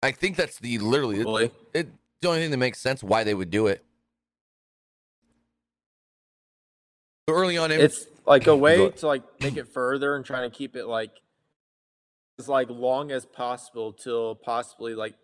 I 0.02 0.10
think 0.12 0.36
that's 0.36 0.58
the 0.58 0.78
literally 0.78 1.16
it, 1.20 1.24
Really? 1.26 1.50
it, 1.72 1.88
the 2.20 2.28
only 2.28 2.40
thing 2.40 2.50
that 2.50 2.56
makes 2.56 2.78
sense 2.80 3.02
why 3.02 3.24
they 3.24 3.34
would 3.34 3.50
do 3.50 3.66
it. 3.68 3.84
So 7.28 7.34
early 7.34 7.56
on, 7.56 7.70
M- 7.72 7.80
It's 7.80 8.06
like 8.26 8.46
a 8.46 8.56
way 8.56 8.90
to 8.90 9.06
like 9.06 9.22
make 9.40 9.56
it 9.56 9.68
further 9.68 10.16
and 10.16 10.24
trying 10.24 10.50
to 10.50 10.56
keep 10.56 10.76
it 10.76 10.86
like 10.86 11.10
as 12.38 12.48
like 12.48 12.68
long 12.70 13.10
as 13.10 13.26
possible 13.26 13.92
till 13.92 14.34
possibly 14.34 14.94
like 14.94 15.14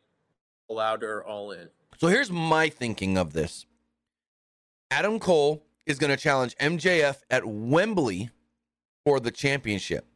allowed 0.70 1.02
or 1.02 1.24
all 1.24 1.52
in. 1.52 1.68
So 1.98 2.08
here's 2.08 2.30
my 2.30 2.68
thinking 2.68 3.16
of 3.18 3.32
this. 3.32 3.66
Adam 4.90 5.18
Cole 5.18 5.64
is 5.86 5.98
going 5.98 6.10
to 6.10 6.16
challenge 6.16 6.56
MJF 6.56 7.16
at 7.30 7.44
Wembley 7.46 8.30
for 9.04 9.20
the 9.20 9.30
championship. 9.30 10.06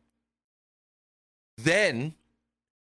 Then 1.56 2.14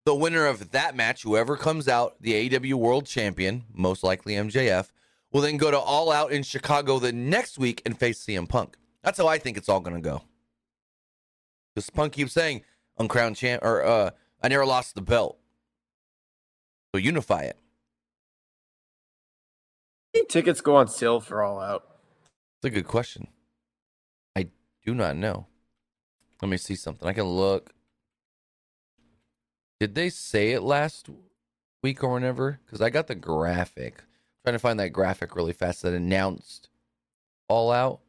the 0.06 0.16
winner 0.16 0.46
of 0.46 0.72
that 0.72 0.96
match, 0.96 1.24
whoever 1.24 1.56
comes 1.56 1.88
out, 1.88 2.16
the 2.22 2.50
AEW 2.50 2.74
World 2.76 3.06
Champion, 3.06 3.64
most 3.74 4.04
likely 4.04 4.34
MJF, 4.34 4.90
will 5.32 5.42
then 5.42 5.58
go 5.58 5.70
to 5.70 5.78
All 5.78 6.12
Out 6.12 6.32
in 6.32 6.42
Chicago 6.44 7.00
the 7.00 7.12
next 7.12 7.60
week 7.60 7.82
and 7.86 7.98
face 7.98 8.26
CM 8.26 8.48
Punk. 8.48 8.76
That's 9.04 9.18
how 9.18 9.28
I 9.28 9.38
think 9.38 9.58
it's 9.58 9.70
all 9.70 9.80
going 9.80 9.96
to 9.96 10.02
go. 10.02 10.22
Because 11.76 11.90
Punk 11.90 12.14
keeps 12.14 12.34
saying, 12.34 12.64
uncrowned 13.00 13.38
champ, 13.38 13.64
or 13.64 13.84
uh, 13.84 14.12
I 14.44 14.48
never 14.50 14.66
lost 14.66 14.96
the 14.96 15.02
belt. 15.02 15.38
So 16.94 17.00
unify 17.00 17.44
it. 17.44 17.58
Think 20.14 20.30
tickets 20.30 20.62
go 20.62 20.76
on 20.76 20.88
sale 20.88 21.20
for 21.20 21.42
all 21.42 21.60
out. 21.60 21.84
It's 22.58 22.66
a 22.66 22.70
good 22.70 22.88
question. 22.88 23.28
I 24.36 24.50
do 24.86 24.94
not 24.94 25.16
know. 25.16 25.48
Let 26.42 26.50
me 26.50 26.58
see 26.58 26.76
something. 26.76 27.08
I 27.08 27.14
can 27.14 27.26
look. 27.26 27.72
Did 29.80 29.96
they 29.96 30.10
say 30.10 30.52
it 30.52 30.62
last 30.62 31.10
week 31.84 32.04
or 32.04 32.14
whenever? 32.14 32.60
Because 32.66 32.82
I 32.82 32.90
got 32.90 33.08
the 33.08 33.16
graphic. 33.16 34.04
trying 34.44 34.56
to 34.56 34.60
find 34.60 34.80
that 34.80 34.90
graphic 34.90 35.36
really 35.36 35.54
fast 35.54 35.84
that 35.84 35.94
announced 35.94 36.70
all 37.48 37.72
out. 37.72 38.00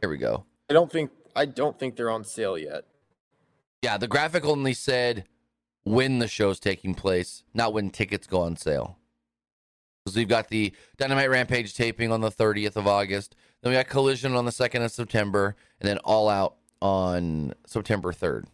Here 0.00 0.10
we 0.10 0.18
go. 0.18 0.44
I 0.70 0.74
don't 0.74 0.90
think 0.92 1.10
I 1.34 1.44
don't 1.46 1.78
think 1.78 1.96
they're 1.96 2.10
on 2.10 2.24
sale 2.24 2.58
yet. 2.58 2.84
Yeah, 3.82 3.98
the 3.98 4.06
graphic 4.06 4.44
only 4.44 4.74
said 4.74 5.24
when 5.82 6.20
the 6.20 6.28
show's 6.28 6.60
taking 6.60 6.94
place, 6.94 7.42
not 7.52 7.72
when 7.72 7.90
tickets 7.90 8.28
go 8.28 8.42
on 8.42 8.56
sale. 8.56 8.96
Because 10.04 10.16
we've 10.16 10.28
got 10.28 10.48
the 10.48 10.72
Dynamite 10.96 11.30
Rampage 11.30 11.74
taping 11.74 12.12
on 12.12 12.20
the 12.20 12.30
30th 12.30 12.76
of 12.76 12.86
August. 12.86 13.34
Then 13.60 13.70
we 13.70 13.76
got 13.76 13.88
Collision 13.88 14.34
on 14.34 14.44
the 14.44 14.50
2nd 14.50 14.84
of 14.84 14.92
September. 14.92 15.56
And 15.80 15.88
then 15.88 15.98
All 15.98 16.28
Out 16.28 16.56
on 16.80 17.54
September 17.66 18.12
3rd. 18.12 18.46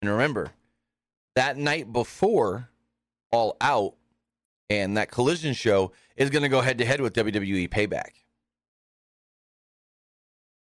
And 0.00 0.10
remember, 0.10 0.50
that 1.36 1.56
night 1.56 1.92
before 1.92 2.68
All 3.30 3.56
Out 3.60 3.94
and 4.68 4.96
that 4.96 5.10
Collision 5.10 5.54
show 5.54 5.92
is 6.22 6.30
going 6.30 6.42
to 6.42 6.48
go 6.48 6.60
head 6.60 6.78
to 6.78 6.84
head 6.84 7.00
with 7.00 7.14
WWE 7.14 7.68
Payback. 7.68 8.10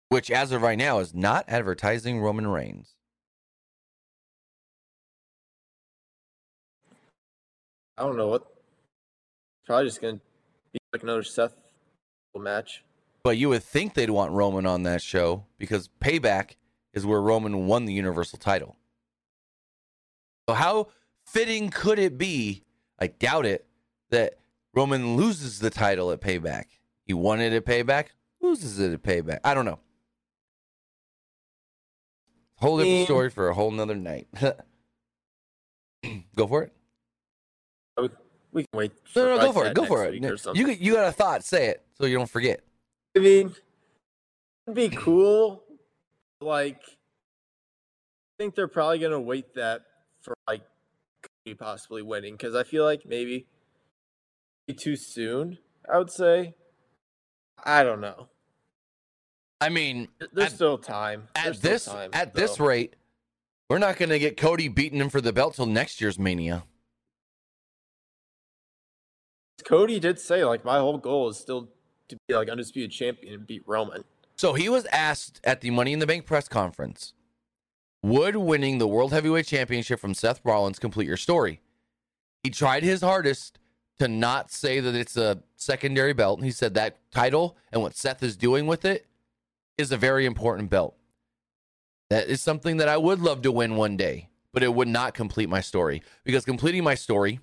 Which, 0.09 0.31
as 0.31 0.53
of 0.53 0.63
right 0.63 0.79
now, 0.79 0.99
is 1.01 1.15
not 1.15 1.45
advertising 1.49 2.21
Roman 2.21 2.47
Reigns. 2.47 2.95
I 7.99 8.03
don't 8.03 8.17
know 8.17 8.29
what. 8.29 8.47
Probably 9.67 9.87
just 9.87 10.01
gonna 10.01 10.21
be 10.73 10.79
like 10.93 11.03
another 11.03 11.23
Seth 11.23 11.55
match. 12.37 12.85
But 13.25 13.39
you 13.39 13.49
would 13.49 13.63
think 13.63 13.95
they'd 13.95 14.11
want 14.11 14.33
Roman 14.33 14.67
on 14.67 14.83
that 14.85 15.03
show 15.03 15.47
because 15.59 15.89
Payback 16.01 16.53
is 16.93 17.07
where 17.07 17.21
Roman 17.21 17.67
won 17.67 17.87
the 17.87 17.93
Universal 17.93 18.39
title. 18.39 18.77
So, 20.49 20.55
how 20.55 20.89
fitting 21.25 21.71
could 21.71 21.99
it 21.99 22.19
be? 22.19 22.63
I 22.99 23.09
doubt 23.09 23.47
it 23.47 23.67
that 24.11 24.39
Roman 24.77 25.17
loses 25.17 25.59
the 25.59 25.71
title 25.71 26.13
at 26.13 26.21
Payback. 26.21 26.65
He 27.07 27.15
won 27.15 27.41
it 27.41 27.55
at 27.55 27.65
Payback, 27.65 28.09
loses 28.43 28.79
it 28.79 28.93
at 28.93 29.03
Payback. 29.03 29.39
I 29.43 29.55
don't 29.55 29.65
know. 29.65 29.79
Whole 32.59 32.77
different 32.77 32.99
Yeah. 32.99 33.05
story 33.05 33.31
for 33.31 33.49
a 33.49 33.55
whole 33.55 33.71
nother 33.71 33.95
night. 33.95 34.29
Go 36.37 36.47
for 36.47 36.65
it. 36.65 36.73
We, 37.99 38.11
we 38.53 38.63
can 38.65 38.79
wait. 38.79 38.93
No, 39.17 39.25
no, 39.25 39.37
no, 39.37 39.43
go 39.47 39.53
for 39.53 39.67
it. 39.67 39.75
Go 39.75 39.87
for 39.87 40.05
it. 40.05 40.13
week 40.13 40.23
You 40.55 40.69
you 40.69 40.95
got 40.95 41.09
a 41.09 41.13
thought? 41.13 41.43
Say 41.43 41.67
it 41.67 41.85
so 41.95 42.07
you 42.07 42.17
don't 42.17 42.31
forget. 42.31 42.61
I 43.17 43.21
mean, 43.21 43.55
it'd 44.67 44.77
be 44.77 44.91
cool. 44.91 45.65
Like, 46.41 46.81
I 46.85 48.39
think 48.39 48.55
they're 48.55 48.69
probably 48.69 48.99
gonna 48.99 49.21
wait 49.21 49.55
that 49.55 49.83
for 50.21 50.35
like 50.47 50.63
possibly 51.59 52.03
winning 52.03 52.35
because 52.35 52.55
I 52.55 52.63
feel 52.63 52.85
like 52.85 53.07
maybe 53.07 53.47
too 54.75 54.97
soon. 54.97 55.59
I 55.93 55.99
would 55.99 56.11
say. 56.11 56.55
I 57.65 57.83
don't 57.83 58.01
know. 58.01 58.29
I 59.61 59.69
mean, 59.71 60.09
There's 60.33 60.49
At- 60.49 60.53
still 60.53 60.79
time. 60.79 61.29
at 61.35 61.57
still 61.57 61.71
this 61.73 61.85
time, 61.87 62.11
at 62.13 62.35
this 62.35 62.61
rate, 62.61 62.95
We're 63.71 63.79
not 63.79 63.97
going 63.97 64.11
to 64.11 64.19
get 64.21 64.37
Cody 64.37 64.69
beating 64.69 65.01
him 65.01 65.09
for 65.09 65.21
the 65.21 65.33
belt 65.33 65.55
till 65.55 65.67
next 65.67 66.01
year's 66.01 66.19
Mania. 66.19 66.65
Cody 69.65 69.99
did 69.99 70.21
say 70.21 70.45
like 70.45 70.65
my 70.65 70.79
whole 70.79 70.99
goal 70.99 71.29
is 71.31 71.37
still 71.39 71.69
to 72.09 72.17
be 72.29 72.35
like 72.35 72.49
undisputed 72.49 72.93
champion 72.93 73.35
and 73.35 73.47
beat 73.47 73.63
Roman. 73.67 74.05
So 74.37 74.53
he 74.53 74.69
was 74.69 74.87
asked 74.93 75.41
at 75.43 75.63
the 75.63 75.71
Money 75.71 75.93
in 75.93 75.99
the 75.99 76.07
Bank 76.07 76.27
press 76.27 76.47
conference, 76.47 77.15
would 78.05 78.37
winning 78.37 78.79
the 78.79 78.87
World 78.87 79.13
Heavyweight 79.13 79.47
Championship 79.47 79.99
from 79.99 80.15
Seth 80.15 80.41
Rollins 80.45 80.79
complete 80.79 81.09
your 81.09 81.17
story? 81.17 81.61
He 82.45 82.51
tried 82.51 82.85
his 82.85 83.01
hardest 83.01 83.59
to 83.99 84.09
not 84.09 84.51
say 84.51 84.81
that 84.81 84.95
it's 84.95 85.17
a 85.17 85.43
secondary 85.57 86.13
belt. 86.13 86.43
He 86.43 86.51
said 86.51 86.75
that 86.75 86.99
title 87.11 87.57
and 87.73 87.83
what 87.83 87.97
Seth 87.97 88.23
is 88.23 88.37
doing 88.37 88.67
with 88.67 88.85
it 88.85 89.07
is 89.79 89.93
a 89.93 89.97
very 89.97 90.27
important 90.27 90.71
belt. 90.71 90.97
That 92.11 92.29
is 92.29 92.41
something 92.41 92.77
that 92.77 92.89
I 92.89 92.97
would 92.97 93.21
love 93.21 93.43
to 93.43 93.53
win 93.53 93.77
one 93.77 93.97
day, 93.97 94.29
but 94.53 94.63
it 94.63 94.75
would 94.75 94.89
not 94.89 95.15
complete 95.15 95.49
my 95.49 95.61
story 95.61 96.03
because 96.25 96.45
completing 96.45 96.85
my 96.85 96.95
story 96.95 97.41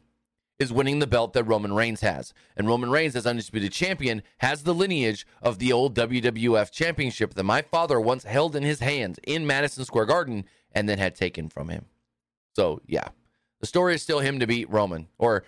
is 0.60 0.72
winning 0.72 1.00
the 1.00 1.08
belt 1.08 1.34
that 1.34 1.44
Roman 1.44 1.74
Reigns 1.74 2.02
has. 2.02 2.34
And 2.56 2.68
Roman 2.68 2.90
Reigns, 2.90 3.16
as 3.16 3.26
undisputed 3.26 3.72
champion, 3.72 4.24
has 4.38 4.64
the 4.64 4.74
lineage 4.74 5.26
of 5.42 5.60
the 5.60 5.74
old 5.74 5.96
WWF 5.96 6.72
championship 6.72 7.34
that 7.34 7.44
my 7.44 7.62
father 7.62 8.00
once 8.00 8.24
held 8.24 8.56
in 8.56 8.64
his 8.64 8.80
hands 8.80 9.20
in 9.24 9.48
Madison 9.48 9.84
Square 9.84 10.06
Garden 10.06 10.46
and 10.72 10.88
then 10.88 11.00
had 11.00 11.16
taken 11.16 11.50
from 11.50 11.70
him. 11.70 11.86
So, 12.56 12.82
yeah, 12.86 13.10
the 13.60 13.68
story 13.68 13.96
is 13.96 14.02
still 14.02 14.20
him 14.20 14.40
to 14.40 14.48
beat 14.48 14.70
Roman 14.70 15.08
or 15.18 15.44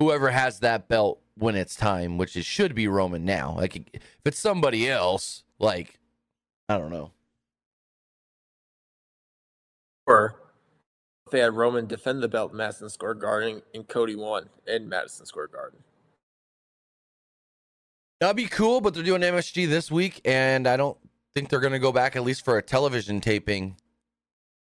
whoever 0.00 0.30
has 0.30 0.58
that 0.60 0.88
belt 0.88 1.20
when 1.36 1.54
it's 1.54 1.76
time, 1.76 2.18
which 2.18 2.34
it 2.34 2.44
should 2.44 2.74
be 2.74 2.88
Roman 2.88 3.24
now. 3.24 3.54
Like, 3.56 3.76
if 3.92 4.02
it's 4.24 4.40
somebody 4.40 4.88
else, 4.90 5.44
like, 5.58 6.00
I 6.68 6.78
don't 6.78 6.90
know. 6.90 7.12
Or 10.06 10.34
if 11.26 11.32
they 11.32 11.40
had 11.40 11.54
Roman 11.54 11.86
defend 11.86 12.22
the 12.22 12.28
belt 12.28 12.50
in 12.50 12.56
Madison 12.56 12.88
Square 12.88 13.14
Garden 13.14 13.62
and 13.74 13.86
Cody 13.86 14.16
won 14.16 14.48
in 14.66 14.88
Madison 14.88 15.26
Square 15.26 15.48
Garden. 15.48 15.78
That'd 18.20 18.36
be 18.36 18.46
cool, 18.46 18.80
but 18.80 18.94
they're 18.94 19.02
doing 19.02 19.22
MSG 19.22 19.68
this 19.68 19.90
week, 19.90 20.20
and 20.24 20.66
I 20.66 20.76
don't 20.76 20.98
think 21.34 21.48
they're 21.48 21.60
going 21.60 21.72
to 21.72 21.78
go 21.78 21.92
back 21.92 22.16
at 22.16 22.24
least 22.24 22.44
for 22.44 22.58
a 22.58 22.62
television 22.62 23.20
taping 23.20 23.76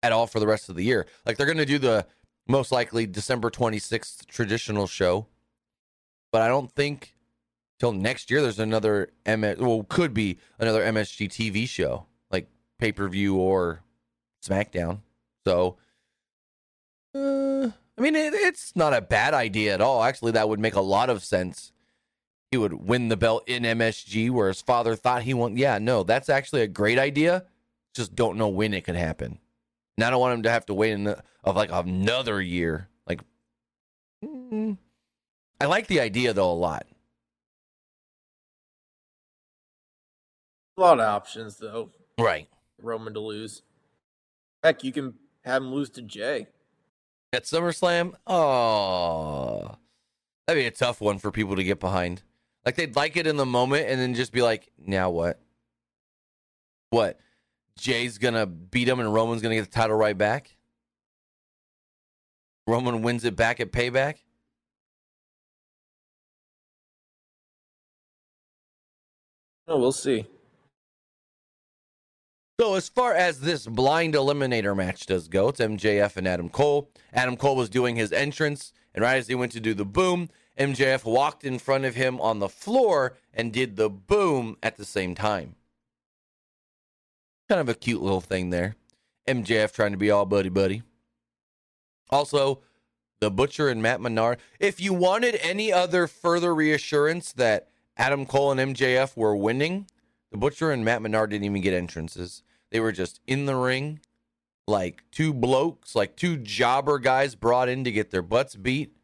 at 0.02 0.12
all 0.12 0.26
for 0.26 0.38
the 0.38 0.46
rest 0.46 0.68
of 0.68 0.76
the 0.76 0.84
year. 0.84 1.06
Like 1.26 1.36
they're 1.36 1.46
going 1.46 1.58
to 1.58 1.66
do 1.66 1.78
the 1.78 2.06
most 2.46 2.72
likely 2.72 3.06
December 3.06 3.50
26th 3.50 4.26
traditional 4.26 4.86
show, 4.86 5.26
but 6.32 6.42
I 6.42 6.48
don't 6.48 6.70
think 6.70 7.14
till 7.78 7.92
next 7.92 8.30
year 8.30 8.42
there's 8.42 8.58
another 8.58 9.10
MS 9.26 9.58
well 9.58 9.84
could 9.88 10.14
be 10.14 10.38
another 10.58 10.82
MSG 10.82 11.28
TV 11.28 11.68
show 11.68 12.06
like 12.30 12.48
pay 12.78 12.92
per 12.92 13.08
view 13.08 13.36
or 13.36 13.82
SmackDown. 14.44 15.00
So, 15.44 15.76
uh, 17.14 17.68
I 17.96 18.00
mean, 18.00 18.16
it, 18.16 18.34
it's 18.34 18.74
not 18.74 18.94
a 18.94 19.00
bad 19.00 19.34
idea 19.34 19.74
at 19.74 19.80
all. 19.80 20.02
Actually, 20.02 20.32
that 20.32 20.48
would 20.48 20.60
make 20.60 20.74
a 20.74 20.80
lot 20.80 21.10
of 21.10 21.22
sense. 21.22 21.72
He 22.50 22.56
would 22.56 22.74
win 22.74 23.08
the 23.08 23.16
belt 23.16 23.44
in 23.46 23.64
MSG 23.64 24.30
where 24.30 24.48
his 24.48 24.62
father 24.62 24.94
thought 24.96 25.22
he 25.22 25.34
won. 25.34 25.56
Yeah, 25.56 25.78
no, 25.78 26.02
that's 26.02 26.28
actually 26.28 26.62
a 26.62 26.68
great 26.68 26.98
idea. 26.98 27.44
Just 27.94 28.14
don't 28.14 28.38
know 28.38 28.48
when 28.48 28.74
it 28.74 28.84
could 28.84 28.96
happen. 28.96 29.38
And 29.96 30.04
I 30.04 30.10
don't 30.10 30.20
want 30.20 30.34
him 30.34 30.42
to 30.42 30.50
have 30.50 30.66
to 30.66 30.74
wait 30.74 30.92
in 30.92 31.04
the, 31.04 31.22
of 31.44 31.56
like 31.56 31.70
another 31.72 32.40
year. 32.40 32.88
Like, 33.06 33.20
mm, 34.24 34.76
I 35.60 35.66
like 35.66 35.86
the 35.86 36.00
idea 36.00 36.32
though 36.32 36.50
a 36.50 36.52
lot. 36.52 36.86
A 40.76 40.80
lot 40.80 40.98
of 40.98 41.06
options 41.06 41.56
though. 41.56 41.90
Right. 42.18 42.48
Roman 42.80 43.14
to 43.14 43.20
lose. 43.20 43.62
Heck, 44.62 44.82
you 44.82 44.92
can 44.92 45.14
have 45.44 45.62
him 45.62 45.72
lose 45.72 45.90
to 45.90 46.02
Jay. 46.02 46.48
At 47.32 47.44
SummerSlam? 47.44 48.14
Oh, 48.26 49.76
that'd 50.46 50.60
be 50.60 50.66
a 50.66 50.70
tough 50.70 51.00
one 51.00 51.18
for 51.18 51.30
people 51.30 51.56
to 51.56 51.64
get 51.64 51.80
behind. 51.80 52.22
Like 52.64 52.76
they'd 52.76 52.96
like 52.96 53.16
it 53.16 53.26
in 53.26 53.36
the 53.36 53.46
moment 53.46 53.88
and 53.88 54.00
then 54.00 54.14
just 54.14 54.32
be 54.32 54.42
like, 54.42 54.70
now 54.78 55.10
what? 55.10 55.40
What? 56.90 57.18
Jay's 57.78 58.18
gonna 58.18 58.46
beat 58.46 58.88
him 58.88 59.00
and 59.00 59.12
Roman's 59.12 59.42
gonna 59.42 59.56
get 59.56 59.64
the 59.64 59.70
title 59.70 59.96
right 59.96 60.16
back? 60.16 60.56
Roman 62.66 63.02
wins 63.02 63.24
it 63.24 63.36
back 63.36 63.60
at 63.60 63.72
payback? 63.72 64.16
Oh, 69.66 69.78
we'll 69.78 69.92
see. 69.92 70.26
So 72.60 72.74
as 72.74 72.88
far 72.88 73.14
as 73.14 73.40
this 73.40 73.66
blind 73.66 74.14
eliminator 74.14 74.76
match 74.76 75.06
does 75.06 75.26
go, 75.26 75.48
it's 75.48 75.60
MJF 75.60 76.16
and 76.16 76.28
Adam 76.28 76.48
Cole. 76.48 76.90
Adam 77.12 77.36
Cole 77.36 77.56
was 77.56 77.68
doing 77.68 77.96
his 77.96 78.12
entrance, 78.12 78.72
and 78.94 79.02
right 79.02 79.16
as 79.16 79.26
he 79.26 79.34
went 79.34 79.52
to 79.52 79.60
do 79.60 79.74
the 79.74 79.84
boom, 79.84 80.28
MJF 80.58 81.04
walked 81.04 81.44
in 81.44 81.58
front 81.58 81.84
of 81.84 81.96
him 81.96 82.20
on 82.20 82.38
the 82.38 82.48
floor 82.48 83.16
and 83.32 83.52
did 83.52 83.76
the 83.76 83.90
boom 83.90 84.56
at 84.62 84.76
the 84.76 84.84
same 84.84 85.14
time. 85.14 85.56
Kind 87.48 87.60
of 87.60 87.68
a 87.68 87.74
cute 87.74 88.02
little 88.02 88.20
thing 88.20 88.50
there. 88.50 88.76
MJF 89.28 89.72
trying 89.72 89.92
to 89.92 89.98
be 89.98 90.10
all 90.10 90.24
buddy 90.26 90.48
buddy. 90.48 90.82
Also, 92.10 92.62
the 93.20 93.30
Butcher 93.30 93.68
and 93.68 93.82
Matt 93.82 94.00
Menard. 94.00 94.38
If 94.58 94.80
you 94.80 94.92
wanted 94.92 95.38
any 95.42 95.72
other 95.72 96.06
further 96.06 96.54
reassurance 96.54 97.32
that 97.32 97.68
Adam 97.96 98.26
Cole 98.26 98.52
and 98.52 98.74
MJF 98.74 99.16
were 99.16 99.36
winning, 99.36 99.86
the 100.30 100.36
Butcher 100.36 100.70
and 100.70 100.84
Matt 100.84 101.02
Menard 101.02 101.30
didn't 101.30 101.44
even 101.44 101.62
get 101.62 101.74
entrances. 101.74 102.42
They 102.70 102.80
were 102.80 102.92
just 102.92 103.20
in 103.26 103.46
the 103.46 103.56
ring, 103.56 104.00
like 104.66 105.04
two 105.10 105.32
blokes, 105.32 105.94
like 105.94 106.16
two 106.16 106.36
jobber 106.36 106.98
guys 106.98 107.34
brought 107.34 107.68
in 107.68 107.84
to 107.84 107.92
get 107.92 108.10
their 108.10 108.22
butts 108.22 108.56
beat. 108.56 108.94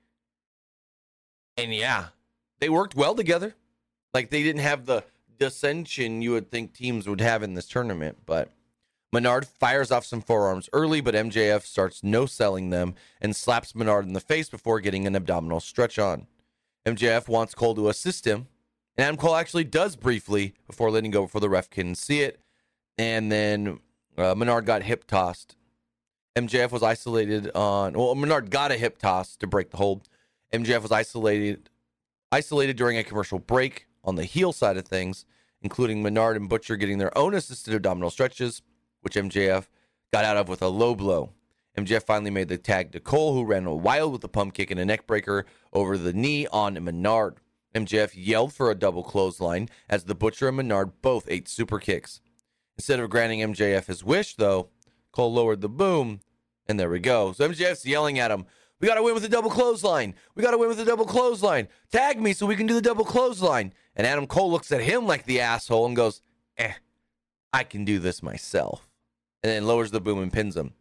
And 1.56 1.74
yeah, 1.74 2.06
they 2.58 2.68
worked 2.68 2.94
well 2.94 3.14
together. 3.14 3.54
Like 4.12 4.30
they 4.30 4.42
didn't 4.42 4.62
have 4.62 4.86
the 4.86 5.04
dissension 5.40 6.22
you 6.22 6.32
would 6.32 6.50
think 6.50 6.72
teams 6.72 7.08
would 7.08 7.20
have 7.20 7.42
in 7.42 7.54
this 7.54 7.66
tournament. 7.66 8.18
But 8.26 8.52
Menard 9.12 9.48
fires 9.48 9.90
off 9.90 10.04
some 10.04 10.20
forearms 10.20 10.68
early, 10.72 11.00
but 11.00 11.14
MJF 11.14 11.62
starts 11.62 12.04
no 12.04 12.26
selling 12.26 12.70
them 12.70 12.94
and 13.20 13.34
slaps 13.34 13.74
Menard 13.74 14.06
in 14.06 14.12
the 14.12 14.20
face 14.20 14.48
before 14.48 14.78
getting 14.78 15.06
an 15.06 15.16
abdominal 15.16 15.58
stretch 15.58 15.98
on. 15.98 16.28
MJF 16.86 17.26
wants 17.26 17.54
Cole 17.54 17.74
to 17.74 17.88
assist 17.88 18.26
him, 18.26 18.46
and 18.96 19.04
Adam 19.04 19.16
Cole 19.16 19.34
actually 19.34 19.64
does 19.64 19.96
briefly 19.96 20.54
before 20.66 20.90
letting 20.90 21.10
go 21.10 21.22
before 21.22 21.40
the 21.40 21.48
ref 21.48 21.68
can 21.68 21.94
see 21.96 22.20
it. 22.20 22.40
And 22.96 23.32
then 23.32 23.80
uh, 24.16 24.34
Menard 24.36 24.66
got 24.66 24.82
hip 24.82 25.06
tossed. 25.06 25.56
MJF 26.36 26.70
was 26.70 26.82
isolated 26.82 27.50
on. 27.54 27.94
Well, 27.94 28.14
Menard 28.14 28.50
got 28.50 28.70
a 28.70 28.76
hip 28.76 28.98
toss 28.98 29.36
to 29.36 29.46
break 29.46 29.70
the 29.70 29.78
hold. 29.78 30.08
MJF 30.52 30.82
was 30.82 30.92
isolated 30.92 31.68
isolated 32.32 32.76
during 32.76 32.96
a 32.96 33.02
commercial 33.02 33.40
break 33.40 33.88
on 34.04 34.16
the 34.16 34.24
heel 34.24 34.52
side 34.52 34.76
of 34.76 34.86
things, 34.86 35.24
including 35.62 36.02
Menard 36.02 36.36
and 36.36 36.48
Butcher 36.48 36.76
getting 36.76 36.98
their 36.98 37.16
own 37.16 37.34
assisted 37.34 37.74
abdominal 37.74 38.10
stretches, 38.10 38.62
which 39.02 39.14
MJF 39.14 39.66
got 40.12 40.24
out 40.24 40.36
of 40.36 40.48
with 40.48 40.62
a 40.62 40.68
low 40.68 40.94
blow. 40.94 41.30
MJF 41.78 42.02
finally 42.02 42.30
made 42.30 42.48
the 42.48 42.58
tag 42.58 42.92
to 42.92 43.00
Cole, 43.00 43.34
who 43.34 43.44
ran 43.44 43.68
wild 43.82 44.12
with 44.12 44.24
a 44.24 44.28
pump 44.28 44.54
kick 44.54 44.70
and 44.70 44.80
a 44.80 44.84
neck 44.84 45.06
breaker 45.06 45.46
over 45.72 45.96
the 45.96 46.12
knee 46.12 46.46
on 46.48 46.82
Menard. 46.82 47.36
MJF 47.74 48.10
yelled 48.14 48.52
for 48.52 48.70
a 48.70 48.74
double 48.74 49.04
clothesline 49.04 49.68
as 49.88 50.04
the 50.04 50.14
Butcher 50.14 50.48
and 50.48 50.56
Menard 50.56 51.00
both 51.02 51.26
ate 51.28 51.48
super 51.48 51.78
kicks. 51.78 52.20
Instead 52.76 52.98
of 52.98 53.10
granting 53.10 53.40
MJF 53.40 53.86
his 53.86 54.02
wish, 54.02 54.34
though, 54.34 54.70
Cole 55.12 55.32
lowered 55.32 55.60
the 55.60 55.68
boom, 55.68 56.20
and 56.66 56.80
there 56.80 56.90
we 56.90 56.98
go. 56.98 57.32
So 57.32 57.48
MJF's 57.48 57.86
yelling 57.86 58.18
at 58.18 58.30
him, 58.30 58.46
We 58.80 58.88
got 58.88 58.94
to 58.94 59.02
win 59.02 59.14
with 59.14 59.24
a 59.24 59.28
double 59.28 59.50
clothesline. 59.50 60.14
We 60.34 60.42
got 60.42 60.52
to 60.52 60.58
win 60.58 60.68
with 60.68 60.80
a 60.80 60.84
double 60.84 61.04
clothesline. 61.04 61.68
Tag 61.92 62.20
me 62.20 62.32
so 62.32 62.46
we 62.46 62.56
can 62.56 62.66
do 62.66 62.74
the 62.74 62.80
double 62.80 63.04
clothesline. 63.04 63.74
And 63.94 64.06
Adam 64.06 64.26
Cole 64.26 64.50
looks 64.50 64.72
at 64.72 64.80
him 64.80 65.06
like 65.06 65.26
the 65.26 65.40
asshole 65.40 65.86
and 65.86 65.94
goes, 65.94 66.22
Eh, 66.56 66.72
I 67.52 67.64
can 67.64 67.84
do 67.84 67.98
this 67.98 68.22
myself. 68.22 68.88
And 69.42 69.50
then 69.50 69.66
lowers 69.66 69.90
the 69.90 70.00
boom 70.00 70.18
and 70.18 70.32
pins 70.32 70.56
him. 70.56 70.72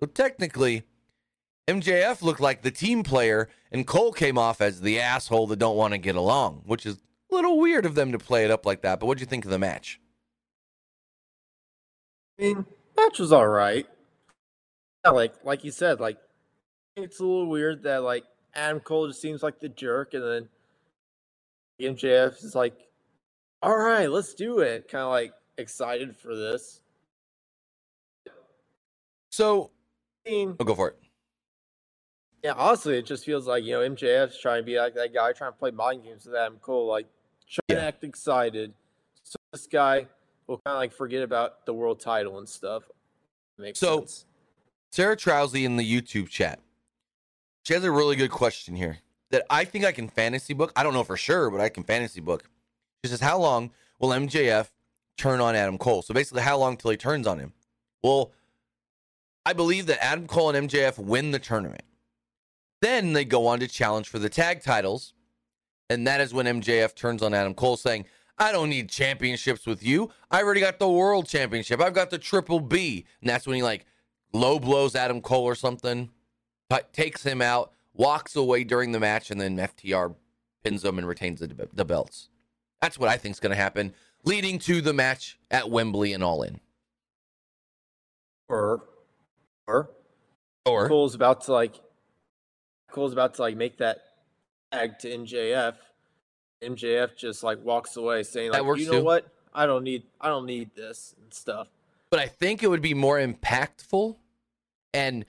So 0.00 0.06
technically, 0.06 0.84
MJF 1.68 2.22
looked 2.22 2.40
like 2.40 2.62
the 2.62 2.70
team 2.70 3.02
player, 3.02 3.48
and 3.70 3.86
Cole 3.86 4.12
came 4.12 4.38
off 4.38 4.60
as 4.60 4.80
the 4.80 5.00
asshole 5.00 5.48
that 5.48 5.58
don't 5.58 5.76
want 5.76 5.92
to 5.92 5.98
get 5.98 6.16
along, 6.16 6.62
which 6.64 6.86
is 6.86 6.96
a 7.30 7.34
little 7.34 7.58
weird 7.58 7.84
of 7.84 7.94
them 7.94 8.12
to 8.12 8.18
play 8.18 8.44
it 8.44 8.50
up 8.50 8.64
like 8.64 8.82
that. 8.82 9.00
But 9.00 9.06
what'd 9.06 9.20
you 9.20 9.26
think 9.26 9.44
of 9.44 9.50
the 9.50 9.58
match? 9.58 10.00
I 12.38 12.42
mean, 12.42 12.66
match 12.96 13.18
was 13.18 13.32
all 13.32 13.48
right. 13.48 13.86
Yeah, 15.04 15.10
like 15.10 15.34
like 15.44 15.64
you 15.64 15.70
said, 15.70 16.00
like 16.00 16.18
it's 17.04 17.20
a 17.20 17.24
little 17.24 17.46
weird 17.46 17.82
that 17.84 18.02
like 18.02 18.24
Adam 18.54 18.80
Cole 18.80 19.08
just 19.08 19.20
seems 19.20 19.42
like 19.42 19.60
the 19.60 19.68
jerk, 19.68 20.14
and 20.14 20.22
then 20.22 20.48
MJF 21.80 22.42
is 22.44 22.54
like, 22.54 22.74
"All 23.62 23.76
right, 23.76 24.10
let's 24.10 24.34
do 24.34 24.60
it." 24.60 24.88
Kind 24.88 25.02
of 25.04 25.10
like 25.10 25.32
excited 25.58 26.16
for 26.16 26.34
this. 26.34 26.80
So, 29.30 29.70
I'll 30.26 30.56
oh, 30.58 30.64
go 30.64 30.74
for 30.74 30.88
it. 30.88 30.96
yeah, 32.42 32.52
honestly, 32.56 32.98
it 32.98 33.06
just 33.06 33.24
feels 33.24 33.46
like 33.46 33.64
you 33.64 33.72
know 33.72 33.80
MJF's 33.80 34.40
trying 34.40 34.62
to 34.62 34.66
be 34.66 34.78
like 34.78 34.94
that 34.94 35.12
guy 35.14 35.32
trying 35.32 35.52
to 35.52 35.58
play 35.58 35.70
mind 35.70 36.04
games 36.04 36.26
with 36.26 36.34
Adam 36.34 36.58
Cole, 36.60 36.86
like 36.88 37.06
trying 37.48 37.64
Yeah. 37.68 37.82
to 37.82 37.82
act 37.88 38.04
excited. 38.04 38.72
So 39.22 39.36
this 39.52 39.66
guy 39.66 40.06
will 40.46 40.58
kind 40.64 40.74
of 40.74 40.78
like 40.78 40.92
forget 40.92 41.22
about 41.22 41.66
the 41.66 41.74
world 41.74 42.00
title 42.00 42.38
and 42.38 42.48
stuff. 42.48 42.84
Makes 43.58 43.78
So- 43.80 44.00
sense. 44.00 44.24
Sarah 44.90 45.16
Trousley 45.16 45.64
in 45.64 45.76
the 45.76 45.84
YouTube 45.84 46.30
chat. 46.30 46.60
She 47.68 47.74
has 47.74 47.84
a 47.84 47.92
really 47.92 48.16
good 48.16 48.30
question 48.30 48.74
here 48.74 48.96
that 49.30 49.44
I 49.50 49.66
think 49.66 49.84
I 49.84 49.92
can 49.92 50.08
fantasy 50.08 50.54
book. 50.54 50.72
I 50.74 50.82
don't 50.82 50.94
know 50.94 51.04
for 51.04 51.18
sure, 51.18 51.50
but 51.50 51.60
I 51.60 51.68
can 51.68 51.84
fantasy 51.84 52.22
book. 52.22 52.44
She 53.04 53.10
says, 53.10 53.20
How 53.20 53.38
long 53.38 53.72
will 54.00 54.08
MJF 54.08 54.70
turn 55.18 55.42
on 55.42 55.54
Adam 55.54 55.76
Cole? 55.76 56.00
So 56.00 56.14
basically, 56.14 56.40
how 56.40 56.56
long 56.56 56.78
till 56.78 56.92
he 56.92 56.96
turns 56.96 57.26
on 57.26 57.38
him? 57.38 57.52
Well, 58.02 58.32
I 59.44 59.52
believe 59.52 59.84
that 59.84 60.02
Adam 60.02 60.26
Cole 60.26 60.48
and 60.48 60.70
MJF 60.70 60.98
win 60.98 61.30
the 61.30 61.38
tournament. 61.38 61.82
Then 62.80 63.12
they 63.12 63.26
go 63.26 63.46
on 63.46 63.60
to 63.60 63.68
challenge 63.68 64.08
for 64.08 64.18
the 64.18 64.30
tag 64.30 64.62
titles. 64.62 65.12
And 65.90 66.06
that 66.06 66.22
is 66.22 66.32
when 66.32 66.46
MJF 66.46 66.94
turns 66.94 67.22
on 67.22 67.34
Adam 67.34 67.52
Cole, 67.52 67.76
saying, 67.76 68.06
I 68.38 68.50
don't 68.50 68.70
need 68.70 68.88
championships 68.88 69.66
with 69.66 69.82
you. 69.82 70.08
I 70.30 70.42
already 70.42 70.62
got 70.62 70.78
the 70.78 70.88
world 70.88 71.28
championship. 71.28 71.82
I've 71.82 71.92
got 71.92 72.08
the 72.08 72.16
triple 72.16 72.60
B. 72.60 73.04
And 73.20 73.28
that's 73.28 73.46
when 73.46 73.56
he 73.56 73.62
like 73.62 73.84
low 74.32 74.58
blows 74.58 74.96
Adam 74.96 75.20
Cole 75.20 75.44
or 75.44 75.54
something, 75.54 76.08
t- 76.70 76.78
takes 76.92 77.22
him 77.22 77.40
out, 77.42 77.72
walks 77.94 78.36
away 78.36 78.64
during 78.64 78.92
the 78.92 79.00
match, 79.00 79.30
and 79.30 79.40
then 79.40 79.56
FTR 79.56 80.14
pins 80.64 80.84
him 80.84 80.98
and 80.98 81.06
retains 81.06 81.40
the, 81.40 81.68
the 81.72 81.84
belts. 81.84 82.28
That's 82.80 82.98
what 82.98 83.08
I 83.08 83.16
think 83.16 83.34
is 83.34 83.40
going 83.40 83.50
to 83.50 83.56
happen, 83.56 83.94
leading 84.24 84.58
to 84.60 84.80
the 84.80 84.92
match 84.92 85.38
at 85.50 85.70
Wembley 85.70 86.12
and 86.12 86.22
All 86.22 86.42
In. 86.42 86.60
Or, 88.48 88.84
or, 89.66 89.90
Or 90.64 90.88
Cole's 90.88 91.14
about 91.14 91.42
to 91.42 91.52
like, 91.52 91.74
Cole's 92.90 93.12
about 93.12 93.34
to 93.34 93.42
like 93.42 93.56
make 93.56 93.78
that 93.78 93.98
tag 94.72 94.98
to 95.00 95.08
MJF. 95.08 95.74
MJF 96.62 97.16
just 97.16 97.42
like 97.42 97.62
walks 97.64 97.96
away 97.96 98.22
saying 98.22 98.52
like, 98.52 98.62
you 98.78 98.86
know 98.86 98.98
too. 98.98 99.04
what? 99.04 99.28
I 99.54 99.66
don't 99.66 99.84
need, 99.84 100.04
I 100.20 100.28
don't 100.28 100.46
need 100.46 100.70
this 100.74 101.14
and 101.22 101.32
stuff. 101.32 101.68
but 102.10 102.20
I 102.20 102.26
think 102.26 102.62
it 102.62 102.68
would 102.68 102.82
be 102.82 102.94
more 102.94 103.18
impactful 103.18 104.16
and 104.94 105.24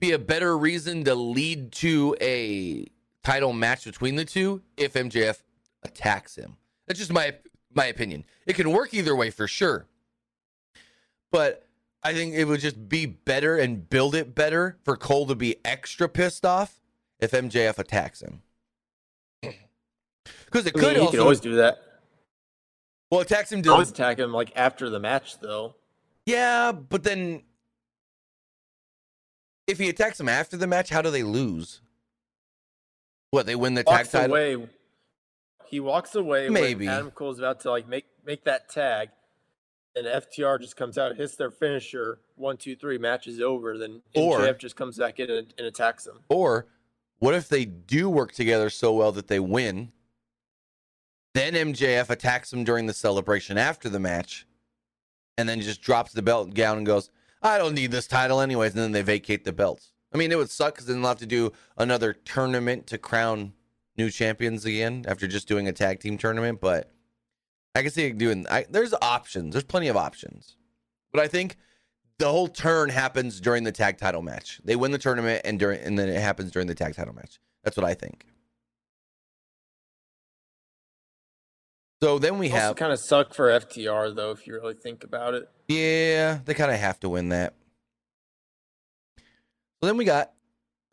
be 0.00 0.12
a 0.12 0.18
better 0.18 0.56
reason 0.56 1.04
to 1.04 1.14
lead 1.14 1.72
to 1.72 2.16
a 2.20 2.86
title 3.22 3.52
match 3.52 3.84
between 3.84 4.16
the 4.16 4.24
two 4.24 4.62
if 4.76 4.94
MJF 4.94 5.42
attacks 5.82 6.36
him. 6.36 6.56
That's 6.86 6.98
just 6.98 7.12
my 7.12 7.34
my 7.72 7.86
opinion. 7.86 8.24
It 8.46 8.54
can 8.56 8.72
work 8.72 8.92
either 8.94 9.14
way 9.14 9.30
for 9.30 9.46
sure. 9.46 9.86
But 11.30 11.66
I 12.02 12.12
think 12.14 12.34
it 12.34 12.46
would 12.46 12.60
just 12.60 12.88
be 12.88 13.06
better 13.06 13.56
and 13.56 13.88
build 13.88 14.14
it 14.14 14.34
better 14.34 14.78
for 14.82 14.96
Cole 14.96 15.26
to 15.26 15.34
be 15.34 15.56
extra 15.64 16.08
pissed 16.08 16.44
off 16.44 16.80
if 17.20 17.30
MJF 17.30 17.78
attacks 17.78 18.22
him. 18.22 18.42
Because 20.44 20.66
it 20.66 20.72
I 20.76 20.80
mean, 20.80 20.88
could 20.88 20.96
he 20.96 21.00
also 21.00 21.10
can 21.12 21.20
always 21.20 21.38
do 21.40 21.54
that. 21.56 21.78
well 23.08 23.20
attacks 23.20 23.52
him 23.52 23.62
to 23.62 23.70
Always 23.70 23.90
attack 23.90 24.18
him 24.18 24.32
like 24.32 24.50
after 24.56 24.90
the 24.90 24.98
match 24.98 25.38
though. 25.38 25.76
Yeah, 26.26 26.72
but 26.72 27.04
then 27.04 27.42
if 29.70 29.78
he 29.78 29.88
attacks 29.88 30.20
him 30.20 30.28
after 30.28 30.56
the 30.56 30.66
match, 30.66 30.90
how 30.90 31.02
do 31.02 31.10
they 31.10 31.22
lose? 31.22 31.80
What 33.30 33.46
they 33.46 33.54
win 33.54 33.74
the 33.74 33.84
tag 33.84 34.08
title? 34.08 34.36
away. 34.36 34.68
He 35.66 35.80
walks 35.80 36.14
away. 36.14 36.48
Maybe. 36.48 36.86
when 36.86 36.94
Adam 36.94 37.10
Cole's 37.12 37.38
about 37.38 37.60
to 37.60 37.70
like 37.70 37.88
make 37.88 38.06
make 38.26 38.44
that 38.44 38.68
tag, 38.68 39.10
and 39.94 40.06
FTR 40.06 40.60
just 40.60 40.76
comes 40.76 40.98
out, 40.98 41.16
hits 41.16 41.36
their 41.36 41.50
finisher. 41.50 42.20
One, 42.34 42.56
two, 42.56 42.74
three. 42.74 42.98
Match 42.98 43.26
is 43.26 43.40
over. 43.40 43.78
Then 43.78 44.02
MJF 44.16 44.58
just 44.58 44.76
comes 44.76 44.98
back 44.98 45.20
in 45.20 45.30
and, 45.30 45.54
and 45.58 45.66
attacks 45.66 46.06
him. 46.06 46.20
Or 46.28 46.66
what 47.18 47.34
if 47.34 47.48
they 47.48 47.64
do 47.64 48.08
work 48.08 48.32
together 48.32 48.70
so 48.70 48.92
well 48.94 49.12
that 49.12 49.28
they 49.28 49.40
win? 49.40 49.92
Then 51.34 51.54
MJF 51.54 52.10
attacks 52.10 52.52
him 52.52 52.64
during 52.64 52.86
the 52.86 52.92
celebration 52.92 53.56
after 53.56 53.88
the 53.88 54.00
match, 54.00 54.46
and 55.38 55.48
then 55.48 55.60
just 55.60 55.82
drops 55.82 56.12
the 56.12 56.22
belt 56.22 56.52
down 56.54 56.78
and 56.78 56.86
goes, 56.86 57.10
"I 57.42 57.58
don't 57.58 57.74
need 57.74 57.90
this 57.90 58.06
title 58.06 58.40
anyways." 58.40 58.72
And 58.72 58.80
then 58.80 58.92
they 58.92 59.02
vacate 59.02 59.44
the 59.44 59.52
belts. 59.52 59.92
I 60.12 60.16
mean, 60.16 60.32
it 60.32 60.38
would 60.38 60.50
suck 60.50 60.74
because 60.74 60.86
then 60.86 61.00
they'll 61.00 61.08
have 61.08 61.18
to 61.18 61.26
do 61.26 61.52
another 61.76 62.12
tournament 62.12 62.86
to 62.88 62.98
crown 62.98 63.52
new 63.96 64.10
champions 64.10 64.64
again 64.64 65.04
after 65.06 65.26
just 65.26 65.48
doing 65.48 65.68
a 65.68 65.72
tag 65.72 66.00
team 66.00 66.18
tournament. 66.18 66.60
But 66.60 66.90
I 67.74 67.82
can 67.82 67.90
see 67.90 68.06
it 68.06 68.18
doing. 68.18 68.46
I, 68.50 68.66
there's 68.68 68.94
options. 69.00 69.52
There's 69.52 69.64
plenty 69.64 69.88
of 69.88 69.96
options. 69.96 70.56
But 71.12 71.22
I 71.22 71.28
think 71.28 71.56
the 72.18 72.30
whole 72.30 72.48
turn 72.48 72.90
happens 72.90 73.40
during 73.40 73.64
the 73.64 73.72
tag 73.72 73.98
title 73.98 74.22
match. 74.22 74.60
They 74.64 74.76
win 74.76 74.90
the 74.90 74.98
tournament 74.98 75.42
and 75.44 75.58
during 75.58 75.80
and 75.80 75.98
then 75.98 76.08
it 76.08 76.20
happens 76.20 76.50
during 76.50 76.68
the 76.68 76.74
tag 76.74 76.94
title 76.94 77.14
match. 77.14 77.38
That's 77.64 77.76
what 77.76 77.86
I 77.86 77.94
think. 77.94 78.26
So 82.02 82.18
then 82.18 82.38
we 82.38 82.46
Also 82.50 82.58
have 82.60 82.76
kind 82.76 82.92
of 82.92 82.98
suck 82.98 83.34
for 83.34 83.48
FTR 83.48 84.14
though, 84.14 84.30
if 84.30 84.46
you 84.46 84.54
really 84.54 84.74
think 84.74 85.04
about 85.04 85.34
it. 85.34 85.48
yeah, 85.68 86.40
they 86.44 86.54
kind 86.54 86.70
of 86.72 86.78
have 86.78 86.98
to 87.00 87.08
win 87.08 87.28
that. 87.30 87.54
So 89.18 89.86
then 89.86 89.96
we 89.96 90.04
got 90.04 90.32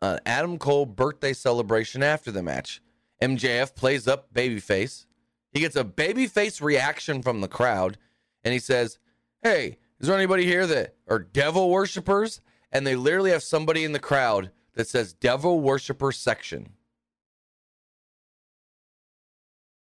an 0.02 0.20
Adam 0.26 0.58
Cole 0.58 0.86
birthday 0.86 1.32
celebration 1.32 2.02
after 2.02 2.30
the 2.30 2.42
match. 2.42 2.80
MJF 3.22 3.74
plays 3.74 4.06
up 4.06 4.32
babyface. 4.32 5.06
He 5.52 5.60
gets 5.60 5.76
a 5.76 5.84
babyface 5.84 6.60
reaction 6.62 7.22
from 7.22 7.40
the 7.40 7.48
crowd, 7.48 7.98
and 8.44 8.52
he 8.52 8.60
says, 8.60 8.98
"Hey, 9.42 9.78
is 9.98 10.06
there 10.08 10.16
anybody 10.16 10.44
here 10.44 10.66
that 10.66 10.94
are 11.08 11.18
devil 11.18 11.70
worshippers?" 11.70 12.40
And 12.70 12.86
they 12.86 12.96
literally 12.96 13.30
have 13.30 13.42
somebody 13.42 13.82
in 13.84 13.92
the 13.92 13.98
crowd 13.98 14.50
that 14.74 14.88
says 14.88 15.14
"devil 15.14 15.60
worshipper 15.60 16.12
section." 16.12 16.74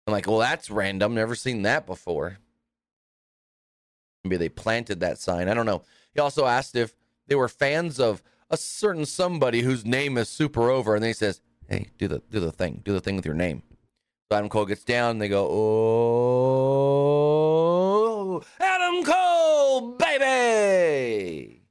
I'm 0.06 0.12
like, 0.12 0.28
well, 0.28 0.40
that's 0.40 0.70
random. 0.70 1.16
Never 1.16 1.36
seen 1.36 1.62
that 1.64 1.86
before. 1.86 2.40
Maybe 4.24 4.38
they 4.38 4.50
planted 4.50 5.00
that 5.02 5.18
sign. 5.18 5.48
I 5.50 5.54
don't 5.54 5.66
know. 5.66 5.84
He 6.14 6.20
also 6.20 6.46
asked 6.46 6.76
if 6.76 6.94
they 7.28 7.36
were 7.36 7.48
fans 7.50 8.00
of 8.00 8.22
a 8.50 8.58
certain 8.58 9.06
somebody 9.06 9.62
whose 9.62 9.86
name 9.86 10.18
is 10.18 10.30
super 10.30 10.70
over, 10.70 10.96
and 10.96 11.04
then 11.04 11.10
he 11.10 11.14
says, 11.14 11.42
"Hey, 11.68 11.88
do 11.98 12.08
the 12.08 12.22
do 12.30 12.40
the 12.40 12.52
thing, 12.52 12.82
do 12.86 12.94
the 12.94 13.02
thing 13.02 13.16
with 13.16 13.26
your 13.26 13.36
name." 13.36 13.64
So 14.30 14.38
Adam 14.38 14.50
Cole 14.50 14.66
gets 14.66 14.84
down. 14.84 15.12
And 15.12 15.22
they 15.22 15.30
go, 15.30 15.48
"Oh, 18.36 18.44
Adam 18.60 19.04
Cole, 19.04 19.98
baby!" 19.98 21.64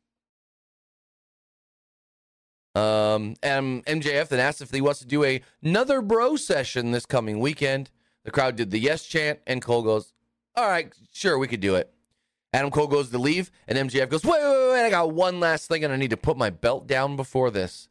Um, 2.75 3.35
and 3.43 3.85
MJF 3.85 4.29
then 4.29 4.41
asked 4.41 4.63
if 4.63 4.71
he 4.71 4.81
wants 4.81 5.01
to 5.01 5.07
do 5.07 5.25
a, 5.25 5.43
another 5.63 6.01
bro 6.01 6.37
session 6.37 6.91
this 6.91 7.05
coming 7.05 7.39
weekend. 7.39 7.91
The 8.25 8.31
crowd 8.31 8.57
did 8.57 8.71
the 8.71 8.79
yes 8.79 9.05
chant, 9.05 9.41
and 9.47 9.61
Cole 9.63 9.83
goes, 9.83 10.13
"All 10.55 10.69
right, 10.69 10.93
sure, 11.13 11.39
we 11.39 11.49
could 11.49 11.61
do 11.61 11.75
it." 11.75 11.93
Adam 12.55 12.71
Cole 12.71 12.87
goes 12.87 13.11
to 13.11 13.19
leave, 13.19 13.51
and 13.67 13.79
MJF 13.79 14.11
goes, 14.11 14.25
wait, 14.25 14.43
wait, 14.43 14.71
wait, 14.73 14.85
I 14.87 14.91
got 14.91 15.13
one 15.13 15.41
last 15.41 15.69
thing, 15.69 15.85
and 15.85 15.93
I 15.93 15.97
need 15.97 16.11
to 16.11 16.19
put 16.19 16.37
my 16.37 16.51
belt 16.51 16.87
down 16.87 17.17
before 17.17 17.51
this. 17.51 17.89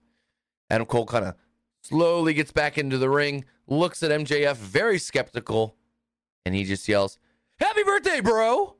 Adam 0.70 0.86
Cole 0.86 1.06
kind 1.06 1.26
of 1.26 1.36
slowly 1.82 2.34
gets 2.34 2.52
back 2.52 2.78
into 2.78 2.98
the 3.00 3.10
ring, 3.10 3.46
looks 3.68 4.04
at 4.04 4.12
MJF, 4.12 4.56
very 4.56 5.00
skeptical, 5.00 5.76
and 6.46 6.54
he 6.54 6.64
just 6.64 6.88
yells, 6.88 7.18
Happy 7.60 7.84
birthday, 7.84 8.22
bro! 8.22 8.76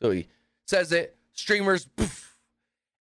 So 0.00 0.10
he 0.10 0.28
says 0.66 0.90
it, 0.90 1.16
streamers, 1.32 1.86
poof. 1.86 2.36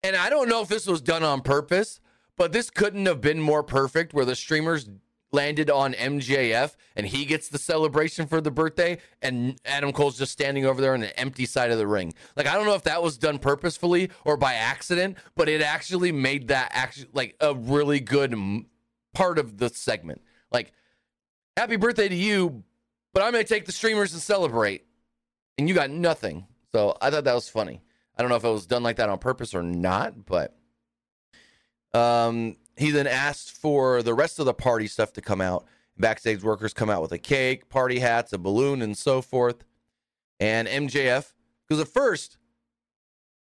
and 0.03 0.15
I 0.15 0.29
don't 0.29 0.49
know 0.49 0.61
if 0.61 0.67
this 0.67 0.87
was 0.87 1.01
done 1.01 1.23
on 1.23 1.41
purpose, 1.41 2.01
but 2.35 2.51
this 2.51 2.69
couldn't 2.69 3.05
have 3.05 3.21
been 3.21 3.39
more 3.39 3.63
perfect 3.63 4.13
where 4.13 4.25
the 4.25 4.35
streamers 4.35 4.89
landed 5.31 5.69
on 5.69 5.93
MJF 5.93 6.75
and 6.95 7.05
he 7.05 7.25
gets 7.25 7.49
the 7.49 7.57
celebration 7.57 8.27
for 8.27 8.41
the 8.41 8.51
birthday 8.51 8.97
and 9.21 9.57
Adam 9.65 9.91
Cole's 9.93 10.17
just 10.17 10.31
standing 10.31 10.65
over 10.65 10.81
there 10.81 10.93
on 10.93 10.99
the 10.99 11.17
empty 11.19 11.45
side 11.45 11.71
of 11.71 11.77
the 11.77 11.87
ring. 11.87 12.13
Like 12.35 12.47
I 12.47 12.55
don't 12.55 12.65
know 12.65 12.75
if 12.75 12.83
that 12.83 13.01
was 13.01 13.17
done 13.17 13.39
purposefully 13.39 14.09
or 14.25 14.37
by 14.37 14.53
accident, 14.53 15.17
but 15.35 15.47
it 15.47 15.61
actually 15.61 16.11
made 16.11 16.49
that 16.49 16.71
actually 16.73 17.07
like 17.13 17.35
a 17.39 17.55
really 17.55 17.99
good 17.99 18.33
m- 18.33 18.67
part 19.13 19.39
of 19.39 19.57
the 19.57 19.69
segment. 19.69 20.21
Like 20.51 20.73
happy 21.55 21.77
birthday 21.77 22.09
to 22.09 22.15
you, 22.15 22.63
but 23.13 23.23
I'm 23.23 23.31
going 23.31 23.43
to 23.43 23.53
take 23.53 23.65
the 23.65 23.71
streamers 23.71 24.13
and 24.13 24.21
celebrate. 24.21 24.85
And 25.57 25.69
you 25.69 25.75
got 25.75 25.89
nothing. 25.89 26.47
So 26.71 26.97
I 27.01 27.09
thought 27.09 27.25
that 27.25 27.35
was 27.35 27.49
funny. 27.49 27.81
I 28.17 28.21
don't 28.21 28.29
know 28.29 28.35
if 28.37 28.43
it 28.43 28.49
was 28.49 28.65
done 28.65 28.83
like 28.83 28.97
that 28.97 29.09
on 29.09 29.19
purpose 29.19 29.53
or 29.53 29.63
not, 29.63 30.25
but 30.25 30.55
um 31.93 32.55
he 32.81 32.89
then 32.89 33.05
asked 33.05 33.51
for 33.51 34.01
the 34.01 34.13
rest 34.13 34.39
of 34.39 34.45
the 34.45 34.53
party 34.53 34.87
stuff 34.87 35.13
to 35.13 35.21
come 35.21 35.39
out. 35.39 35.65
Backstage 35.97 36.41
workers 36.41 36.73
come 36.73 36.89
out 36.89 37.01
with 37.03 37.11
a 37.11 37.19
cake, 37.19 37.69
party 37.69 37.99
hats, 37.99 38.33
a 38.33 38.39
balloon, 38.39 38.81
and 38.81 38.97
so 38.97 39.21
forth. 39.21 39.63
And 40.39 40.67
MJF, 40.67 41.33
because 41.67 41.79
at 41.79 41.87
first, 41.87 42.37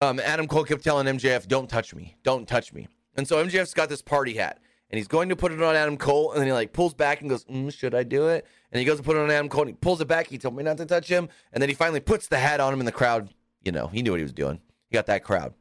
um, 0.02 0.20
Adam 0.20 0.46
Cole 0.46 0.64
kept 0.64 0.84
telling 0.84 1.06
MJF, 1.06 1.48
"Don't 1.48 1.70
touch 1.70 1.94
me, 1.94 2.16
don't 2.22 2.46
touch 2.46 2.74
me." 2.74 2.86
And 3.16 3.26
so 3.26 3.42
MJF's 3.42 3.72
got 3.72 3.88
this 3.88 4.02
party 4.02 4.34
hat, 4.34 4.60
and 4.90 4.98
he's 4.98 5.08
going 5.08 5.30
to 5.30 5.36
put 5.36 5.52
it 5.52 5.62
on 5.62 5.74
Adam 5.74 5.96
Cole, 5.96 6.32
and 6.32 6.40
then 6.40 6.46
he 6.46 6.52
like 6.52 6.74
pulls 6.74 6.92
back 6.92 7.22
and 7.22 7.30
goes, 7.30 7.44
mm, 7.46 7.72
"Should 7.72 7.94
I 7.94 8.02
do 8.02 8.28
it?" 8.28 8.46
And 8.70 8.78
he 8.78 8.84
goes 8.84 8.98
to 8.98 9.02
put 9.02 9.16
it 9.16 9.20
on 9.20 9.30
Adam 9.30 9.48
Cole, 9.48 9.62
and 9.62 9.70
he 9.70 9.76
pulls 9.76 10.02
it 10.02 10.08
back. 10.08 10.26
He 10.26 10.36
told 10.36 10.54
me 10.54 10.62
not 10.62 10.76
to 10.76 10.84
touch 10.84 11.08
him, 11.08 11.30
and 11.52 11.62
then 11.62 11.70
he 11.70 11.74
finally 11.74 12.00
puts 12.00 12.28
the 12.28 12.38
hat 12.38 12.60
on 12.60 12.74
him, 12.74 12.80
and 12.80 12.86
the 12.86 12.92
crowd, 12.92 13.30
you 13.62 13.72
know, 13.72 13.86
he 13.86 14.02
knew 14.02 14.10
what 14.10 14.20
he 14.20 14.24
was 14.24 14.34
doing. 14.34 14.60
He 14.90 14.94
got 14.94 15.06
that 15.06 15.24
crowd. 15.24 15.54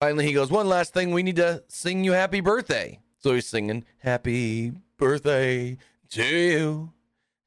Finally, 0.00 0.26
he 0.26 0.32
goes, 0.32 0.50
One 0.50 0.68
last 0.68 0.92
thing, 0.92 1.12
we 1.12 1.22
need 1.22 1.36
to 1.36 1.62
sing 1.68 2.04
you 2.04 2.12
happy 2.12 2.40
birthday. 2.40 3.00
So 3.18 3.34
he's 3.34 3.46
singing, 3.46 3.84
Happy 3.98 4.72
birthday 4.98 5.78
to 6.10 6.24
you. 6.24 6.92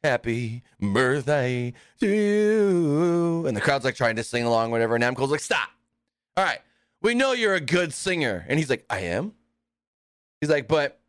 Happy 0.03 0.63
birthday 0.79 1.73
to 1.99 2.07
you. 2.07 3.45
And 3.45 3.55
the 3.55 3.61
crowd's 3.61 3.85
like 3.85 3.95
trying 3.95 4.15
to 4.15 4.23
sing 4.23 4.45
along, 4.45 4.71
whatever. 4.71 4.95
And 4.95 5.03
Adam 5.03 5.15
Cole's 5.15 5.31
like, 5.31 5.39
Stop. 5.41 5.69
All 6.37 6.45
right. 6.45 6.59
we 7.01 7.13
know 7.13 7.33
you're 7.33 7.55
a 7.55 7.61
good 7.61 7.93
singer. 7.93 8.45
And 8.47 8.57
he's 8.57 8.69
like, 8.69 8.85
I 8.89 9.01
am. 9.01 9.33
He's 10.39 10.49
like, 10.49 10.67
but 10.67 10.99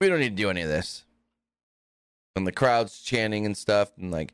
we 0.00 0.08
don't 0.08 0.20
need 0.20 0.36
to 0.36 0.42
do 0.42 0.50
any 0.50 0.62
of 0.62 0.68
this. 0.68 1.04
And 2.36 2.46
the 2.46 2.52
crowd's 2.52 3.02
chanting 3.02 3.44
and 3.44 3.56
stuff, 3.56 3.92
and 3.98 4.10
like, 4.10 4.32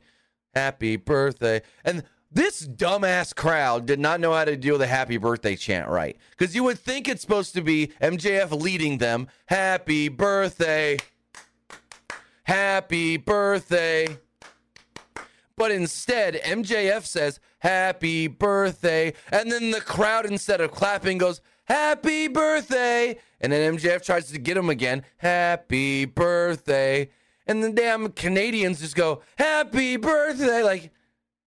happy 0.53 0.95
birthday. 0.95 1.61
And 1.83 2.03
this 2.31 2.67
dumbass 2.67 3.35
crowd 3.35 3.85
did 3.85 3.99
not 3.99 4.19
know 4.19 4.33
how 4.33 4.45
to 4.45 4.55
deal 4.55 4.75
with 4.75 4.83
a 4.83 4.87
happy 4.87 5.17
birthday 5.17 5.55
chant 5.55 5.87
right. 5.87 6.15
Because 6.31 6.55
you 6.55 6.63
would 6.63 6.77
think 6.77 7.07
it's 7.07 7.21
supposed 7.21 7.53
to 7.55 7.61
be 7.61 7.91
MJF 8.01 8.51
leading 8.51 8.99
them, 8.99 9.27
happy 9.47 10.09
birthday, 10.09 10.97
happy 12.43 13.17
birthday. 13.17 14.17
But 15.55 15.71
instead, 15.71 16.35
MJF 16.35 17.05
says, 17.05 17.39
Happy 17.59 18.27
birthday. 18.27 19.13
And 19.29 19.51
then 19.51 19.71
the 19.71 19.81
crowd, 19.81 20.25
instead 20.25 20.61
of 20.61 20.71
clapping, 20.71 21.17
goes, 21.17 21.41
Happy 21.65 22.29
birthday. 22.29 23.17
And 23.41 23.51
then 23.51 23.75
MJF 23.75 24.05
tries 24.05 24.31
to 24.31 24.37
get 24.37 24.55
him 24.55 24.69
again, 24.69 25.03
Happy 25.17 26.05
birthday. 26.05 27.09
And 27.45 27.61
the 27.61 27.71
damn 27.71 28.09
Canadians 28.13 28.79
just 28.79 28.95
go, 28.95 29.21
Happy 29.37 29.97
birthday. 29.97 30.63
Like, 30.63 30.91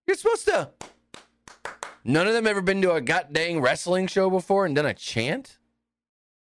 you're 0.07 0.15
supposed 0.15 0.45
to. 0.45 0.71
None 2.03 2.27
of 2.27 2.33
them 2.33 2.47
ever 2.47 2.61
been 2.61 2.81
to 2.81 2.93
a 2.93 3.01
god 3.01 3.27
dang 3.31 3.61
wrestling 3.61 4.07
show 4.07 4.29
before 4.29 4.65
and 4.65 4.75
done 4.75 4.85
a 4.85 4.93
chant? 4.93 5.57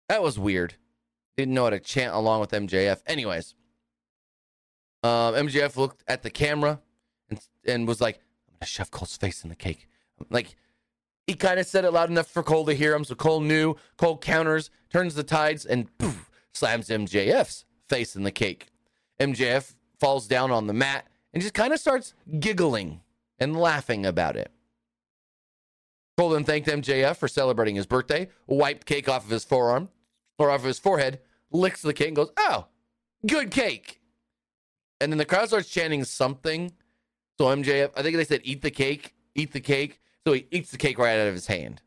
That 0.08 0.22
was 0.22 0.38
weird. 0.38 0.74
Didn't 1.36 1.54
know 1.54 1.64
how 1.64 1.70
to 1.70 1.80
chant 1.80 2.14
along 2.14 2.40
with 2.40 2.50
MJF. 2.50 3.00
Anyways, 3.06 3.54
um, 5.02 5.34
MJF 5.34 5.76
looked 5.76 6.02
at 6.08 6.22
the 6.22 6.30
camera 6.30 6.80
and, 7.28 7.40
and 7.66 7.86
was 7.86 8.00
like, 8.00 8.16
I'm 8.48 8.54
gonna 8.60 8.66
shove 8.66 8.90
Cole's 8.90 9.16
face 9.16 9.42
in 9.44 9.50
the 9.50 9.56
cake. 9.56 9.88
Like 10.30 10.56
he 11.26 11.34
kind 11.34 11.60
of 11.60 11.66
said 11.66 11.84
it 11.84 11.92
loud 11.92 12.10
enough 12.10 12.26
for 12.26 12.42
Cole 12.42 12.66
to 12.66 12.74
hear 12.74 12.94
him. 12.94 13.04
So 13.04 13.14
Cole 13.14 13.40
knew. 13.40 13.76
Cole 13.96 14.18
counters, 14.18 14.70
turns 14.92 15.14
the 15.14 15.22
tides, 15.22 15.64
and 15.64 15.96
poof, 15.98 16.30
slams 16.52 16.88
MJF's 16.88 17.64
face 17.88 18.16
in 18.16 18.22
the 18.22 18.32
cake. 18.32 18.68
MJF 19.20 19.74
falls 19.98 20.26
down 20.26 20.50
on 20.50 20.66
the 20.66 20.72
mat 20.72 21.06
and 21.32 21.42
just 21.42 21.54
kind 21.54 21.72
of 21.72 21.78
starts 21.78 22.14
giggling 22.40 23.00
and 23.40 23.58
laughing 23.58 24.06
about 24.06 24.36
it. 24.36 24.50
Cole 26.16 26.38
thanked 26.42 26.68
MJF 26.68 27.16
for 27.16 27.28
celebrating 27.28 27.76
his 27.76 27.86
birthday, 27.86 28.28
wiped 28.46 28.86
cake 28.86 29.08
off 29.08 29.24
of 29.24 29.30
his 29.30 29.44
forearm 29.44 29.88
or 30.38 30.50
off 30.50 30.60
of 30.60 30.66
his 30.66 30.78
forehead, 30.78 31.20
licks 31.50 31.82
the 31.82 31.94
cake, 31.94 32.08
and 32.08 32.16
goes, 32.16 32.30
Oh, 32.36 32.66
good 33.26 33.50
cake. 33.50 34.00
And 35.00 35.10
then 35.10 35.18
the 35.18 35.24
crowd 35.24 35.48
starts 35.48 35.68
chanting 35.68 36.04
something 36.04 36.72
so 37.40 37.46
MJF, 37.46 37.92
I 37.96 38.02
think 38.02 38.18
they 38.18 38.24
said, 38.24 38.42
eat 38.44 38.60
the 38.60 38.70
cake, 38.70 39.14
eat 39.34 39.52
the 39.52 39.60
cake. 39.60 39.98
So 40.26 40.34
he 40.34 40.46
eats 40.50 40.72
the 40.72 40.76
cake 40.76 40.98
right 40.98 41.18
out 41.18 41.28
of 41.28 41.32
his 41.32 41.46
hand. 41.46 41.80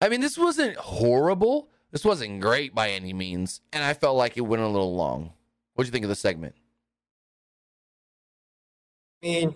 I 0.00 0.08
mean, 0.08 0.22
this 0.22 0.38
wasn't 0.38 0.78
horrible. 0.78 1.68
This 1.90 2.02
wasn't 2.02 2.40
great 2.40 2.74
by 2.74 2.92
any 2.92 3.12
means. 3.12 3.60
And 3.70 3.84
I 3.84 3.92
felt 3.92 4.16
like 4.16 4.38
it 4.38 4.40
went 4.40 4.62
a 4.62 4.66
little 4.66 4.96
long. 4.96 5.34
What'd 5.74 5.88
you 5.88 5.92
think 5.92 6.06
of 6.06 6.08
the 6.08 6.14
segment? 6.14 6.54
I 9.22 9.26
mean, 9.26 9.54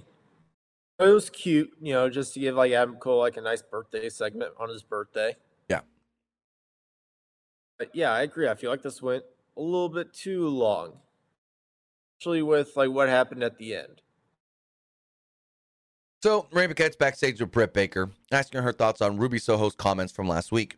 it 0.99 1.09
was 1.09 1.31
cute, 1.31 1.71
you 1.81 1.93
know, 1.93 2.09
just 2.09 2.35
to 2.35 2.41
give 2.41 2.55
like 2.55 2.73
Adam 2.73 2.97
Cole 2.97 3.19
like 3.19 3.37
a 3.37 3.41
nice 3.41 3.63
birthday 3.63 4.09
segment 4.09 4.53
on 4.59 4.69
his 4.69 4.83
birthday. 4.83 5.37
Yeah. 5.69 5.81
But 7.79 7.91
yeah, 7.95 8.13
I 8.13 8.23
agree. 8.23 8.49
I 8.49 8.55
feel 8.55 8.71
like 8.71 8.83
this 8.83 9.03
went 9.03 9.25
a 9.57 9.61
little 9.61 9.89
bit 9.89 10.13
too 10.13 10.49
long. 10.49 10.95
Especially 12.19 12.43
with 12.43 12.77
like 12.77 12.91
what 12.91 13.09
happened 13.09 13.43
at 13.43 13.59
the 13.59 13.75
end. 13.75 14.01
So, 16.23 16.47
Renee 16.51 16.69
Paquette's 16.69 16.97
backstage 16.97 17.41
with 17.41 17.53
Britt 17.53 17.75
Baker, 17.75 18.11
asking 18.33 18.63
her 18.63 18.73
thoughts 18.73 19.03
on 19.03 19.19
Ruby 19.19 19.39
Soho's 19.39 19.75
comments 19.75 20.13
from 20.13 20.27
last 20.27 20.51
week. 20.51 20.77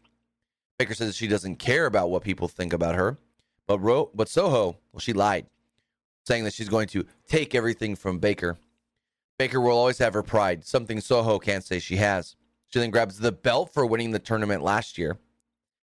Baker 0.78 0.94
says 0.94 1.16
she 1.16 1.28
doesn't 1.28 1.56
care 1.56 1.86
about 1.86 2.10
what 2.10 2.22
people 2.22 2.48
think 2.48 2.72
about 2.72 2.96
her, 2.96 3.18
but 3.66 3.78
Ro- 3.78 4.10
but 4.14 4.28
Soho, 4.28 4.78
well, 4.92 5.00
she 5.00 5.12
lied, 5.12 5.46
saying 6.26 6.44
that 6.44 6.52
she's 6.52 6.68
going 6.68 6.88
to 6.88 7.04
take 7.28 7.54
everything 7.54 7.94
from 7.94 8.18
Baker. 8.18 8.58
Baker 9.38 9.60
will 9.60 9.78
always 9.78 9.98
have 9.98 10.14
her 10.14 10.22
pride, 10.22 10.64
something 10.64 11.00
Soho 11.00 11.38
can't 11.38 11.64
say 11.64 11.78
she 11.78 11.96
has. 11.96 12.34
She 12.68 12.80
then 12.80 12.90
grabs 12.90 13.18
the 13.18 13.32
belt 13.32 13.72
for 13.72 13.86
winning 13.86 14.10
the 14.10 14.18
tournament 14.18 14.62
last 14.62 14.98
year 14.98 15.16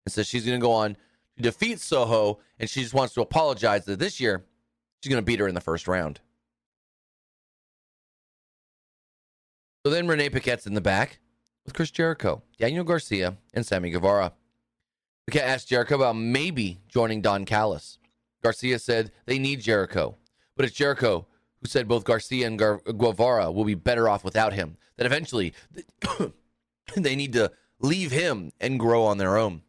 and 0.06 0.14
says 0.14 0.28
she's 0.28 0.46
going 0.46 0.60
to 0.60 0.64
go 0.66 0.72
on 0.72 0.96
to 1.36 1.44
defeat 1.44 1.80
Soho, 1.80 2.40
and 2.60 2.70
she 2.70 2.82
just 2.82 2.94
wants 2.94 3.14
to 3.14 3.22
apologize 3.22 3.86
that 3.86 4.00
this 4.00 4.20
year 4.20 4.46
she's 5.02 5.12
going 5.12 5.22
to 5.22 5.26
beat 5.26 5.40
her 5.40 5.48
in 5.48 5.56
the 5.56 5.62
first 5.62 5.88
round. 5.88 6.22
So 9.86 9.92
then 9.92 10.08
Renee 10.08 10.30
Paquette's 10.30 10.68
in 10.68 10.74
the 10.74 10.82
back 10.82 11.20
with 11.66 11.74
Chris 11.74 11.92
Jericho, 11.92 12.44
Daniel 12.58 12.84
Garcia, 12.84 13.38
and 13.54 13.66
Sammy 13.66 13.90
Guevara. 13.90 14.34
Paquette 15.28 15.48
asked 15.48 15.70
Jericho 15.70 15.96
about 15.96 16.16
maybe 16.16 16.82
joining 16.88 17.22
Don 17.22 17.46
Callis. 17.46 17.98
Garcia 18.44 18.80
said 18.80 19.12
they 19.26 19.40
need 19.40 19.62
Jericho, 19.62 20.18
but 20.56 20.66
it's 20.66 20.76
Jericho 20.76 21.28
who 21.62 21.68
said 21.68 21.88
both 21.88 22.04
Garcia 22.04 22.48
and 22.48 22.58
Gar- 22.58 22.80
Guevara 22.80 23.52
will 23.52 23.66
be 23.66 23.76
better 23.76 24.10
off 24.10 24.24
without 24.24 24.54
him. 24.54 24.78
That 24.98 25.06
eventually 25.06 25.54
they 26.96 27.16
need 27.16 27.34
to 27.34 27.52
leave 27.80 28.12
him 28.12 28.52
and 28.60 28.80
grow 28.80 29.04
on 29.04 29.18
their 29.18 29.38
own. 29.38 29.62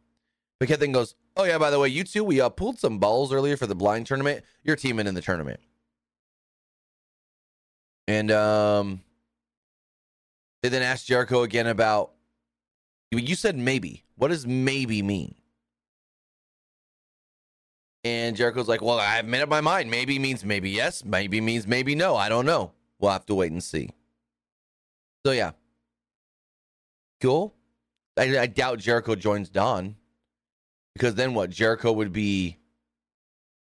Paquette 0.59 0.79
then 0.79 0.91
goes, 0.91 1.15
"Oh 1.35 1.43
yeah, 1.43 1.57
by 1.57 1.69
the 1.69 1.79
way, 1.79 1.87
you 1.87 2.03
two, 2.03 2.23
we 2.23 2.41
uh, 2.41 2.49
pulled 2.49 2.79
some 2.79 2.99
balls 2.99 3.33
earlier 3.33 3.57
for 3.57 3.67
the 3.67 3.75
blind 3.75 4.07
tournament. 4.07 4.43
You're 4.63 4.75
teaming 4.75 5.07
in 5.07 5.15
the 5.15 5.21
tournament." 5.21 5.59
And 8.07 8.31
um, 8.31 9.01
they 10.61 10.69
then 10.69 10.81
asked 10.81 11.07
Jericho 11.07 11.43
again 11.43 11.67
about. 11.67 12.11
You 13.11 13.35
said 13.35 13.55
maybe. 13.55 14.03
What 14.15 14.29
does 14.29 14.47
maybe 14.47 15.03
mean? 15.03 15.35
And 18.03 18.35
Jericho's 18.35 18.67
like, 18.67 18.81
"Well, 18.81 18.99
I've 18.99 19.25
made 19.25 19.41
up 19.41 19.49
my 19.49 19.61
mind. 19.61 19.89
Maybe 19.89 20.19
means 20.19 20.43
maybe 20.43 20.69
yes. 20.69 21.05
Maybe 21.05 21.39
means 21.39 21.67
maybe 21.67 21.95
no. 21.95 22.15
I 22.15 22.29
don't 22.29 22.45
know. 22.45 22.73
We'll 22.99 23.11
have 23.11 23.25
to 23.27 23.35
wait 23.35 23.51
and 23.51 23.63
see." 23.63 23.89
So 25.25 25.31
yeah, 25.31 25.51
cool. 27.21 27.55
I, 28.17 28.39
I 28.39 28.47
doubt 28.47 28.79
Jericho 28.79 29.15
joins 29.15 29.49
Don 29.49 29.95
because 30.93 31.15
then 31.15 31.33
what? 31.33 31.49
Jericho 31.49 31.91
would 31.91 32.11
be 32.11 32.57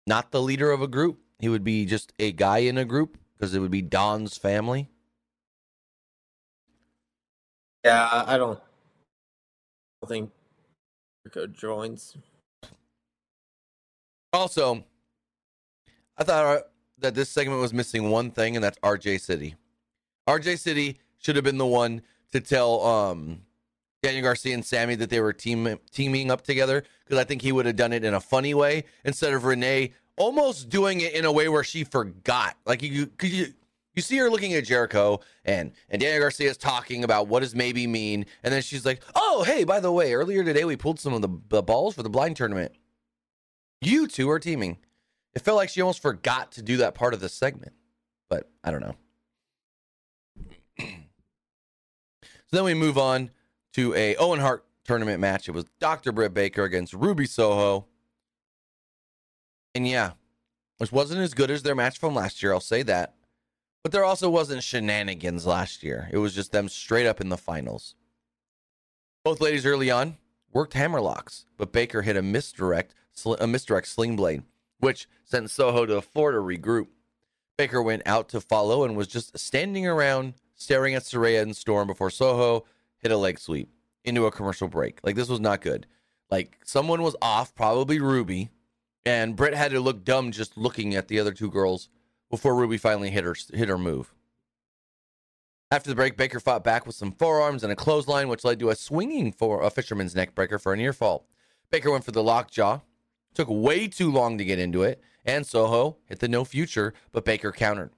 not 0.07 0.31
the 0.33 0.43
leader 0.43 0.71
of 0.71 0.83
a 0.83 0.89
group. 0.89 1.21
He 1.39 1.49
would 1.49 1.65
be 1.65 1.87
just 1.87 2.13
a 2.19 2.33
guy 2.33 2.59
in 2.59 2.79
a 2.79 2.85
group 2.85 3.19
because 3.39 3.55
it 3.55 3.61
would 3.61 3.71
be 3.71 3.83
Don's 3.83 4.37
family. 4.37 4.89
Yeah, 7.85 8.25
I 8.27 8.37
don't, 8.37 8.59
I 8.59 10.07
don't 10.07 10.09
think 10.09 10.31
Jericho 11.25 11.53
joins. 11.53 12.17
Also, 14.33 14.85
I 16.17 16.25
thought 16.25 16.45
uh, 16.45 16.61
that 16.99 17.15
this 17.15 17.29
segment 17.29 17.61
was 17.61 17.75
missing 17.75 18.11
one 18.11 18.31
thing, 18.31 18.57
and 18.57 18.65
that's 18.65 18.79
RJ 18.79 19.21
City. 19.21 19.57
RJ 20.29 20.59
City 20.59 20.99
should 21.19 21.37
have 21.37 21.45
been 21.45 21.59
the 21.59 21.67
one 21.67 22.03
to 22.33 22.41
tell 22.41 22.85
um, 22.85 23.43
Daniel 24.03 24.23
Garcia 24.23 24.55
and 24.55 24.65
Sammy 24.65 24.95
that 24.97 25.11
they 25.11 25.21
were 25.21 25.33
team 25.33 25.79
teaming 25.91 26.31
up 26.31 26.43
together 26.43 26.83
because 27.05 27.19
I 27.19 27.25
think 27.25 27.43
he 27.43 27.53
would 27.53 27.67
have 27.67 27.77
done 27.77 27.93
it 27.93 28.05
in 28.05 28.15
a 28.15 28.21
funny 28.21 28.55
way 28.55 28.85
instead 29.05 29.35
of 29.35 29.45
Renee 29.45 29.93
almost 30.17 30.69
doing 30.69 31.01
it 31.01 31.15
in 31.15 31.25
a 31.25 31.33
way 31.33 31.49
where 31.49 31.65
she 31.65 31.85
forgot. 31.85 32.57
Like 32.67 32.83
you, 32.83 33.11
you 33.23 33.47
you 33.95 34.03
see 34.03 34.17
her 34.19 34.31
looking 34.31 34.55
at 34.55 34.65
Jericho 34.65 35.21
and 35.45 35.73
and 35.91 36.01
Daniel 36.01 36.21
Garcia 36.21 36.51
is 36.51 36.57
talking 36.57 37.05
about 37.05 37.29
what 37.29 37.41
does 37.41 37.55
maybe 37.55 37.87
mean, 37.87 38.27
and 38.43 38.53
then 38.53 38.63
she's 38.63 38.87
like, 38.87 39.03
"Oh, 39.15 39.45
hey, 39.47 39.65
by 39.65 39.81
the 39.81 39.93
way, 39.93 40.15
earlier 40.15 40.43
today 40.43 40.65
we 40.65 40.77
pulled 40.77 40.99
some 40.99 41.13
of 41.13 41.23
the, 41.23 41.29
the 41.49 41.63
balls 41.63 41.95
for 41.95 42.03
the 42.03 42.11
blind 42.11 42.37
tournament. 42.37 42.73
You 43.83 44.07
two 44.07 44.31
are 44.31 44.39
teaming." 44.39 44.79
It 45.35 45.43
felt 45.43 45.57
like 45.57 45.71
she 45.71 45.81
almost 45.81 46.03
forgot 46.03 46.53
to 46.53 46.63
do 46.63 46.79
that 46.79 46.95
part 46.95 47.15
of 47.15 47.21
the 47.21 47.29
segment, 47.29 47.73
but 48.29 48.51
I 48.63 48.71
don't 48.71 48.81
know. 48.81 48.97
so 50.79 50.87
then 52.51 52.65
we 52.65 52.75
move 52.75 52.99
on 52.99 53.31
to 53.75 53.95
a 53.95 54.15
Owen 54.17 54.41
Hart 54.41 54.65
tournament 54.85 55.21
match. 55.21 55.49
It 55.49 55.53
was 55.53 55.65
Dr. 55.81 56.13
Britt 56.13 56.35
Baker 56.35 56.65
against 56.65 56.93
Ruby 56.93 57.27
Soho. 57.27 57.87
And 59.75 59.89
yeah, 59.89 60.13
which 60.79 60.93
wasn't 60.93 61.21
as 61.21 61.33
good 61.33 61.51
as 61.51 61.63
their 61.63 61.75
match 61.75 61.99
from 61.99 62.15
last 62.15 62.43
year, 62.43 62.53
I'll 62.53 62.61
say 62.61 62.83
that. 62.83 63.15
But 63.83 63.93
there 63.93 64.05
also 64.05 64.29
wasn't 64.29 64.63
shenanigans 64.63 65.47
last 65.47 65.83
year. 65.83 66.09
It 66.13 66.19
was 66.19 66.35
just 66.35 66.53
them 66.53 66.69
straight 66.69 67.07
up 67.07 67.21
in 67.21 67.31
the 67.31 67.39
finals. 67.39 67.95
Both 69.25 69.41
ladies 69.41 69.67
early 69.67 69.91
on 69.91 70.19
worked 70.53 70.75
hammerlocks, 70.75 71.47
but 71.57 71.73
Baker 71.73 72.03
hit 72.03 72.17
a 72.17 72.23
misdirect, 72.23 72.95
a 73.25 73.45
uh, 73.45 73.47
misdirect 73.47 73.89
sling 73.89 74.17
blade, 74.17 74.43
which 74.79 75.09
sent 75.25 75.51
Soho 75.51 75.87
to 75.87 75.95
the 75.95 76.03
floor 76.03 76.33
to 76.33 76.39
regroup. 76.39 76.89
Baker 77.57 77.83
went 77.83 78.03
out 78.07 78.29
to 78.31 78.41
follow 78.41 78.85
and 78.85 78.97
was 78.97 79.09
just 79.09 79.39
standing 79.39 79.87
around 79.87 80.35
staring 80.55 80.95
at 80.95 81.03
Saraya 81.03 81.43
and 81.43 81.57
Storm 81.57 81.87
before 81.87 82.11
Soho 82.11 82.65
hit 82.99 83.11
a 83.11 83.17
leg 83.17 83.39
sweep 83.39 83.71
into 84.05 84.27
a 84.27 84.31
commercial 84.33 84.69
break. 84.69 85.01
Like 85.03 85.17
this 85.17 85.29
was 85.29 85.41
not 85.41 85.61
good. 85.61 85.87
Like 86.31 86.59
someone 86.65 87.03
was 87.03 87.17
off, 87.21 87.55
probably 87.55 88.01
Ruby, 88.01 88.51
and 89.05 89.37
Britt 89.37 89.55
had 89.55 89.73
to 89.73 89.81
look 89.81 90.05
dumb 90.05 90.33
just 90.33 90.57
looking 90.57 90.95
at 90.95 91.09
the 91.09 91.21
other 91.21 91.33
two 91.33 91.51
girls 91.51 91.89
before 92.31 92.55
Ruby 92.55 92.79
finally 92.79 93.11
hit 93.11 93.25
her 93.25 93.37
hit 93.53 93.69
her 93.69 93.79
move. 93.79 94.15
After 95.71 95.89
the 95.89 95.97
break, 95.97 96.17
Baker 96.17 96.39
fought 96.41 96.65
back 96.65 96.87
with 96.87 96.95
some 96.95 97.13
forearms 97.13 97.63
and 97.63 97.73
a 97.73 97.77
clothesline, 97.77 98.29
which 98.29 98.45
led 98.45 98.59
to 98.61 98.71
a 98.71 98.77
swinging 98.77 99.33
for 99.33 99.63
a 99.63 99.71
fisherman's 99.71 100.15
neck 100.15 100.35
breaker 100.35 100.59
for 100.59 100.73
a 100.73 100.77
near 100.77 100.93
fall. 100.93 101.27
Baker 101.71 101.91
went 101.91 102.05
for 102.05 102.11
the 102.11 102.23
lockjaw. 102.23 102.81
Took 103.35 103.49
way 103.49 103.89
too 103.89 104.11
long 104.11 104.39
to 104.39 104.45
get 104.45 104.59
into 104.59 104.83
it, 104.83 105.01
and 105.25 105.47
Soho 105.47 105.97
hit 106.07 106.19
the 106.19 106.29
no 106.29 106.45
future, 106.45 106.93
but 107.13 107.25
Baker 107.25 107.53
countered. 107.53 107.91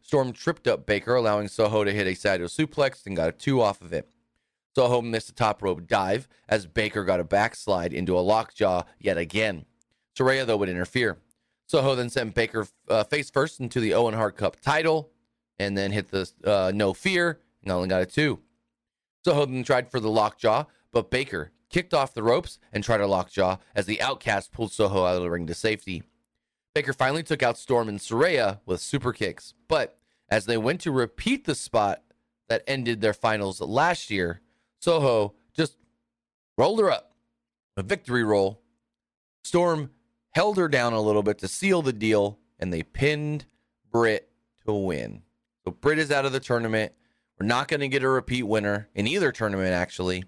Storm 0.00 0.32
tripped 0.32 0.66
up 0.66 0.86
Baker, 0.86 1.14
allowing 1.14 1.48
Soho 1.48 1.84
to 1.84 1.92
hit 1.92 2.06
a 2.06 2.14
Saito 2.14 2.46
suplex 2.46 3.06
and 3.06 3.16
got 3.16 3.28
a 3.28 3.32
two 3.32 3.60
off 3.60 3.80
of 3.80 3.92
it. 3.92 4.08
Soho 4.74 5.02
missed 5.02 5.28
a 5.28 5.34
top 5.34 5.62
rope 5.62 5.86
dive 5.86 6.28
as 6.48 6.66
Baker 6.66 7.04
got 7.04 7.20
a 7.20 7.24
backslide 7.24 7.92
into 7.92 8.18
a 8.18 8.20
lockjaw 8.20 8.84
yet 8.98 9.18
again. 9.18 9.66
Saraya, 10.16 10.46
though, 10.46 10.56
would 10.56 10.68
interfere. 10.68 11.18
Soho 11.66 11.94
then 11.94 12.10
sent 12.10 12.34
Baker 12.34 12.66
uh, 12.88 13.04
face 13.04 13.30
first 13.30 13.60
into 13.60 13.80
the 13.80 13.94
Owen 13.94 14.14
Hart 14.14 14.36
Cup 14.36 14.60
title 14.60 15.10
and 15.58 15.76
then 15.76 15.92
hit 15.92 16.10
the 16.10 16.30
uh, 16.44 16.72
no 16.74 16.92
fear 16.92 17.40
and 17.62 17.70
only 17.70 17.88
got 17.88 18.02
a 18.02 18.06
two. 18.06 18.40
Soho 19.24 19.46
then 19.46 19.62
tried 19.62 19.90
for 19.90 20.00
the 20.00 20.10
lockjaw, 20.10 20.64
but 20.90 21.10
Baker 21.10 21.52
kicked 21.72 21.94
off 21.94 22.14
the 22.14 22.22
ropes 22.22 22.58
and 22.72 22.84
tried 22.84 23.00
a 23.00 23.06
lockjaw 23.06 23.56
as 23.74 23.86
the 23.86 24.00
outcast 24.00 24.52
pulled 24.52 24.70
Soho 24.70 25.04
out 25.04 25.16
of 25.16 25.22
the 25.22 25.30
ring 25.30 25.46
to 25.48 25.54
safety. 25.54 26.02
Baker 26.74 26.92
finally 26.92 27.22
took 27.22 27.42
out 27.42 27.58
Storm 27.58 27.88
and 27.88 27.98
Saraya 27.98 28.60
with 28.64 28.80
super 28.80 29.12
kicks, 29.12 29.54
but 29.68 29.98
as 30.28 30.46
they 30.46 30.56
went 30.56 30.80
to 30.82 30.90
repeat 30.90 31.44
the 31.44 31.54
spot 31.54 32.02
that 32.48 32.62
ended 32.66 33.00
their 33.00 33.12
finals 33.12 33.60
last 33.60 34.10
year, 34.10 34.40
Soho 34.80 35.34
just 35.54 35.76
rolled 36.56 36.80
her 36.80 36.90
up. 36.90 37.14
A 37.76 37.82
victory 37.82 38.22
roll. 38.22 38.60
Storm 39.44 39.90
held 40.32 40.56
her 40.56 40.68
down 40.68 40.92
a 40.92 41.00
little 41.00 41.22
bit 41.22 41.38
to 41.38 41.48
seal 41.48 41.82
the 41.82 41.92
deal, 41.92 42.38
and 42.58 42.72
they 42.72 42.82
pinned 42.82 43.46
Britt 43.90 44.30
to 44.66 44.72
win. 44.72 45.22
So 45.64 45.72
Britt 45.72 45.98
is 45.98 46.10
out 46.10 46.24
of 46.24 46.32
the 46.32 46.40
tournament. 46.40 46.92
We're 47.38 47.46
not 47.46 47.68
going 47.68 47.80
to 47.80 47.88
get 47.88 48.02
a 48.02 48.08
repeat 48.08 48.42
winner 48.44 48.88
in 48.94 49.06
either 49.06 49.32
tournament, 49.32 49.72
actually. 49.72 50.24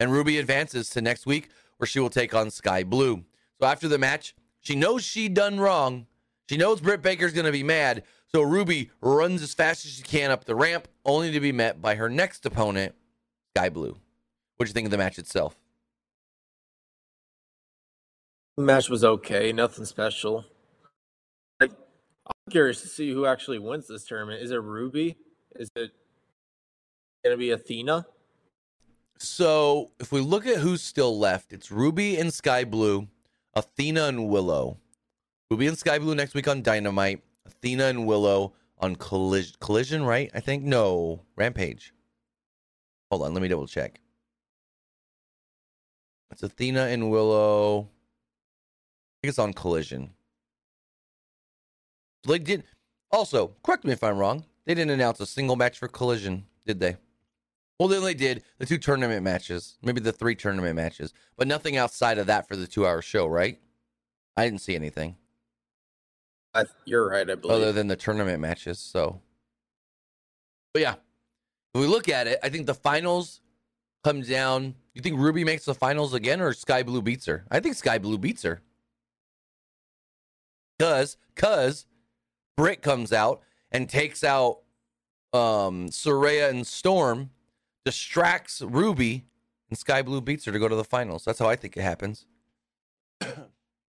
And 0.00 0.12
Ruby 0.12 0.38
advances 0.38 0.90
to 0.90 1.00
next 1.00 1.26
week 1.26 1.50
where 1.78 1.86
she 1.86 2.00
will 2.00 2.10
take 2.10 2.34
on 2.34 2.50
Skye 2.50 2.84
Blue. 2.84 3.24
So 3.60 3.66
after 3.66 3.88
the 3.88 3.98
match, 3.98 4.34
she 4.60 4.74
knows 4.74 5.04
she 5.04 5.28
done 5.28 5.60
wrong. 5.60 6.06
She 6.48 6.56
knows 6.56 6.80
Britt 6.80 7.02
Baker's 7.02 7.32
going 7.32 7.46
to 7.46 7.52
be 7.52 7.62
mad. 7.62 8.02
So 8.26 8.42
Ruby 8.42 8.90
runs 9.00 9.42
as 9.42 9.54
fast 9.54 9.84
as 9.86 9.92
she 9.92 10.02
can 10.02 10.30
up 10.30 10.44
the 10.44 10.54
ramp, 10.54 10.88
only 11.04 11.30
to 11.30 11.40
be 11.40 11.52
met 11.52 11.80
by 11.80 11.94
her 11.94 12.08
next 12.08 12.44
opponent, 12.44 12.94
Skye 13.56 13.68
Blue. 13.68 13.96
What 14.56 14.66
do 14.66 14.70
you 14.70 14.72
think 14.74 14.86
of 14.86 14.90
the 14.90 14.98
match 14.98 15.18
itself? 15.18 15.56
The 18.56 18.64
match 18.64 18.88
was 18.88 19.04
okay, 19.04 19.52
nothing 19.52 19.84
special. 19.84 20.44
I'm 21.60 21.70
curious 22.50 22.80
to 22.82 22.88
see 22.88 23.12
who 23.12 23.26
actually 23.26 23.58
wins 23.58 23.86
this 23.86 24.04
tournament. 24.04 24.42
Is 24.42 24.50
it 24.50 24.60
Ruby? 24.62 25.16
Is 25.56 25.68
it 25.76 25.92
going 27.24 27.34
to 27.34 27.36
be 27.36 27.50
Athena? 27.50 28.06
So 29.18 29.92
if 30.00 30.12
we 30.12 30.20
look 30.20 30.46
at 30.46 30.58
who's 30.58 30.82
still 30.82 31.18
left, 31.18 31.52
it's 31.52 31.70
Ruby 31.70 32.16
and 32.16 32.32
Skye 32.32 32.64
Blue, 32.64 33.08
Athena 33.54 34.04
and 34.06 34.28
Willow. 34.28 34.78
Ruby 35.50 35.66
and 35.66 35.78
Skye 35.78 35.98
Blue 35.98 36.14
next 36.14 36.34
week 36.34 36.48
on 36.48 36.62
Dynamite. 36.62 37.22
Athena 37.46 37.84
and 37.84 38.06
Willow 38.06 38.54
on 38.78 38.96
Collision, 38.96 40.04
right? 40.04 40.30
I 40.34 40.40
think 40.40 40.64
no 40.64 41.22
Rampage. 41.36 41.92
Hold 43.10 43.22
on, 43.22 43.34
let 43.34 43.42
me 43.42 43.48
double 43.48 43.66
check. 43.66 44.00
It's 46.30 46.42
Athena 46.42 46.86
and 46.86 47.10
Willow. 47.10 47.82
I 47.82 49.16
think 49.22 49.28
it's 49.30 49.38
on 49.38 49.52
Collision. 49.52 50.10
Like 52.26 52.44
did. 52.44 52.64
Also, 53.10 53.54
correct 53.62 53.84
me 53.84 53.92
if 53.92 54.02
I'm 54.02 54.18
wrong. 54.18 54.44
They 54.64 54.74
didn't 54.74 54.90
announce 54.90 55.20
a 55.20 55.26
single 55.26 55.56
match 55.56 55.78
for 55.78 55.88
Collision, 55.88 56.46
did 56.66 56.80
they? 56.80 56.96
Well, 57.78 57.88
then 57.88 58.04
they 58.04 58.14
did 58.14 58.44
the 58.58 58.66
two 58.66 58.78
tournament 58.78 59.22
matches, 59.24 59.76
maybe 59.82 60.00
the 60.00 60.12
three 60.12 60.36
tournament 60.36 60.76
matches, 60.76 61.12
but 61.36 61.48
nothing 61.48 61.76
outside 61.76 62.18
of 62.18 62.26
that 62.28 62.46
for 62.46 62.54
the 62.56 62.66
two 62.66 62.86
hour 62.86 63.02
show, 63.02 63.26
right? 63.26 63.58
I 64.36 64.44
didn't 64.44 64.60
see 64.60 64.74
anything. 64.74 65.16
I, 66.54 66.66
you're 66.84 67.08
right, 67.08 67.28
I 67.28 67.34
believe. 67.34 67.56
Other 67.56 67.72
than 67.72 67.88
the 67.88 67.96
tournament 67.96 68.40
matches. 68.40 68.78
So, 68.78 69.20
but 70.72 70.82
yeah, 70.82 70.94
if 71.74 71.80
we 71.80 71.86
look 71.86 72.08
at 72.08 72.28
it, 72.28 72.38
I 72.44 72.48
think 72.48 72.66
the 72.66 72.74
finals 72.74 73.40
come 74.04 74.20
down. 74.22 74.76
You 74.94 75.02
think 75.02 75.18
Ruby 75.18 75.42
makes 75.42 75.64
the 75.64 75.74
finals 75.74 76.14
again 76.14 76.40
or 76.40 76.52
Skye 76.52 76.84
Blue 76.84 77.02
beats 77.02 77.26
her? 77.26 77.44
I 77.50 77.58
think 77.58 77.74
Skye 77.74 77.98
Blue 77.98 78.18
beats 78.18 78.42
her. 78.42 78.62
Cause, 80.78 81.16
cause 81.34 81.86
Britt 82.56 82.82
comes 82.82 83.12
out 83.12 83.42
and 83.72 83.88
takes 83.88 84.22
out 84.22 84.60
um 85.32 85.88
Saraya 85.88 86.50
and 86.50 86.64
Storm 86.64 87.30
distracts 87.84 88.62
Ruby, 88.62 89.24
and 89.68 89.78
Skye 89.78 90.02
Blue 90.02 90.20
beats 90.20 90.44
her 90.44 90.52
to 90.52 90.58
go 90.58 90.68
to 90.68 90.76
the 90.76 90.84
finals. 90.84 91.24
That's 91.24 91.38
how 91.38 91.48
I 91.48 91.56
think 91.56 91.76
it 91.76 91.82
happens. 91.82 92.26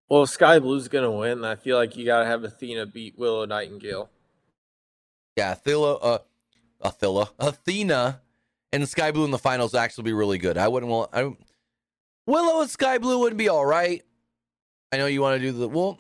well, 0.09 0.25
Skye 0.25 0.59
Blue's 0.59 0.87
gonna 0.87 1.11
win, 1.11 1.43
I 1.43 1.55
feel 1.55 1.77
like 1.77 1.95
you 1.95 2.05
gotta 2.05 2.25
have 2.25 2.43
Athena 2.43 2.85
beat 2.85 3.17
Willow 3.17 3.45
Nightingale. 3.45 4.09
Yeah, 5.35 5.53
Athena, 5.53 5.81
uh, 5.81 6.17
Athena, 6.81 7.29
Athena, 7.39 8.21
and 8.71 8.87
Skye 8.87 9.11
Blue 9.11 9.25
in 9.25 9.31
the 9.31 9.37
finals 9.37 9.75
actually 9.75 10.03
be 10.03 10.13
really 10.13 10.37
good. 10.37 10.57
I 10.57 10.67
wouldn't 10.67 10.91
want. 10.91 11.09
I, 11.13 11.35
Willow 12.27 12.61
and 12.61 12.69
Skye 12.69 12.97
Blue 12.97 13.19
would 13.19 13.37
be 13.37 13.49
all 13.49 13.65
right. 13.65 14.03
I 14.91 14.97
know 14.97 15.07
you 15.07 15.21
want 15.21 15.39
to 15.39 15.45
do 15.45 15.51
the 15.51 15.67
well, 15.67 15.97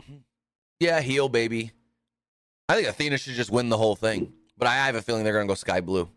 yeah, 0.79 1.01
heel 1.01 1.29
baby. 1.29 1.71
I 2.67 2.75
think 2.75 2.87
Athena 2.87 3.17
should 3.17 3.33
just 3.33 3.51
win 3.51 3.69
the 3.69 3.77
whole 3.77 3.95
thing, 3.95 4.33
but 4.57 4.67
I 4.67 4.75
have 4.75 4.95
a 4.95 5.01
feeling 5.01 5.23
they're 5.23 5.33
gonna 5.33 5.47
go 5.47 5.53
Skye 5.53 5.81
Blue. 5.81 6.09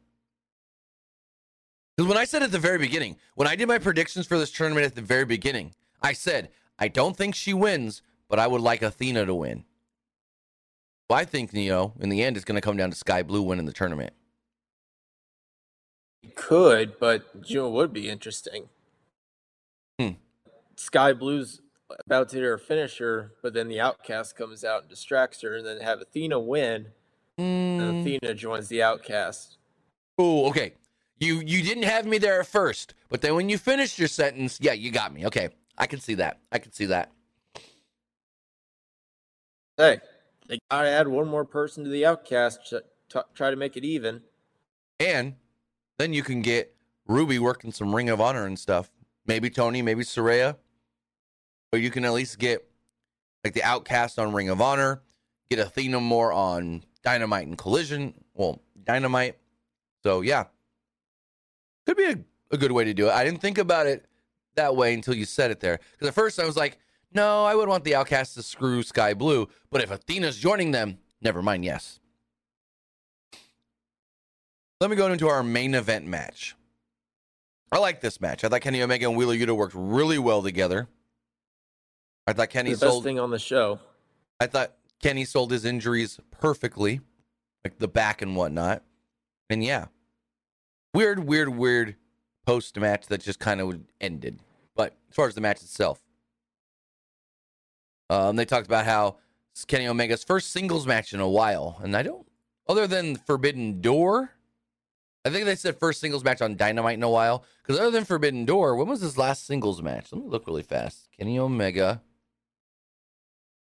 Because 1.98 2.08
when 2.08 2.16
I 2.16 2.26
said 2.26 2.44
at 2.44 2.52
the 2.52 2.60
very 2.60 2.78
beginning, 2.78 3.16
when 3.34 3.48
I 3.48 3.56
did 3.56 3.66
my 3.66 3.78
predictions 3.78 4.24
for 4.24 4.38
this 4.38 4.52
tournament 4.52 4.86
at 4.86 4.94
the 4.94 5.02
very 5.02 5.24
beginning, 5.24 5.74
I 6.00 6.12
said, 6.12 6.50
I 6.78 6.86
don't 6.86 7.16
think 7.16 7.34
she 7.34 7.52
wins, 7.52 8.02
but 8.28 8.38
I 8.38 8.46
would 8.46 8.60
like 8.60 8.82
Athena 8.82 9.26
to 9.26 9.34
win. 9.34 9.64
Well, 11.10 11.18
I 11.18 11.24
think, 11.24 11.52
know, 11.70 11.94
in 11.98 12.08
the 12.08 12.22
end, 12.22 12.36
it's 12.36 12.44
going 12.44 12.54
to 12.54 12.60
come 12.60 12.76
down 12.76 12.90
to 12.90 12.96
Skye 12.96 13.24
Blue 13.24 13.42
winning 13.42 13.66
the 13.66 13.72
tournament. 13.72 14.12
It 16.22 16.36
could, 16.36 17.00
but 17.00 17.24
know, 17.50 17.68
would 17.68 17.92
be 17.92 18.08
interesting. 18.08 18.68
Hmm. 19.98 20.10
Skye 20.76 21.14
Blue's 21.14 21.62
about 22.06 22.28
to 22.28 22.36
hit 22.36 22.44
her 22.44 22.58
finisher, 22.58 23.32
but 23.42 23.54
then 23.54 23.66
the 23.66 23.80
outcast 23.80 24.36
comes 24.36 24.62
out 24.62 24.82
and 24.82 24.90
distracts 24.90 25.42
her, 25.42 25.56
and 25.56 25.66
then 25.66 25.80
have 25.80 26.00
Athena 26.00 26.38
win, 26.38 26.92
mm. 27.36 27.42
and 27.80 28.06
Athena 28.06 28.34
joins 28.34 28.68
the 28.68 28.84
outcast. 28.84 29.58
Oh, 30.16 30.48
okay. 30.50 30.74
You 31.20 31.40
you 31.40 31.62
didn't 31.62 31.84
have 31.84 32.06
me 32.06 32.18
there 32.18 32.40
at 32.40 32.46
first, 32.46 32.94
but 33.08 33.20
then 33.20 33.34
when 33.34 33.48
you 33.48 33.58
finished 33.58 33.98
your 33.98 34.08
sentence, 34.08 34.58
yeah, 34.60 34.72
you 34.72 34.90
got 34.90 35.12
me. 35.12 35.26
Okay, 35.26 35.48
I 35.76 35.86
can 35.86 36.00
see 36.00 36.14
that. 36.14 36.38
I 36.52 36.58
can 36.58 36.72
see 36.72 36.86
that. 36.86 37.10
Hey, 39.76 40.00
they 40.48 40.58
gotta 40.70 40.88
add 40.88 41.08
one 41.08 41.28
more 41.28 41.44
person 41.44 41.84
to 41.84 41.90
the 41.90 42.06
outcast 42.06 42.66
to 42.70 42.84
t- 43.08 43.20
try 43.34 43.50
to 43.50 43.56
make 43.56 43.76
it 43.76 43.84
even. 43.84 44.22
And 45.00 45.36
then 45.98 46.12
you 46.12 46.22
can 46.22 46.42
get 46.42 46.74
Ruby 47.06 47.38
working 47.38 47.72
some 47.72 47.94
Ring 47.94 48.08
of 48.10 48.20
Honor 48.20 48.46
and 48.46 48.58
stuff. 48.58 48.90
Maybe 49.26 49.50
Toni, 49.50 49.82
maybe 49.82 50.02
Saraya. 50.02 50.56
But 51.70 51.80
you 51.80 51.90
can 51.90 52.04
at 52.04 52.12
least 52.12 52.38
get 52.38 52.68
like 53.44 53.54
the 53.54 53.62
outcast 53.62 54.18
on 54.18 54.32
Ring 54.32 54.48
of 54.48 54.60
Honor, 54.60 55.02
get 55.50 55.58
Athena 55.58 56.00
more 56.00 56.32
on 56.32 56.84
Dynamite 57.02 57.46
and 57.46 57.58
Collision. 57.58 58.14
Well, 58.34 58.62
Dynamite. 58.84 59.36
So 60.02 60.22
yeah, 60.22 60.44
could 61.88 61.96
be 61.96 62.04
a, 62.04 62.54
a 62.54 62.58
good 62.58 62.72
way 62.72 62.84
to 62.84 62.92
do 62.92 63.08
it. 63.08 63.12
I 63.12 63.24
didn't 63.24 63.40
think 63.40 63.56
about 63.56 63.86
it 63.86 64.04
that 64.56 64.76
way 64.76 64.92
until 64.92 65.14
you 65.14 65.24
said 65.24 65.50
it 65.50 65.60
there. 65.60 65.80
Because 65.92 66.08
at 66.08 66.14
first 66.14 66.38
I 66.38 66.44
was 66.44 66.56
like, 66.56 66.78
no, 67.12 67.44
I 67.44 67.54
would 67.54 67.68
want 67.68 67.84
the 67.84 67.94
Outcast 67.94 68.34
to 68.34 68.42
screw 68.42 68.82
Skye 68.82 69.14
Blue. 69.14 69.48
But 69.70 69.80
if 69.80 69.90
Athena's 69.90 70.36
joining 70.36 70.72
them, 70.72 70.98
never 71.22 71.40
mind, 71.40 71.64
yes. 71.64 71.98
Let 74.80 74.90
me 74.90 74.96
go 74.96 75.10
into 75.10 75.28
our 75.28 75.42
main 75.42 75.74
event 75.74 76.06
match. 76.06 76.54
I 77.72 77.78
like 77.78 78.00
this 78.00 78.20
match. 78.20 78.44
I 78.44 78.48
thought 78.48 78.60
Kenny 78.60 78.82
Omega 78.82 79.08
and 79.08 79.16
Wheeler 79.16 79.34
Yuta 79.34 79.56
worked 79.56 79.74
really 79.74 80.18
well 80.18 80.42
together. 80.42 80.88
I 82.26 82.34
thought 82.34 82.50
Kenny 82.50 82.72
the 82.72 82.76
sold 82.76 83.02
best 83.02 83.04
thing 83.04 83.18
on 83.18 83.30
the 83.30 83.38
show. 83.38 83.80
I 84.38 84.46
thought 84.46 84.74
Kenny 85.00 85.24
sold 85.24 85.50
his 85.50 85.64
injuries 85.64 86.20
perfectly, 86.30 87.00
like 87.64 87.78
the 87.78 87.88
back 87.88 88.20
and 88.20 88.36
whatnot. 88.36 88.82
And 89.50 89.64
yeah, 89.64 89.86
weird, 90.94 91.20
weird, 91.20 91.48
weird 91.50 91.96
post 92.46 92.76
match 92.78 93.06
that 93.06 93.22
just 93.22 93.38
kind 93.38 93.60
of 93.60 93.80
ended. 94.00 94.40
But 94.74 94.96
as 95.10 95.16
far 95.16 95.26
as 95.26 95.34
the 95.34 95.40
match 95.40 95.62
itself, 95.62 96.00
um, 98.10 98.36
they 98.36 98.44
talked 98.44 98.66
about 98.66 98.86
how 98.86 99.16
Kenny 99.66 99.86
Omega's 99.86 100.24
first 100.24 100.50
singles 100.50 100.86
match 100.86 101.12
in 101.12 101.20
a 101.20 101.28
while, 101.28 101.78
and 101.82 101.96
I 101.96 102.02
don't, 102.02 102.26
other 102.68 102.86
than 102.86 103.16
Forbidden 103.16 103.80
Door, 103.80 104.30
I 105.24 105.30
think 105.30 105.44
they 105.44 105.56
said 105.56 105.78
first 105.78 106.00
singles 106.00 106.24
match 106.24 106.40
on 106.40 106.56
Dynamite 106.56 106.96
in 106.96 107.02
a 107.02 107.10
while. 107.10 107.44
Because 107.62 107.78
other 107.78 107.90
than 107.90 108.04
Forbidden 108.04 108.44
Door, 108.44 108.76
when 108.76 108.88
was 108.88 109.00
his 109.00 109.18
last 109.18 109.46
singles 109.46 109.82
match? 109.82 110.12
Let 110.12 110.22
me 110.22 110.28
look 110.28 110.46
really 110.46 110.62
fast. 110.62 111.08
Kenny 111.18 111.38
Omega 111.38 112.02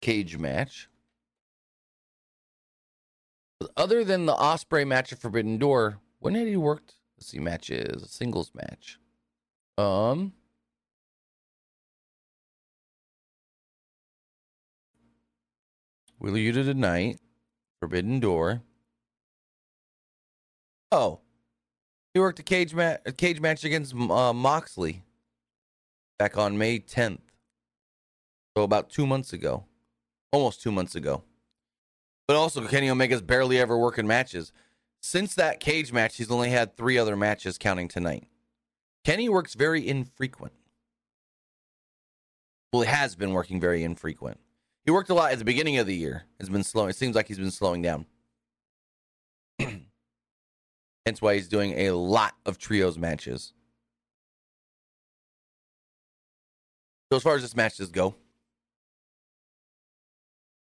cage 0.03 0.37
match. 0.37 0.89
Other 3.77 4.05
than 4.05 4.27
the 4.27 4.35
Ospreay 4.35 4.87
match 4.87 5.13
at 5.13 5.19
Forbidden 5.19 5.59
Door, 5.59 6.01
when 6.19 6.35
had 6.35 6.47
he 6.47 6.57
worked? 6.57 6.95
Let's 7.19 7.27
see, 7.31 7.41
matches, 7.41 8.01
a 8.01 8.07
singles 8.07 8.53
match. 8.55 9.01
Um, 9.77 10.35
Wheeler 16.21 16.39
Yuta 16.39 16.65
tonight, 16.65 17.19
Forbidden 17.81 18.21
Door. 18.21 18.63
Oh, 20.93 21.19
he 22.15 22.21
worked 22.21 22.39
a 22.39 22.45
cage 22.45 22.73
match, 22.73 23.01
a 23.05 23.11
cage 23.11 23.41
match 23.41 23.65
against 23.65 23.95
uh, 23.95 24.33
Moxley 24.33 25.03
back 26.21 26.39
on 26.39 26.57
May 26.57 26.79
10th. 26.79 27.19
So 28.57 28.63
about 28.63 28.91
two 28.91 29.09
months 29.09 29.33
ago, 29.33 29.65
almost 30.31 30.63
two 30.63 30.71
months 30.71 30.95
ago. 30.95 31.25
But 32.29 32.37
also, 32.37 32.65
Kenny 32.69 32.89
Omega's 32.91 33.23
barely 33.23 33.59
ever 33.59 33.77
working 33.77 34.07
matches. 34.07 34.53
Since 35.01 35.35
that 35.37 35.61
cage 35.61 35.93
match, 35.93 36.17
he's 36.17 36.31
only 36.31 36.51
had 36.51 36.77
three 36.77 36.99
other 36.99 37.17
matches 37.17 37.57
counting 37.59 37.89
tonight. 37.89 38.29
Kenny 39.05 39.29
works 39.29 39.55
very 39.55 39.87
infrequent. 39.87 40.53
Well, 42.73 42.83
he 42.83 42.89
has 42.89 43.15
been 43.17 43.33
working 43.33 43.61
very 43.61 43.83
infrequent. 43.83 44.39
He 44.85 44.91
worked 44.91 45.11
a 45.11 45.15
lot 45.15 45.33
at 45.33 45.39
the 45.39 45.45
beginning 45.45 45.79
of 45.79 45.87
the 45.87 45.97
year. 45.97 46.25
Has 46.41 46.49
been 46.49 46.65
slowing. 46.65 46.91
It 46.91 46.97
seems 46.97 47.15
like 47.17 47.29
he's 47.29 47.39
been 47.39 47.51
slowing 47.51 47.83
down. 47.83 48.07
Hence 49.59 51.23
why 51.23 51.35
he's 51.35 51.49
doing 51.49 51.73
a 51.79 51.93
lot 51.93 52.35
of 52.45 52.59
trios 52.59 52.99
matches. 52.99 53.53
So 57.11 57.17
as 57.17 57.23
far 57.23 57.37
as 57.37 57.43
this 57.43 57.57
matches 57.57 57.89
go, 57.89 58.17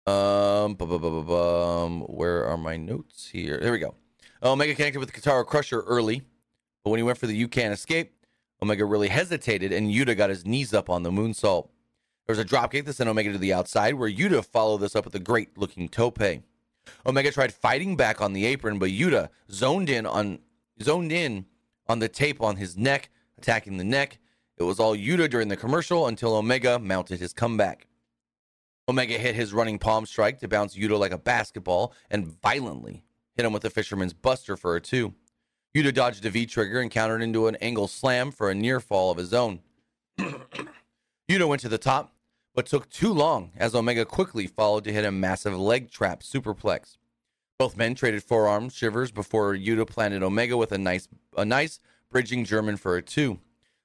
um, 0.08 0.74
bu- 0.74 0.88
bu- 0.88 1.00
bu- 1.00 1.24
bum, 1.24 2.02
where 2.02 2.46
are 2.46 2.58
my 2.58 2.78
notes 2.78 3.28
here? 3.28 3.60
There 3.62 3.72
we 3.72 3.78
go. 3.78 3.94
Omega 4.44 4.74
connected 4.74 5.00
with 5.00 5.12
the 5.12 5.22
Kotaro 5.22 5.46
Krusher 5.46 5.84
early, 5.86 6.24
but 6.84 6.90
when 6.90 6.98
he 6.98 7.04
went 7.04 7.20
for 7.20 7.28
the 7.28 7.36
You 7.36 7.48
Can't 7.48 7.74
Escape, 7.74 8.12
Omega 8.62 8.86
really 8.86 9.10
hesitated, 9.10 9.72
and 9.72 9.92
Yuta 9.92 10.18
got 10.18 10.32
his 10.32 10.46
knees 10.46 10.74
up 10.74 10.90
on 10.90 11.04
the 11.04 11.12
moonsault. 11.12 11.70
There 12.26 12.36
was 12.36 12.40
a 12.40 12.46
dropkick 12.46 12.86
that 12.86 12.94
sent 12.94 13.10
Omega 13.10 13.32
to 13.32 13.38
the 13.38 13.54
outside, 13.54 13.94
where 13.94 14.10
Yuta 14.10 14.44
followed 14.44 14.80
this 14.80 14.96
up 14.96 15.06
with 15.06 15.14
a 15.14 15.20
great 15.20 15.58
looking 15.60 15.88
tope. 15.88 16.22
Omega 17.06 17.32
tried 17.32 17.54
fighting 17.54 17.96
back 17.96 18.20
on 18.20 18.34
the 18.34 18.46
apron, 18.46 18.80
but 18.80 18.90
Yuta 18.90 19.30
zoned 19.52 19.90
in 19.90 20.08
on 20.08 20.40
zoned 20.82 21.12
in 21.12 21.46
on 21.88 22.00
the 22.00 22.10
tape 22.10 22.42
on 22.42 22.56
his 22.56 22.76
neck, 22.76 23.12
attacking 23.38 23.78
the 23.78 23.84
neck. 23.84 24.18
It 24.58 24.64
was 24.64 24.80
all 24.80 24.96
Yuta 24.96 25.30
during 25.30 25.50
the 25.50 25.58
commercial 25.58 26.08
until 26.08 26.36
Omega 26.36 26.80
mounted 26.80 27.20
his 27.20 27.34
comeback. 27.34 27.88
Omega 28.88 29.20
hit 29.20 29.36
his 29.36 29.54
running 29.54 29.78
palm 29.78 30.08
strike 30.08 30.40
to 30.40 30.48
bounce 30.48 30.76
Yuta 30.76 30.98
like 30.98 31.12
a 31.12 31.18
basketball 31.18 31.94
and 32.10 32.26
violently 32.26 33.04
hit 33.36 33.46
him 33.46 33.54
with 33.54 33.66
a 33.66 33.70
fisherman's 33.70 34.14
buster 34.14 34.56
for 34.58 34.76
a 34.76 34.82
two. 34.82 35.14
Yuta 35.76 35.94
dodged 35.94 36.26
a 36.26 36.30
V 36.30 36.46
trigger 36.46 36.82
and 36.82 36.92
countered 36.92 37.22
into 37.22 37.48
an 37.48 37.56
angle 37.58 37.88
slam 37.88 38.32
for 38.32 38.50
a 38.50 38.56
near 38.56 38.80
fall 38.80 39.12
of 39.12 39.18
his 39.18 39.34
own. 39.34 39.62
Yuta 40.20 41.48
went 41.48 41.62
to 41.62 41.70
the 41.70 41.78
top, 41.78 42.14
but 42.54 42.66
took 42.66 42.90
too 42.90 43.14
long 43.14 43.52
as 43.56 43.74
Omega 43.74 44.06
quickly 44.06 44.48
followed 44.48 44.84
to 44.84 44.92
hit 44.92 45.06
a 45.06 45.12
massive 45.12 45.58
leg 45.58 45.90
trap 45.90 46.24
superplex. 46.24 46.98
Both 47.58 47.78
men 47.78 47.96
traded 47.96 48.24
forearm 48.24 48.70
shivers 48.70 49.12
before 49.12 49.54
Yuta 49.54 49.88
planted 49.88 50.24
Omega 50.24 50.58
with 50.58 50.72
a 50.72 50.78
nice 50.78 51.08
a 51.38 51.46
nice 51.46 51.80
bridging 52.10 52.44
German 52.44 52.76
for 52.76 52.98
a 52.98 53.02
two. 53.02 53.40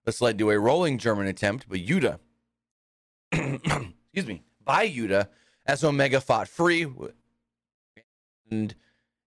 This 0.04 0.20
led 0.20 0.38
to 0.38 0.50
a 0.50 0.58
rolling 0.58 0.98
German 0.98 1.26
attempt, 1.26 1.66
but 1.68 1.78
Yuta 1.78 2.18
excuse 3.32 4.26
me, 4.26 4.42
by 4.64 4.88
Yuta 4.88 5.28
as 5.66 5.84
Omega 5.84 6.20
fought 6.20 6.48
free 6.48 6.86
and 8.50 8.74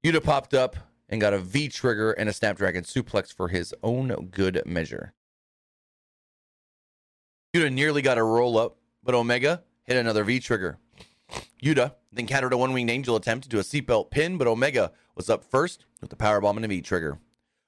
Yuta 0.06 0.24
popped 0.24 0.54
up 0.54 0.78
and 1.10 1.20
got 1.20 1.34
a 1.34 1.40
V 1.40 1.68
trigger 1.68 2.12
and 2.12 2.30
a 2.30 2.34
Snapdragon 2.34 2.84
suplex 2.84 3.34
for 3.34 3.50
his 3.50 3.74
own 3.84 4.30
good 4.32 4.62
measure. 4.66 5.14
Yuta 7.54 7.72
nearly 7.72 8.02
got 8.02 8.18
a 8.18 8.24
roll 8.24 8.58
up, 8.58 8.78
but 9.04 9.16
Omega 9.16 9.64
hit 9.84 9.98
another 9.98 10.24
V 10.24 10.40
trigger. 10.40 10.78
Yuta 11.62 11.96
then 12.14 12.28
countered 12.28 12.54
a 12.54 12.58
one 12.58 12.72
winged 12.72 12.90
angel 12.90 13.16
attempt 13.16 13.44
to 13.44 13.50
do 13.50 13.60
a 13.60 13.64
seatbelt 13.64 14.10
pin, 14.10 14.38
but 14.38 14.48
Omega 14.48 14.92
was 15.16 15.30
up 15.30 15.44
first 15.44 15.86
with 16.00 16.10
the 16.10 16.16
powerbomb 16.16 16.56
and 16.56 16.66
a 16.66 16.70
V 16.70 16.82
trigger. 16.82 17.20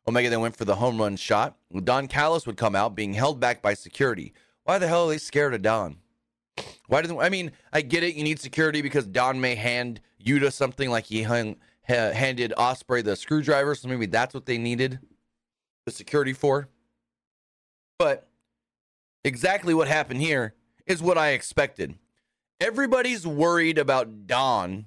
Omega 0.07 0.29
then 0.29 0.41
went 0.41 0.55
for 0.55 0.65
the 0.65 0.75
home 0.75 0.99
run 0.99 1.17
shot. 1.17 1.57
Don 1.83 2.07
Callis 2.07 2.47
would 2.47 2.57
come 2.57 2.75
out, 2.75 2.95
being 2.95 3.13
held 3.13 3.39
back 3.39 3.61
by 3.61 3.73
security. 3.73 4.33
Why 4.63 4.77
the 4.77 4.87
hell 4.87 5.07
are 5.07 5.09
they 5.09 5.17
scared 5.17 5.53
of 5.53 5.61
Don? 5.61 5.97
Why 6.87 7.01
didn't 7.01 7.19
I 7.19 7.29
mean? 7.29 7.51
I 7.73 7.81
get 7.81 8.03
it. 8.03 8.15
You 8.15 8.23
need 8.23 8.39
security 8.39 8.81
because 8.81 9.05
Don 9.05 9.41
may 9.41 9.55
hand 9.55 9.99
Yuta 10.23 10.51
something 10.51 10.89
like 10.89 11.05
he 11.05 11.23
hung, 11.23 11.57
ha, 11.91 12.11
handed 12.11 12.53
Ospreay 12.57 13.03
the 13.03 13.15
screwdriver, 13.15 13.75
so 13.75 13.87
maybe 13.87 14.05
that's 14.05 14.33
what 14.33 14.45
they 14.45 14.57
needed 14.57 14.99
the 15.85 15.91
security 15.91 16.33
for. 16.33 16.69
But 17.99 18.27
exactly 19.23 19.73
what 19.73 19.87
happened 19.87 20.21
here 20.21 20.55
is 20.85 21.01
what 21.01 21.17
I 21.17 21.29
expected. 21.29 21.95
Everybody's 22.59 23.25
worried 23.25 23.77
about 23.77 24.27
Don, 24.27 24.85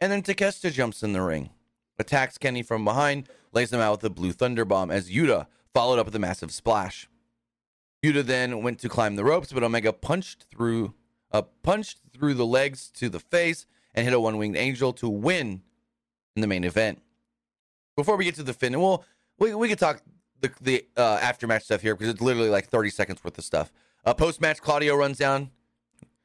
and 0.00 0.12
then 0.12 0.22
Takeshita 0.22 0.72
jumps 0.72 1.02
in 1.02 1.12
the 1.12 1.22
ring, 1.22 1.50
attacks 1.98 2.38
Kenny 2.38 2.62
from 2.62 2.84
behind, 2.84 3.28
lays 3.52 3.72
him 3.72 3.80
out 3.80 4.02
with 4.02 4.04
a 4.04 4.14
blue 4.14 4.32
thunder 4.32 4.64
bomb 4.64 4.90
as 4.90 5.10
Yuta 5.10 5.46
followed 5.74 5.98
up 5.98 6.06
with 6.06 6.14
a 6.16 6.20
massive 6.20 6.52
splash. 6.52 7.08
Yuta 8.04 8.24
then 8.24 8.62
went 8.62 8.78
to 8.80 8.88
climb 8.88 9.16
the 9.16 9.24
ropes, 9.24 9.52
but 9.52 9.62
Omega 9.62 9.92
punched 9.92 10.46
through, 10.50 10.94
uh, 11.32 11.42
punched 11.62 12.00
through 12.12 12.34
the 12.34 12.46
legs 12.46 12.88
to 12.90 13.08
the 13.08 13.18
face 13.18 13.66
and 13.94 14.04
hit 14.04 14.14
a 14.14 14.20
one-winged 14.20 14.56
angel 14.56 14.92
to 14.92 15.08
win 15.08 15.62
in 16.36 16.40
the 16.42 16.46
main 16.46 16.64
event. 16.64 17.02
Before 17.96 18.16
we 18.16 18.24
get 18.24 18.36
to 18.36 18.42
the 18.42 18.52
fin, 18.52 18.78
well, 18.80 19.04
we 19.38 19.54
we 19.54 19.68
could 19.68 19.78
talk 19.78 20.02
the 20.40 20.50
the 20.60 20.86
uh, 20.96 21.18
aftermatch 21.18 21.62
stuff 21.62 21.82
here 21.82 21.94
because 21.94 22.08
it's 22.08 22.20
literally 22.20 22.50
like 22.50 22.68
30 22.68 22.90
seconds 22.90 23.22
worth 23.24 23.38
of 23.38 23.44
stuff. 23.44 23.72
Uh, 24.04 24.14
Post 24.14 24.40
match, 24.40 24.60
Claudio 24.60 24.94
runs 24.94 25.18
down. 25.18 25.50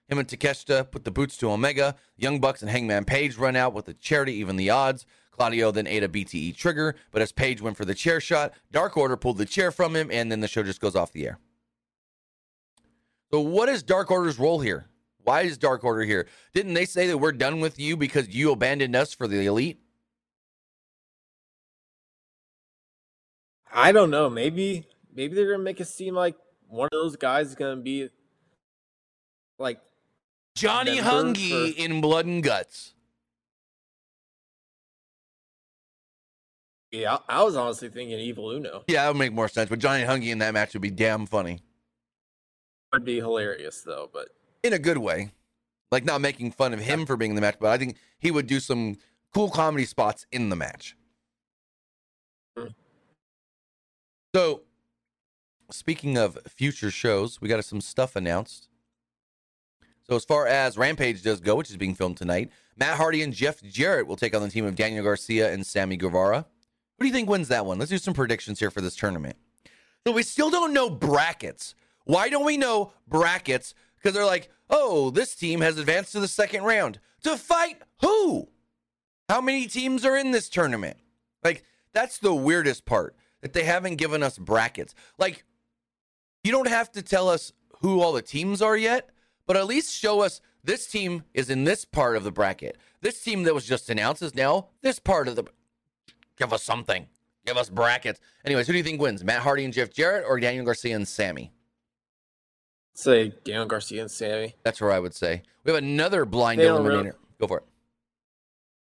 Him 0.08 0.20
and 0.20 0.28
Takeshita 0.28 0.92
put 0.92 1.06
the 1.06 1.12
boots 1.12 1.38
to 1.38 1.50
Omega. 1.50 1.96
Young 2.18 2.40
Bucks 2.40 2.62
and 2.62 2.70
Hangman 2.70 3.06
Page 3.06 3.38
run 3.38 3.56
out 3.56 3.74
with 3.74 3.88
a 3.88 3.94
charity, 3.94 4.34
even 4.34 4.58
the 4.58 4.70
odds. 4.70 5.06
Claudio 5.32 5.72
then 5.72 5.88
ate 5.88 6.04
a 6.04 6.10
BTE 6.10 6.56
trigger, 6.56 6.96
but 7.12 7.22
as 7.22 7.32
Page 7.32 7.62
went 7.62 7.76
for 7.76 7.86
the 7.86 7.96
chair 7.96 8.22
shot, 8.22 8.54
Dark 8.72 8.96
Order 8.96 9.18
pulled 9.18 9.40
the 9.40 9.46
chair 9.46 9.72
from 9.72 9.96
him, 9.96 10.10
and 10.12 10.32
then 10.32 10.42
the 10.42 10.48
show 10.48 10.62
just 10.62 10.80
goes 10.80 10.96
off 10.96 11.12
the 11.12 11.26
air. 11.26 11.40
So, 13.32 13.40
what 13.40 13.68
is 13.68 13.82
Dark 13.82 14.12
Order's 14.12 14.38
role 14.38 14.60
here? 14.60 14.86
Why 15.24 15.42
is 15.42 15.58
Dark 15.58 15.84
Order 15.84 16.04
here? 16.04 16.28
Didn't 16.54 16.76
they 16.76 16.86
say 16.86 17.08
that 17.08 17.18
we're 17.18 17.32
done 17.32 17.62
with 17.62 17.80
you 17.80 17.98
because 17.98 18.30
you 18.30 18.52
abandoned 18.52 18.96
us 18.96 19.14
for 19.14 19.28
the 19.28 19.44
elite? 19.46 19.80
I 23.74 23.92
don't 23.92 24.10
know. 24.12 24.30
Maybe 24.30 24.86
maybe 25.14 25.36
they're 25.36 25.52
gonna 25.52 25.64
make 25.64 25.80
it 25.82 25.88
seem 25.88 26.14
like 26.16 26.36
one 26.68 26.86
of 26.92 26.92
those 26.92 27.16
guys 27.16 27.48
is 27.48 27.56
gonna 27.56 27.82
be 27.82 28.10
like 29.58 29.80
Johnny 30.56 31.00
Hungy 31.00 31.74
for- 31.74 31.82
in 31.82 32.02
Blood 32.02 32.26
and 32.26 32.44
Guts. 32.44 32.94
yeah. 36.92 37.18
I, 37.28 37.42
was 37.44 37.56
honestly 37.56 37.90
thinking 37.90 38.20
Evil 38.20 38.52
Uno 38.52 38.84
Yeah, 38.88 39.04
that 39.04 39.08
would 39.10 39.18
make 39.18 39.34
more 39.34 39.48
sense. 39.48 39.70
But 39.70 39.80
Johnny 39.80 40.04
Hungy 40.04 40.28
in 40.32 40.38
that 40.40 40.54
match 40.54 40.74
would 40.74 40.82
be 40.82 40.92
damn 40.92 41.26
funny 41.26 41.62
would 42.94 43.04
be 43.04 43.16
hilarious 43.16 43.82
though. 43.82 44.10
But 44.14 44.30
in 44.64 44.74
a 44.74 44.80
good 44.80 45.00
way. 45.00 45.32
Like 45.92 46.06
not 46.06 46.22
making 46.22 46.52
fun 46.52 46.74
of 46.74 46.80
him 46.80 47.06
for 47.06 47.16
being 47.16 47.32
in 47.32 47.36
the 47.36 47.42
match, 47.42 47.58
but 47.60 47.70
I 47.70 47.78
think 47.78 47.98
he 48.18 48.32
would 48.32 48.48
do 48.48 48.60
some 48.60 48.98
cool 49.32 49.50
comedy 49.52 49.86
spots 49.86 50.26
in 50.32 50.50
the 50.50 50.56
match. 50.56 50.96
So, 54.36 54.62
speaking 55.70 56.18
of 56.18 56.40
future 56.48 56.90
shows, 56.90 57.40
we 57.40 57.48
got 57.48 57.64
some 57.66 57.82
stuff 57.82 58.16
announced. 58.16 58.68
So, 60.10 60.16
as 60.16 60.26
far 60.26 60.48
as 60.48 60.76
Rampage 60.76 61.22
does 61.22 61.40
go, 61.40 61.56
which 61.56 61.70
is 61.70 61.78
being 61.78 61.94
filmed 61.94 62.18
tonight, 62.18 62.52
Matt 62.76 62.98
Hardy 62.98 63.22
and 63.22 63.32
Jeff 63.32 63.62
Jarrett 63.62 64.08
will 64.08 64.16
take 64.16 64.36
on 64.36 64.42
the 64.42 64.50
team 64.50 64.66
of 64.66 64.76
Daniel 64.76 65.04
Garcia 65.04 65.54
and 65.54 65.64
Sammy 65.64 65.98
Guevara. 65.98 66.48
Who 66.98 67.04
do 67.04 67.08
you 67.08 67.14
think 67.14 67.30
wins 67.30 67.50
that 67.50 67.68
one? 67.68 67.78
Let's 67.78 67.92
do 67.92 68.00
some 68.00 68.16
predictions 68.16 68.60
here 68.60 68.72
for 68.72 68.82
this 68.82 68.96
tournament. 68.96 69.36
So, 70.08 70.12
we 70.12 70.24
still 70.24 70.50
don't 70.50 70.74
know 70.74 70.90
brackets. 70.90 71.76
Why 72.06 72.30
don't 72.30 72.46
we 72.46 72.58
know 72.58 72.94
brackets? 73.08 73.76
Because 73.98 74.16
they're 74.16 74.26
like, 74.26 74.50
oh, 74.68 75.12
this 75.12 75.36
team 75.36 75.62
has 75.62 75.78
advanced 75.78 76.12
to 76.14 76.20
the 76.20 76.28
second 76.28 76.64
round. 76.64 77.00
To 77.22 77.38
fight 77.38 77.78
who? 78.02 78.50
How 79.30 79.42
many 79.42 79.68
teams 79.68 80.04
are 80.04 80.18
in 80.18 80.32
this 80.32 80.50
tournament? 80.50 80.98
Like, 81.44 81.64
that's 81.94 82.18
the 82.18 82.34
weirdest 82.34 82.86
part 82.86 83.16
that 83.44 83.54
they 83.54 83.64
haven't 83.64 83.98
given 83.98 84.24
us 84.24 84.38
brackets. 84.40 84.96
Like, 85.20 85.44
you 86.44 86.52
don't 86.52 86.68
have 86.68 86.92
to 86.94 87.02
tell 87.02 87.30
us 87.30 87.54
who 87.82 88.02
all 88.02 88.14
the 88.14 88.22
teams 88.22 88.62
are 88.62 88.78
yet, 88.78 89.10
but 89.46 89.58
at 89.58 89.68
least 89.68 89.94
show 89.94 90.22
us 90.22 90.42
this 90.64 90.88
team 90.88 91.24
is 91.34 91.50
in 91.50 91.66
this 91.66 91.86
part 91.86 92.16
of 92.16 92.24
the 92.24 92.32
bracket. 92.32 92.78
This 93.02 93.22
team 93.22 93.44
that 93.44 93.54
was 93.54 93.66
just 93.66 93.90
announced 93.90 94.22
is 94.22 94.34
now 94.34 94.70
this 94.82 94.98
part 94.98 95.28
of 95.28 95.36
the. 95.36 95.44
Give 96.38 96.54
us 96.54 96.64
something. 96.64 97.08
Give 97.46 97.58
us 97.58 97.70
brackets. 97.70 98.22
Anyways, 98.46 98.66
who 98.66 98.74
do 98.74 98.78
you 98.78 98.84
think 98.84 99.02
wins? 99.02 99.24
Matt 99.24 99.42
Hardy 99.42 99.66
and 99.66 99.74
Jeff 99.74 99.92
Jarrett 99.92 100.24
or 100.26 100.40
Daniel 100.40 100.66
Garcia 100.66 100.96
and 100.96 101.08
Sammy? 101.08 101.52
say 102.96 103.34
Daniel 103.44 103.66
Garcia 103.66 104.02
and 104.02 104.12
Sammy. 104.12 104.56
That's 104.64 104.80
where 104.80 104.92
I 104.92 105.00
would 105.00 105.14
say. 105.14 105.42
We 105.64 105.74
have 105.74 105.84
another 105.84 106.26
blind 106.26 106.62
eliminator. 106.62 107.16
Go 107.40 107.48
for 107.48 107.58
it. 107.58 107.64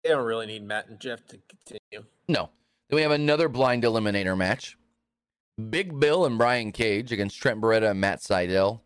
they 0.03 0.09
don't 0.09 0.25
really 0.25 0.47
need 0.47 0.63
Matt 0.63 0.89
and 0.89 0.99
Jeff 0.99 1.25
to 1.27 1.39
continue. 1.47 2.07
No. 2.27 2.49
Then 2.89 2.95
we 2.95 3.01
have 3.03 3.11
another 3.11 3.49
blind 3.49 3.83
eliminator 3.83 4.37
match. 4.37 4.77
Big 5.69 5.99
Bill 5.99 6.25
and 6.25 6.37
Brian 6.37 6.71
Cage 6.71 7.11
against 7.11 7.39
Trent 7.39 7.61
Beretta 7.61 7.91
and 7.91 8.01
Matt 8.01 8.21
Sydal. 8.21 8.81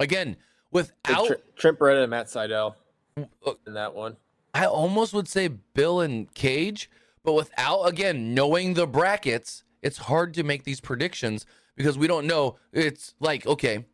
Again, 0.00 0.36
without 0.70 1.26
Tr- 1.26 1.32
Trent 1.56 1.78
Beretta 1.78 2.02
and 2.02 2.10
Matt 2.10 2.26
Sydal 2.26 2.74
Uh, 3.16 3.52
in 3.66 3.74
that 3.74 3.94
one. 3.94 4.16
I 4.54 4.66
almost 4.66 5.12
would 5.12 5.28
say 5.28 5.48
Bill 5.48 6.00
and 6.00 6.32
Cage, 6.34 6.88
but 7.24 7.34
without 7.34 7.82
again 7.82 8.34
knowing 8.34 8.74
the 8.74 8.86
brackets, 8.86 9.64
it's 9.82 9.98
hard 9.98 10.32
to 10.34 10.42
make 10.42 10.64
these 10.64 10.80
predictions 10.80 11.44
because 11.76 11.98
we 11.98 12.06
don't 12.06 12.26
know. 12.26 12.56
It's 12.72 13.14
like, 13.20 13.46
okay, 13.46 13.84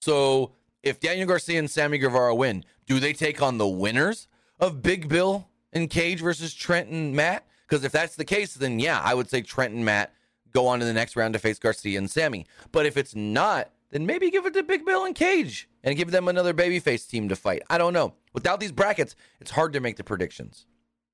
so 0.00 0.52
if 0.82 1.00
Daniel 1.00 1.28
Garcia 1.28 1.58
and 1.58 1.70
Sammy 1.70 1.98
Guevara 1.98 2.34
win, 2.34 2.64
do 2.86 2.98
they 2.98 3.12
take 3.12 3.42
on 3.42 3.58
the 3.58 3.68
winners 3.68 4.26
of 4.58 4.82
Big 4.82 5.08
Bill 5.08 5.48
and 5.72 5.90
Cage 5.90 6.20
versus 6.20 6.54
Trent 6.54 6.88
and 6.88 7.14
Matt? 7.14 7.46
Because 7.70 7.84
if 7.84 7.92
that's 7.92 8.16
the 8.16 8.24
case, 8.24 8.54
then 8.54 8.80
yeah, 8.80 9.00
I 9.00 9.14
would 9.14 9.30
say 9.30 9.42
Trent 9.42 9.72
and 9.72 9.84
Matt 9.84 10.12
go 10.52 10.66
on 10.66 10.80
to 10.80 10.84
the 10.84 10.92
next 10.92 11.14
round 11.14 11.34
to 11.34 11.38
face 11.38 11.60
Garcia 11.60 11.96
and 11.98 12.10
Sammy. 12.10 12.46
But 12.72 12.84
if 12.84 12.96
it's 12.96 13.14
not, 13.14 13.70
then 13.90 14.06
maybe 14.06 14.28
give 14.30 14.44
it 14.44 14.54
to 14.54 14.64
Big 14.64 14.84
Bill 14.84 15.04
and 15.04 15.14
Cage 15.14 15.68
and 15.84 15.96
give 15.96 16.10
them 16.10 16.26
another 16.26 16.52
babyface 16.52 17.08
team 17.08 17.28
to 17.28 17.36
fight. 17.36 17.62
I 17.70 17.78
don't 17.78 17.92
know. 17.92 18.14
Without 18.32 18.58
these 18.58 18.72
brackets, 18.72 19.14
it's 19.40 19.52
hard 19.52 19.72
to 19.74 19.80
make 19.80 19.96
the 19.96 20.02
predictions. 20.02 20.66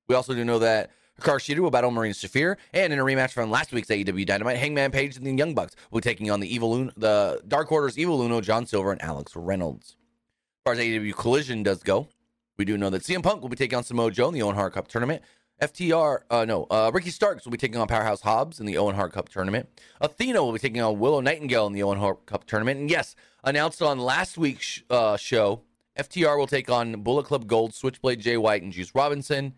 We 0.07 0.15
also 0.15 0.33
do 0.33 0.43
know 0.43 0.57
that 0.57 0.89
Hikaru 1.21 1.59
will 1.59 1.71
battle 1.71 1.91
Marina 1.91 2.13
Shafir, 2.13 2.57
and 2.73 2.91
in 2.91 2.99
a 2.99 3.03
rematch 3.03 3.31
from 3.31 3.51
last 3.51 3.71
week's 3.71 3.89
AEW 3.89 4.25
Dynamite, 4.25 4.57
Hangman 4.57 4.91
Page 4.91 5.15
and 5.15 5.25
the 5.25 5.33
Young 5.33 5.53
Bucks 5.53 5.75
will 5.91 5.99
be 5.99 6.03
taking 6.03 6.31
on 6.31 6.39
the 6.39 6.53
Evil 6.53 6.75
Uno, 6.75 6.91
the 6.97 7.41
Dark 7.47 7.71
Order's 7.71 7.99
Evil 7.99 8.21
Uno, 8.21 8.41
John 8.41 8.65
Silver, 8.65 8.91
and 8.91 9.01
Alex 9.01 9.35
Reynolds. 9.35 9.89
As 9.89 10.63
far 10.63 10.73
as 10.73 10.79
AEW 10.79 11.15
Collision 11.15 11.63
does 11.63 11.83
go, 11.83 12.07
we 12.57 12.65
do 12.65 12.77
know 12.77 12.89
that 12.89 13.03
CM 13.03 13.21
Punk 13.23 13.41
will 13.41 13.49
be 13.49 13.55
taking 13.55 13.77
on 13.77 13.83
Samoa 13.83 14.11
Joe 14.11 14.27
in 14.27 14.33
the 14.33 14.41
Owen 14.41 14.55
Hart 14.55 14.73
Cup 14.73 14.87
tournament. 14.87 15.21
FTR, 15.61 16.19
uh, 16.29 16.45
no, 16.45 16.67
uh, 16.69 16.91
Ricky 16.93 17.09
Starks 17.09 17.43
will 17.43 17.51
be 17.51 17.57
taking 17.57 17.77
on 17.77 17.87
Powerhouse 17.87 18.21
Hobbs 18.21 18.59
in 18.59 18.67
the 18.67 18.77
Owen 18.77 18.95
Hart 18.95 19.11
Cup 19.11 19.29
tournament. 19.29 19.67
Athena 19.99 20.43
will 20.43 20.53
be 20.53 20.59
taking 20.59 20.81
on 20.81 20.99
Willow 20.99 21.19
Nightingale 21.19 21.65
in 21.65 21.73
the 21.73 21.81
Owen 21.81 21.97
Hart 21.97 22.27
Cup 22.27 22.45
tournament. 22.45 22.79
And 22.79 22.91
yes, 22.91 23.15
announced 23.43 23.81
on 23.81 23.97
last 23.97 24.37
week's 24.37 24.83
uh, 24.91 25.17
show, 25.17 25.61
FTR 25.97 26.37
will 26.37 26.45
take 26.45 26.69
on 26.69 27.01
Bullet 27.01 27.25
Club 27.25 27.47
Gold, 27.47 27.73
Switchblade 27.73 28.19
Jay 28.19 28.37
White, 28.37 28.61
and 28.61 28.71
Juice 28.71 28.93
Robinson 28.93 29.53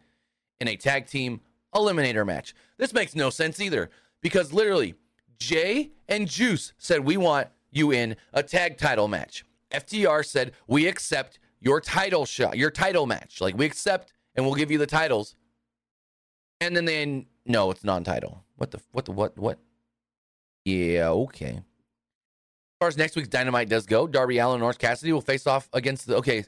in 0.61 0.69
a 0.69 0.77
tag 0.77 1.07
team 1.07 1.41
eliminator 1.75 2.25
match. 2.25 2.55
This 2.77 2.93
makes 2.93 3.13
no 3.13 3.29
sense 3.29 3.59
either 3.59 3.89
because 4.21 4.53
literally 4.53 4.95
Jay 5.37 5.91
and 6.07 6.29
Juice 6.29 6.73
said 6.77 7.01
we 7.01 7.17
want 7.17 7.47
you 7.71 7.91
in 7.91 8.15
a 8.33 8.41
tag 8.41 8.77
title 8.77 9.09
match. 9.09 9.45
FTR 9.71 10.25
said 10.25 10.53
we 10.65 10.87
accept 10.87 11.39
your 11.59 11.81
title 11.81 12.25
shot, 12.25 12.57
your 12.57 12.71
title 12.71 13.05
match. 13.05 13.41
Like 13.41 13.57
we 13.57 13.65
accept 13.65 14.13
and 14.35 14.45
we'll 14.45 14.55
give 14.55 14.71
you 14.71 14.77
the 14.77 14.87
titles. 14.87 15.35
And 16.62 16.76
then 16.76 16.86
they 16.86 17.26
no, 17.45 17.72
it's 17.72 17.84
non-title. 17.84 18.43
What 18.57 18.72
the 18.72 18.80
what 18.91 19.05
the 19.05 19.12
what 19.12 19.38
what? 19.38 19.60
Yeah, 20.66 21.10
okay. 21.10 21.55
As 21.57 21.64
far 22.80 22.88
as 22.89 22.97
next 22.97 23.16
week's 23.16 23.28
Dynamite 23.28 23.70
does 23.70 23.86
go, 23.86 24.07
Darby 24.07 24.38
Allin 24.38 24.62
Orange 24.62 24.78
Cassidy 24.78 25.12
will 25.12 25.22
face 25.22 25.47
off 25.47 25.70
against 25.74 26.07
the. 26.07 26.16
Okay, 26.18 26.45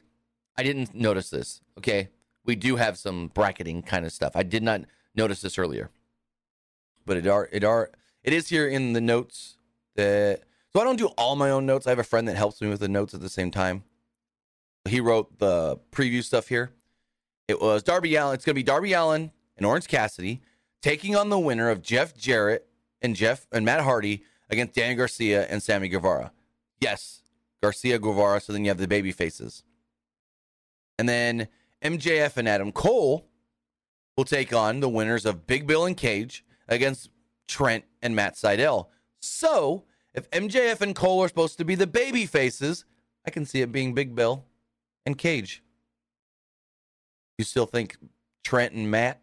I 0.56 0.62
didn't 0.62 0.94
notice 0.94 1.30
this. 1.30 1.60
Okay, 1.78 2.08
we 2.44 2.56
do 2.56 2.76
have 2.76 2.98
some 2.98 3.28
bracketing 3.28 3.82
kind 3.82 4.04
of 4.04 4.12
stuff. 4.12 4.32
I 4.34 4.42
did 4.42 4.62
not 4.62 4.82
notice 5.14 5.40
this 5.40 5.58
earlier, 5.58 5.90
but 7.06 7.16
it 7.16 7.26
are 7.26 7.48
it 7.50 7.64
are 7.64 7.90
it 8.22 8.32
is 8.32 8.48
here 8.48 8.68
in 8.68 8.92
the 8.92 9.00
notes 9.00 9.56
that. 9.96 10.42
So 10.72 10.80
I 10.80 10.84
don't 10.84 10.96
do 10.96 11.08
all 11.18 11.36
my 11.36 11.50
own 11.50 11.66
notes. 11.66 11.86
I 11.86 11.90
have 11.90 11.98
a 11.98 12.04
friend 12.04 12.26
that 12.28 12.36
helps 12.36 12.62
me 12.62 12.68
with 12.68 12.80
the 12.80 12.88
notes 12.88 13.12
at 13.12 13.20
the 13.20 13.28
same 13.28 13.50
time. 13.50 13.84
He 14.88 15.00
wrote 15.00 15.38
the 15.38 15.78
preview 15.90 16.24
stuff 16.24 16.48
here. 16.48 16.70
It 17.46 17.60
was 17.60 17.82
Darby 17.82 18.14
Allin. 18.16 18.34
It's 18.34 18.44
going 18.46 18.54
to 18.54 18.58
be 18.58 18.62
Darby 18.62 18.94
Allin 18.94 19.32
and 19.62 19.66
Orange 19.68 19.86
Cassidy 19.86 20.42
taking 20.82 21.14
on 21.14 21.28
the 21.28 21.38
winner 21.38 21.70
of 21.70 21.82
Jeff 21.82 22.16
Jarrett 22.16 22.66
and 23.00 23.14
Jeff 23.14 23.46
and 23.52 23.64
Matt 23.64 23.82
Hardy 23.82 24.24
against 24.50 24.74
Danny 24.74 24.96
Garcia 24.96 25.46
and 25.46 25.62
Sammy 25.62 25.88
Guevara. 25.88 26.32
Yes, 26.80 27.22
Garcia 27.62 28.00
Guevara. 28.00 28.40
So 28.40 28.52
then 28.52 28.64
you 28.64 28.70
have 28.70 28.78
the 28.78 28.88
baby 28.88 29.12
faces. 29.12 29.62
And 30.98 31.08
then 31.08 31.46
MJF 31.80 32.36
and 32.36 32.48
Adam 32.48 32.72
Cole 32.72 33.28
will 34.16 34.24
take 34.24 34.52
on 34.52 34.80
the 34.80 34.88
winners 34.88 35.24
of 35.24 35.46
Big 35.46 35.64
Bill 35.64 35.86
and 35.86 35.96
Cage 35.96 36.44
against 36.66 37.10
Trent 37.46 37.84
and 38.02 38.16
Matt 38.16 38.34
Sydal. 38.34 38.88
So 39.20 39.84
if 40.12 40.28
MJF 40.30 40.80
and 40.80 40.96
Cole 40.96 41.22
are 41.22 41.28
supposed 41.28 41.58
to 41.58 41.64
be 41.64 41.76
the 41.76 41.86
baby 41.86 42.26
faces, 42.26 42.84
I 43.24 43.30
can 43.30 43.46
see 43.46 43.60
it 43.60 43.70
being 43.70 43.94
Big 43.94 44.16
Bill 44.16 44.44
and 45.06 45.16
Cage. 45.16 45.62
You 47.38 47.44
still 47.44 47.66
think 47.66 47.96
Trent 48.42 48.74
and 48.74 48.90
Matt 48.90 49.21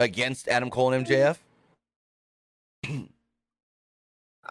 against 0.00 0.48
Adam 0.48 0.70
Cole 0.70 0.92
and 0.92 1.06
MJF? 1.06 1.36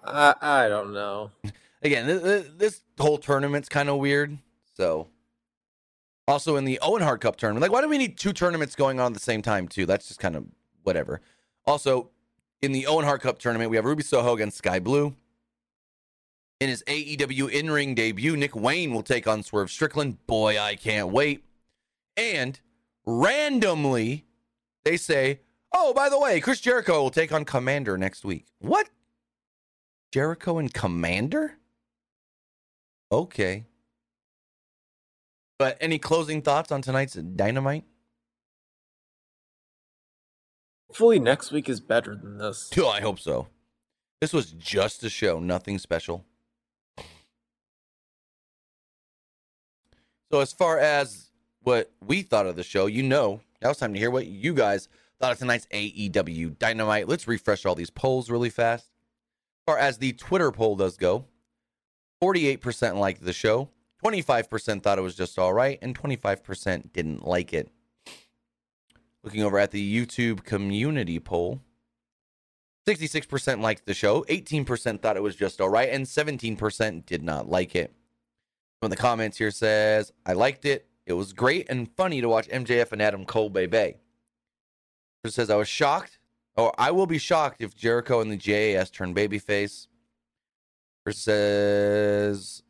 I 0.05 0.35
I 0.41 0.69
don't 0.69 0.93
know. 0.93 1.31
Again, 1.81 2.07
th- 2.07 2.21
th- 2.21 2.45
this 2.57 2.81
whole 2.99 3.17
tournament's 3.17 3.69
kind 3.69 3.89
of 3.89 3.97
weird. 3.97 4.37
So, 4.75 5.07
also 6.27 6.57
in 6.57 6.65
the 6.65 6.79
Owen 6.81 7.01
Hart 7.01 7.21
Cup 7.21 7.37
tournament, 7.37 7.61
like, 7.61 7.71
why 7.71 7.81
do 7.81 7.87
we 7.89 7.97
need 7.97 8.17
two 8.17 8.33
tournaments 8.33 8.75
going 8.75 8.99
on 8.99 9.07
at 9.07 9.13
the 9.13 9.19
same 9.19 9.41
time, 9.41 9.67
too? 9.67 9.85
That's 9.85 10.07
just 10.07 10.19
kind 10.19 10.35
of 10.35 10.45
whatever. 10.83 11.21
Also, 11.65 12.09
in 12.61 12.71
the 12.73 12.85
Owen 12.87 13.05
Hart 13.05 13.21
Cup 13.21 13.39
tournament, 13.39 13.69
we 13.69 13.77
have 13.77 13.85
Ruby 13.85 14.03
Soho 14.03 14.33
against 14.33 14.57
Skye 14.57 14.79
Blue. 14.79 15.15
In 16.59 16.67
his 16.67 16.83
AEW 16.87 17.49
in 17.49 17.71
ring 17.71 17.95
debut, 17.95 18.35
Nick 18.35 18.55
Wayne 18.55 18.93
will 18.93 19.03
take 19.03 19.27
on 19.27 19.43
Swerve 19.43 19.71
Strickland. 19.71 20.25
Boy, 20.27 20.59
I 20.59 20.75
can't 20.75 21.07
wait. 21.09 21.45
And 22.17 22.59
randomly, 23.05 24.25
they 24.89 24.97
say, 24.97 25.41
oh, 25.71 25.93
by 25.93 26.09
the 26.09 26.19
way, 26.19 26.41
Chris 26.41 26.59
Jericho 26.59 27.03
will 27.03 27.11
take 27.11 27.31
on 27.31 27.45
Komander 27.45 27.97
next 27.97 28.25
week. 28.25 28.47
What? 28.57 28.89
Jericho 30.11 30.57
and 30.57 30.73
Komander? 30.73 31.51
Okay. 33.11 33.65
But 35.59 35.77
any 35.79 35.99
closing 35.99 36.41
thoughts 36.41 36.71
on 36.71 36.81
tonight's 36.81 37.13
Dynamite? 37.13 37.83
Hopefully 40.87 41.19
next 41.19 41.51
week 41.51 41.69
is 41.69 41.79
better 41.79 42.15
than 42.15 42.39
this. 42.39 42.71
Oh, 42.79 42.87
I 42.89 43.01
hope 43.01 43.19
so. 43.19 43.47
This 44.21 44.33
was 44.33 44.51
just 44.51 45.03
a 45.03 45.09
show, 45.09 45.39
nothing 45.39 45.77
special. 45.77 46.25
So, 50.31 50.39
as 50.39 50.51
far 50.51 50.79
as 50.79 51.29
what 51.61 51.91
we 52.03 52.23
thought 52.23 52.47
of 52.47 52.55
the 52.55 52.63
show, 52.63 52.87
you 52.87 53.03
know, 53.03 53.41
now 53.61 53.71
it's 53.71 53.79
time 53.79 53.93
to 53.93 53.99
hear 53.99 54.11
what 54.11 54.27
you 54.27 54.53
guys 54.53 54.87
thought 55.19 55.33
of 55.33 55.39
tonight's 55.39 55.67
AEW 55.67 56.57
Dynamite. 56.57 57.07
Let's 57.07 57.27
refresh 57.27 57.65
all 57.65 57.75
these 57.75 57.89
polls 57.89 58.29
really 58.29 58.49
fast. 58.49 58.85
As 58.85 59.73
far 59.73 59.77
as 59.77 59.97
the 59.97 60.13
Twitter 60.13 60.51
poll 60.51 60.75
does 60.75 60.97
go, 60.97 61.25
48% 62.23 62.97
liked 62.97 63.23
the 63.23 63.33
show, 63.33 63.69
25% 64.03 64.81
thought 64.81 64.97
it 64.97 65.01
was 65.01 65.15
just 65.15 65.37
all 65.37 65.53
right, 65.53 65.77
and 65.81 65.97
25% 65.97 66.93
didn't 66.93 67.27
like 67.27 67.53
it. 67.53 67.69
Looking 69.23 69.43
over 69.43 69.59
at 69.59 69.71
the 69.71 70.07
YouTube 70.07 70.43
community 70.43 71.19
poll, 71.19 71.61
66% 72.87 73.61
liked 73.61 73.85
the 73.85 73.93
show, 73.93 74.23
18% 74.23 75.01
thought 75.01 75.17
it 75.17 75.23
was 75.23 75.35
just 75.35 75.59
all 75.61 75.69
right, 75.69 75.89
and 75.89 76.05
17% 76.05 77.05
did 77.05 77.21
not 77.21 77.49
like 77.49 77.75
it. 77.75 77.93
One 78.79 78.91
of 78.91 78.97
the 78.97 79.01
comments 79.01 79.37
here 79.37 79.51
says, 79.51 80.13
I 80.25 80.33
liked 80.33 80.65
it. 80.65 80.88
It 81.05 81.13
was 81.13 81.33
great 81.33 81.67
and 81.69 81.89
funny 81.95 82.21
to 82.21 82.29
watch 82.29 82.47
MJF 82.49 82.91
and 82.91 83.01
Adam 83.01 83.25
Cole 83.25 83.49
Bay 83.49 83.65
Bay. 83.65 83.97
It 85.23 85.33
says, 85.33 85.49
I 85.49 85.55
was 85.55 85.67
shocked, 85.67 86.19
or 86.55 86.73
I 86.77 86.91
will 86.91 87.07
be 87.07 87.17
shocked 87.17 87.61
if 87.61 87.75
Jericho 87.75 88.21
and 88.21 88.31
the 88.31 88.37
JAS 88.37 88.89
turn 88.89 89.13
babyface. 89.13 89.87
Person 91.05 91.19
says, 91.19 92.63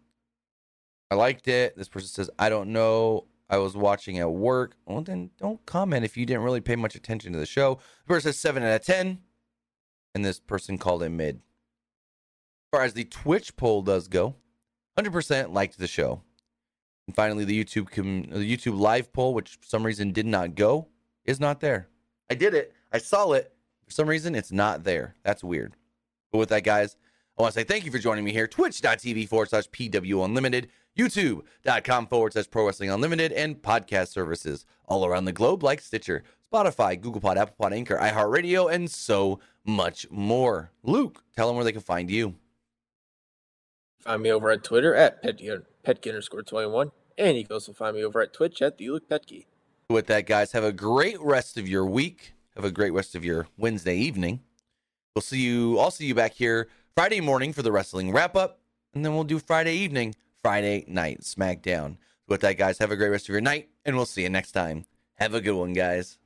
I 1.11 1.15
liked 1.15 1.47
it. 1.47 1.75
This 1.77 1.89
person 1.89 2.09
says, 2.09 2.29
I 2.39 2.49
don't 2.49 2.71
know. 2.71 3.25
I 3.49 3.57
was 3.57 3.75
watching 3.75 4.19
at 4.19 4.31
work. 4.31 4.75
Well, 4.85 5.01
then 5.01 5.31
don't 5.39 5.65
comment 5.65 6.05
if 6.05 6.15
you 6.15 6.25
didn't 6.25 6.43
really 6.43 6.61
pay 6.61 6.75
much 6.75 6.95
attention 6.95 7.33
to 7.33 7.39
the 7.39 7.45
show. 7.45 7.79
The 8.05 8.13
person 8.13 8.31
says 8.31 8.39
7 8.39 8.63
out 8.63 8.75
of 8.75 8.85
10. 8.85 9.19
And 10.15 10.25
this 10.25 10.39
person 10.39 10.77
called 10.77 11.03
it 11.03 11.09
mid. 11.09 11.35
As 11.35 12.77
far 12.77 12.83
as 12.83 12.93
the 12.93 13.05
Twitch 13.05 13.55
poll 13.55 13.81
does 13.81 14.07
go, 14.07 14.35
100% 14.97 15.53
liked 15.53 15.77
the 15.77 15.87
show. 15.87 16.21
And 17.09 17.15
finally, 17.15 17.43
the 17.43 17.65
YouTube 17.65 17.89
com- 17.89 18.27
the 18.29 18.55
YouTube 18.55 18.79
live 18.79 19.11
poll, 19.11 19.33
which 19.33 19.57
for 19.59 19.65
some 19.65 19.83
reason 19.83 20.11
did 20.11 20.27
not 20.27 20.53
go, 20.53 20.89
is 21.25 21.39
not 21.39 21.59
there. 21.59 21.87
I 22.29 22.35
did 22.35 22.53
it. 22.53 22.71
I 22.91 22.99
saw 22.99 23.31
it. 23.31 23.51
For 23.83 23.89
some 23.89 24.07
reason, 24.07 24.35
it's 24.35 24.51
not 24.51 24.83
there. 24.83 25.15
That's 25.23 25.43
weird. 25.43 25.75
But 26.31 26.37
with 26.37 26.49
that, 26.49 26.63
guys, 26.63 26.97
I 27.35 27.41
want 27.41 27.55
to 27.55 27.59
say 27.59 27.63
thank 27.63 27.83
you 27.83 27.91
for 27.91 27.97
joining 27.97 28.23
me 28.23 28.31
here. 28.31 28.45
Twitch.tv 28.45 29.27
forward 29.27 29.49
slash 29.49 29.67
PW 29.71 30.23
Unlimited, 30.23 30.69
YouTube.com 30.95 32.05
forward 32.05 32.33
slash 32.33 32.47
Pro 32.51 32.67
Wrestling 32.67 32.91
Unlimited, 32.91 33.31
and 33.31 33.59
podcast 33.59 34.09
services 34.09 34.67
all 34.85 35.03
around 35.03 35.25
the 35.25 35.33
globe 35.33 35.63
like 35.63 35.81
Stitcher, 35.81 36.21
Spotify, 36.53 37.01
Google 37.01 37.21
Pod, 37.21 37.39
Apple 37.39 37.55
Pod, 37.59 37.73
Anchor, 37.73 37.97
iHeartRadio, 37.97 38.71
and 38.71 38.87
so 38.87 39.39
much 39.65 40.05
more. 40.11 40.69
Luke, 40.83 41.23
tell 41.35 41.47
them 41.47 41.55
where 41.55 41.65
they 41.65 41.71
can 41.71 41.81
find 41.81 42.11
you. 42.11 42.35
Find 44.01 44.21
me 44.21 44.31
over 44.31 44.51
at 44.51 44.63
Twitter 44.63 44.93
at 44.93 45.23
petky 45.23 46.09
underscore 46.09 46.43
21. 46.43 46.91
And 47.19 47.37
you 47.37 47.43
can 47.43 47.53
also 47.53 47.73
find 47.73 47.97
me 47.97 48.03
over 48.03 48.21
at 48.21 48.31
Twitch 48.31 48.61
at 48.61 48.77
the 48.77 48.89
Luke 48.89 49.09
Petke. 49.09 49.45
With 49.89 50.07
that, 50.07 50.25
guys, 50.25 50.53
have 50.53 50.63
a 50.63 50.71
great 50.71 51.19
rest 51.19 51.57
of 51.57 51.67
your 51.67 51.85
week. 51.85 52.33
Have 52.55 52.63
a 52.63 52.71
great 52.71 52.93
rest 52.93 53.13
of 53.13 53.25
your 53.25 53.47
Wednesday 53.57 53.97
evening. 53.97 54.39
We'll 55.13 55.21
see 55.21 55.41
you. 55.41 55.77
I'll 55.79 55.91
see 55.91 56.05
you 56.05 56.15
back 56.15 56.33
here 56.33 56.69
Friday 56.95 57.19
morning 57.19 57.51
for 57.51 57.61
the 57.61 57.73
wrestling 57.73 58.13
wrap 58.13 58.37
up, 58.37 58.61
and 58.93 59.03
then 59.03 59.15
we'll 59.15 59.25
do 59.25 59.37
Friday 59.37 59.75
evening, 59.75 60.15
Friday 60.41 60.85
night 60.87 61.21
SmackDown. 61.21 61.97
With 62.27 62.39
that, 62.41 62.57
guys, 62.57 62.77
have 62.77 62.91
a 62.91 62.95
great 62.95 63.09
rest 63.09 63.25
of 63.25 63.33
your 63.33 63.41
night, 63.41 63.67
and 63.83 63.97
we'll 63.97 64.05
see 64.05 64.23
you 64.23 64.29
next 64.29 64.53
time. 64.53 64.85
Have 65.15 65.33
a 65.33 65.41
good 65.41 65.55
one, 65.55 65.73
guys. 65.73 66.19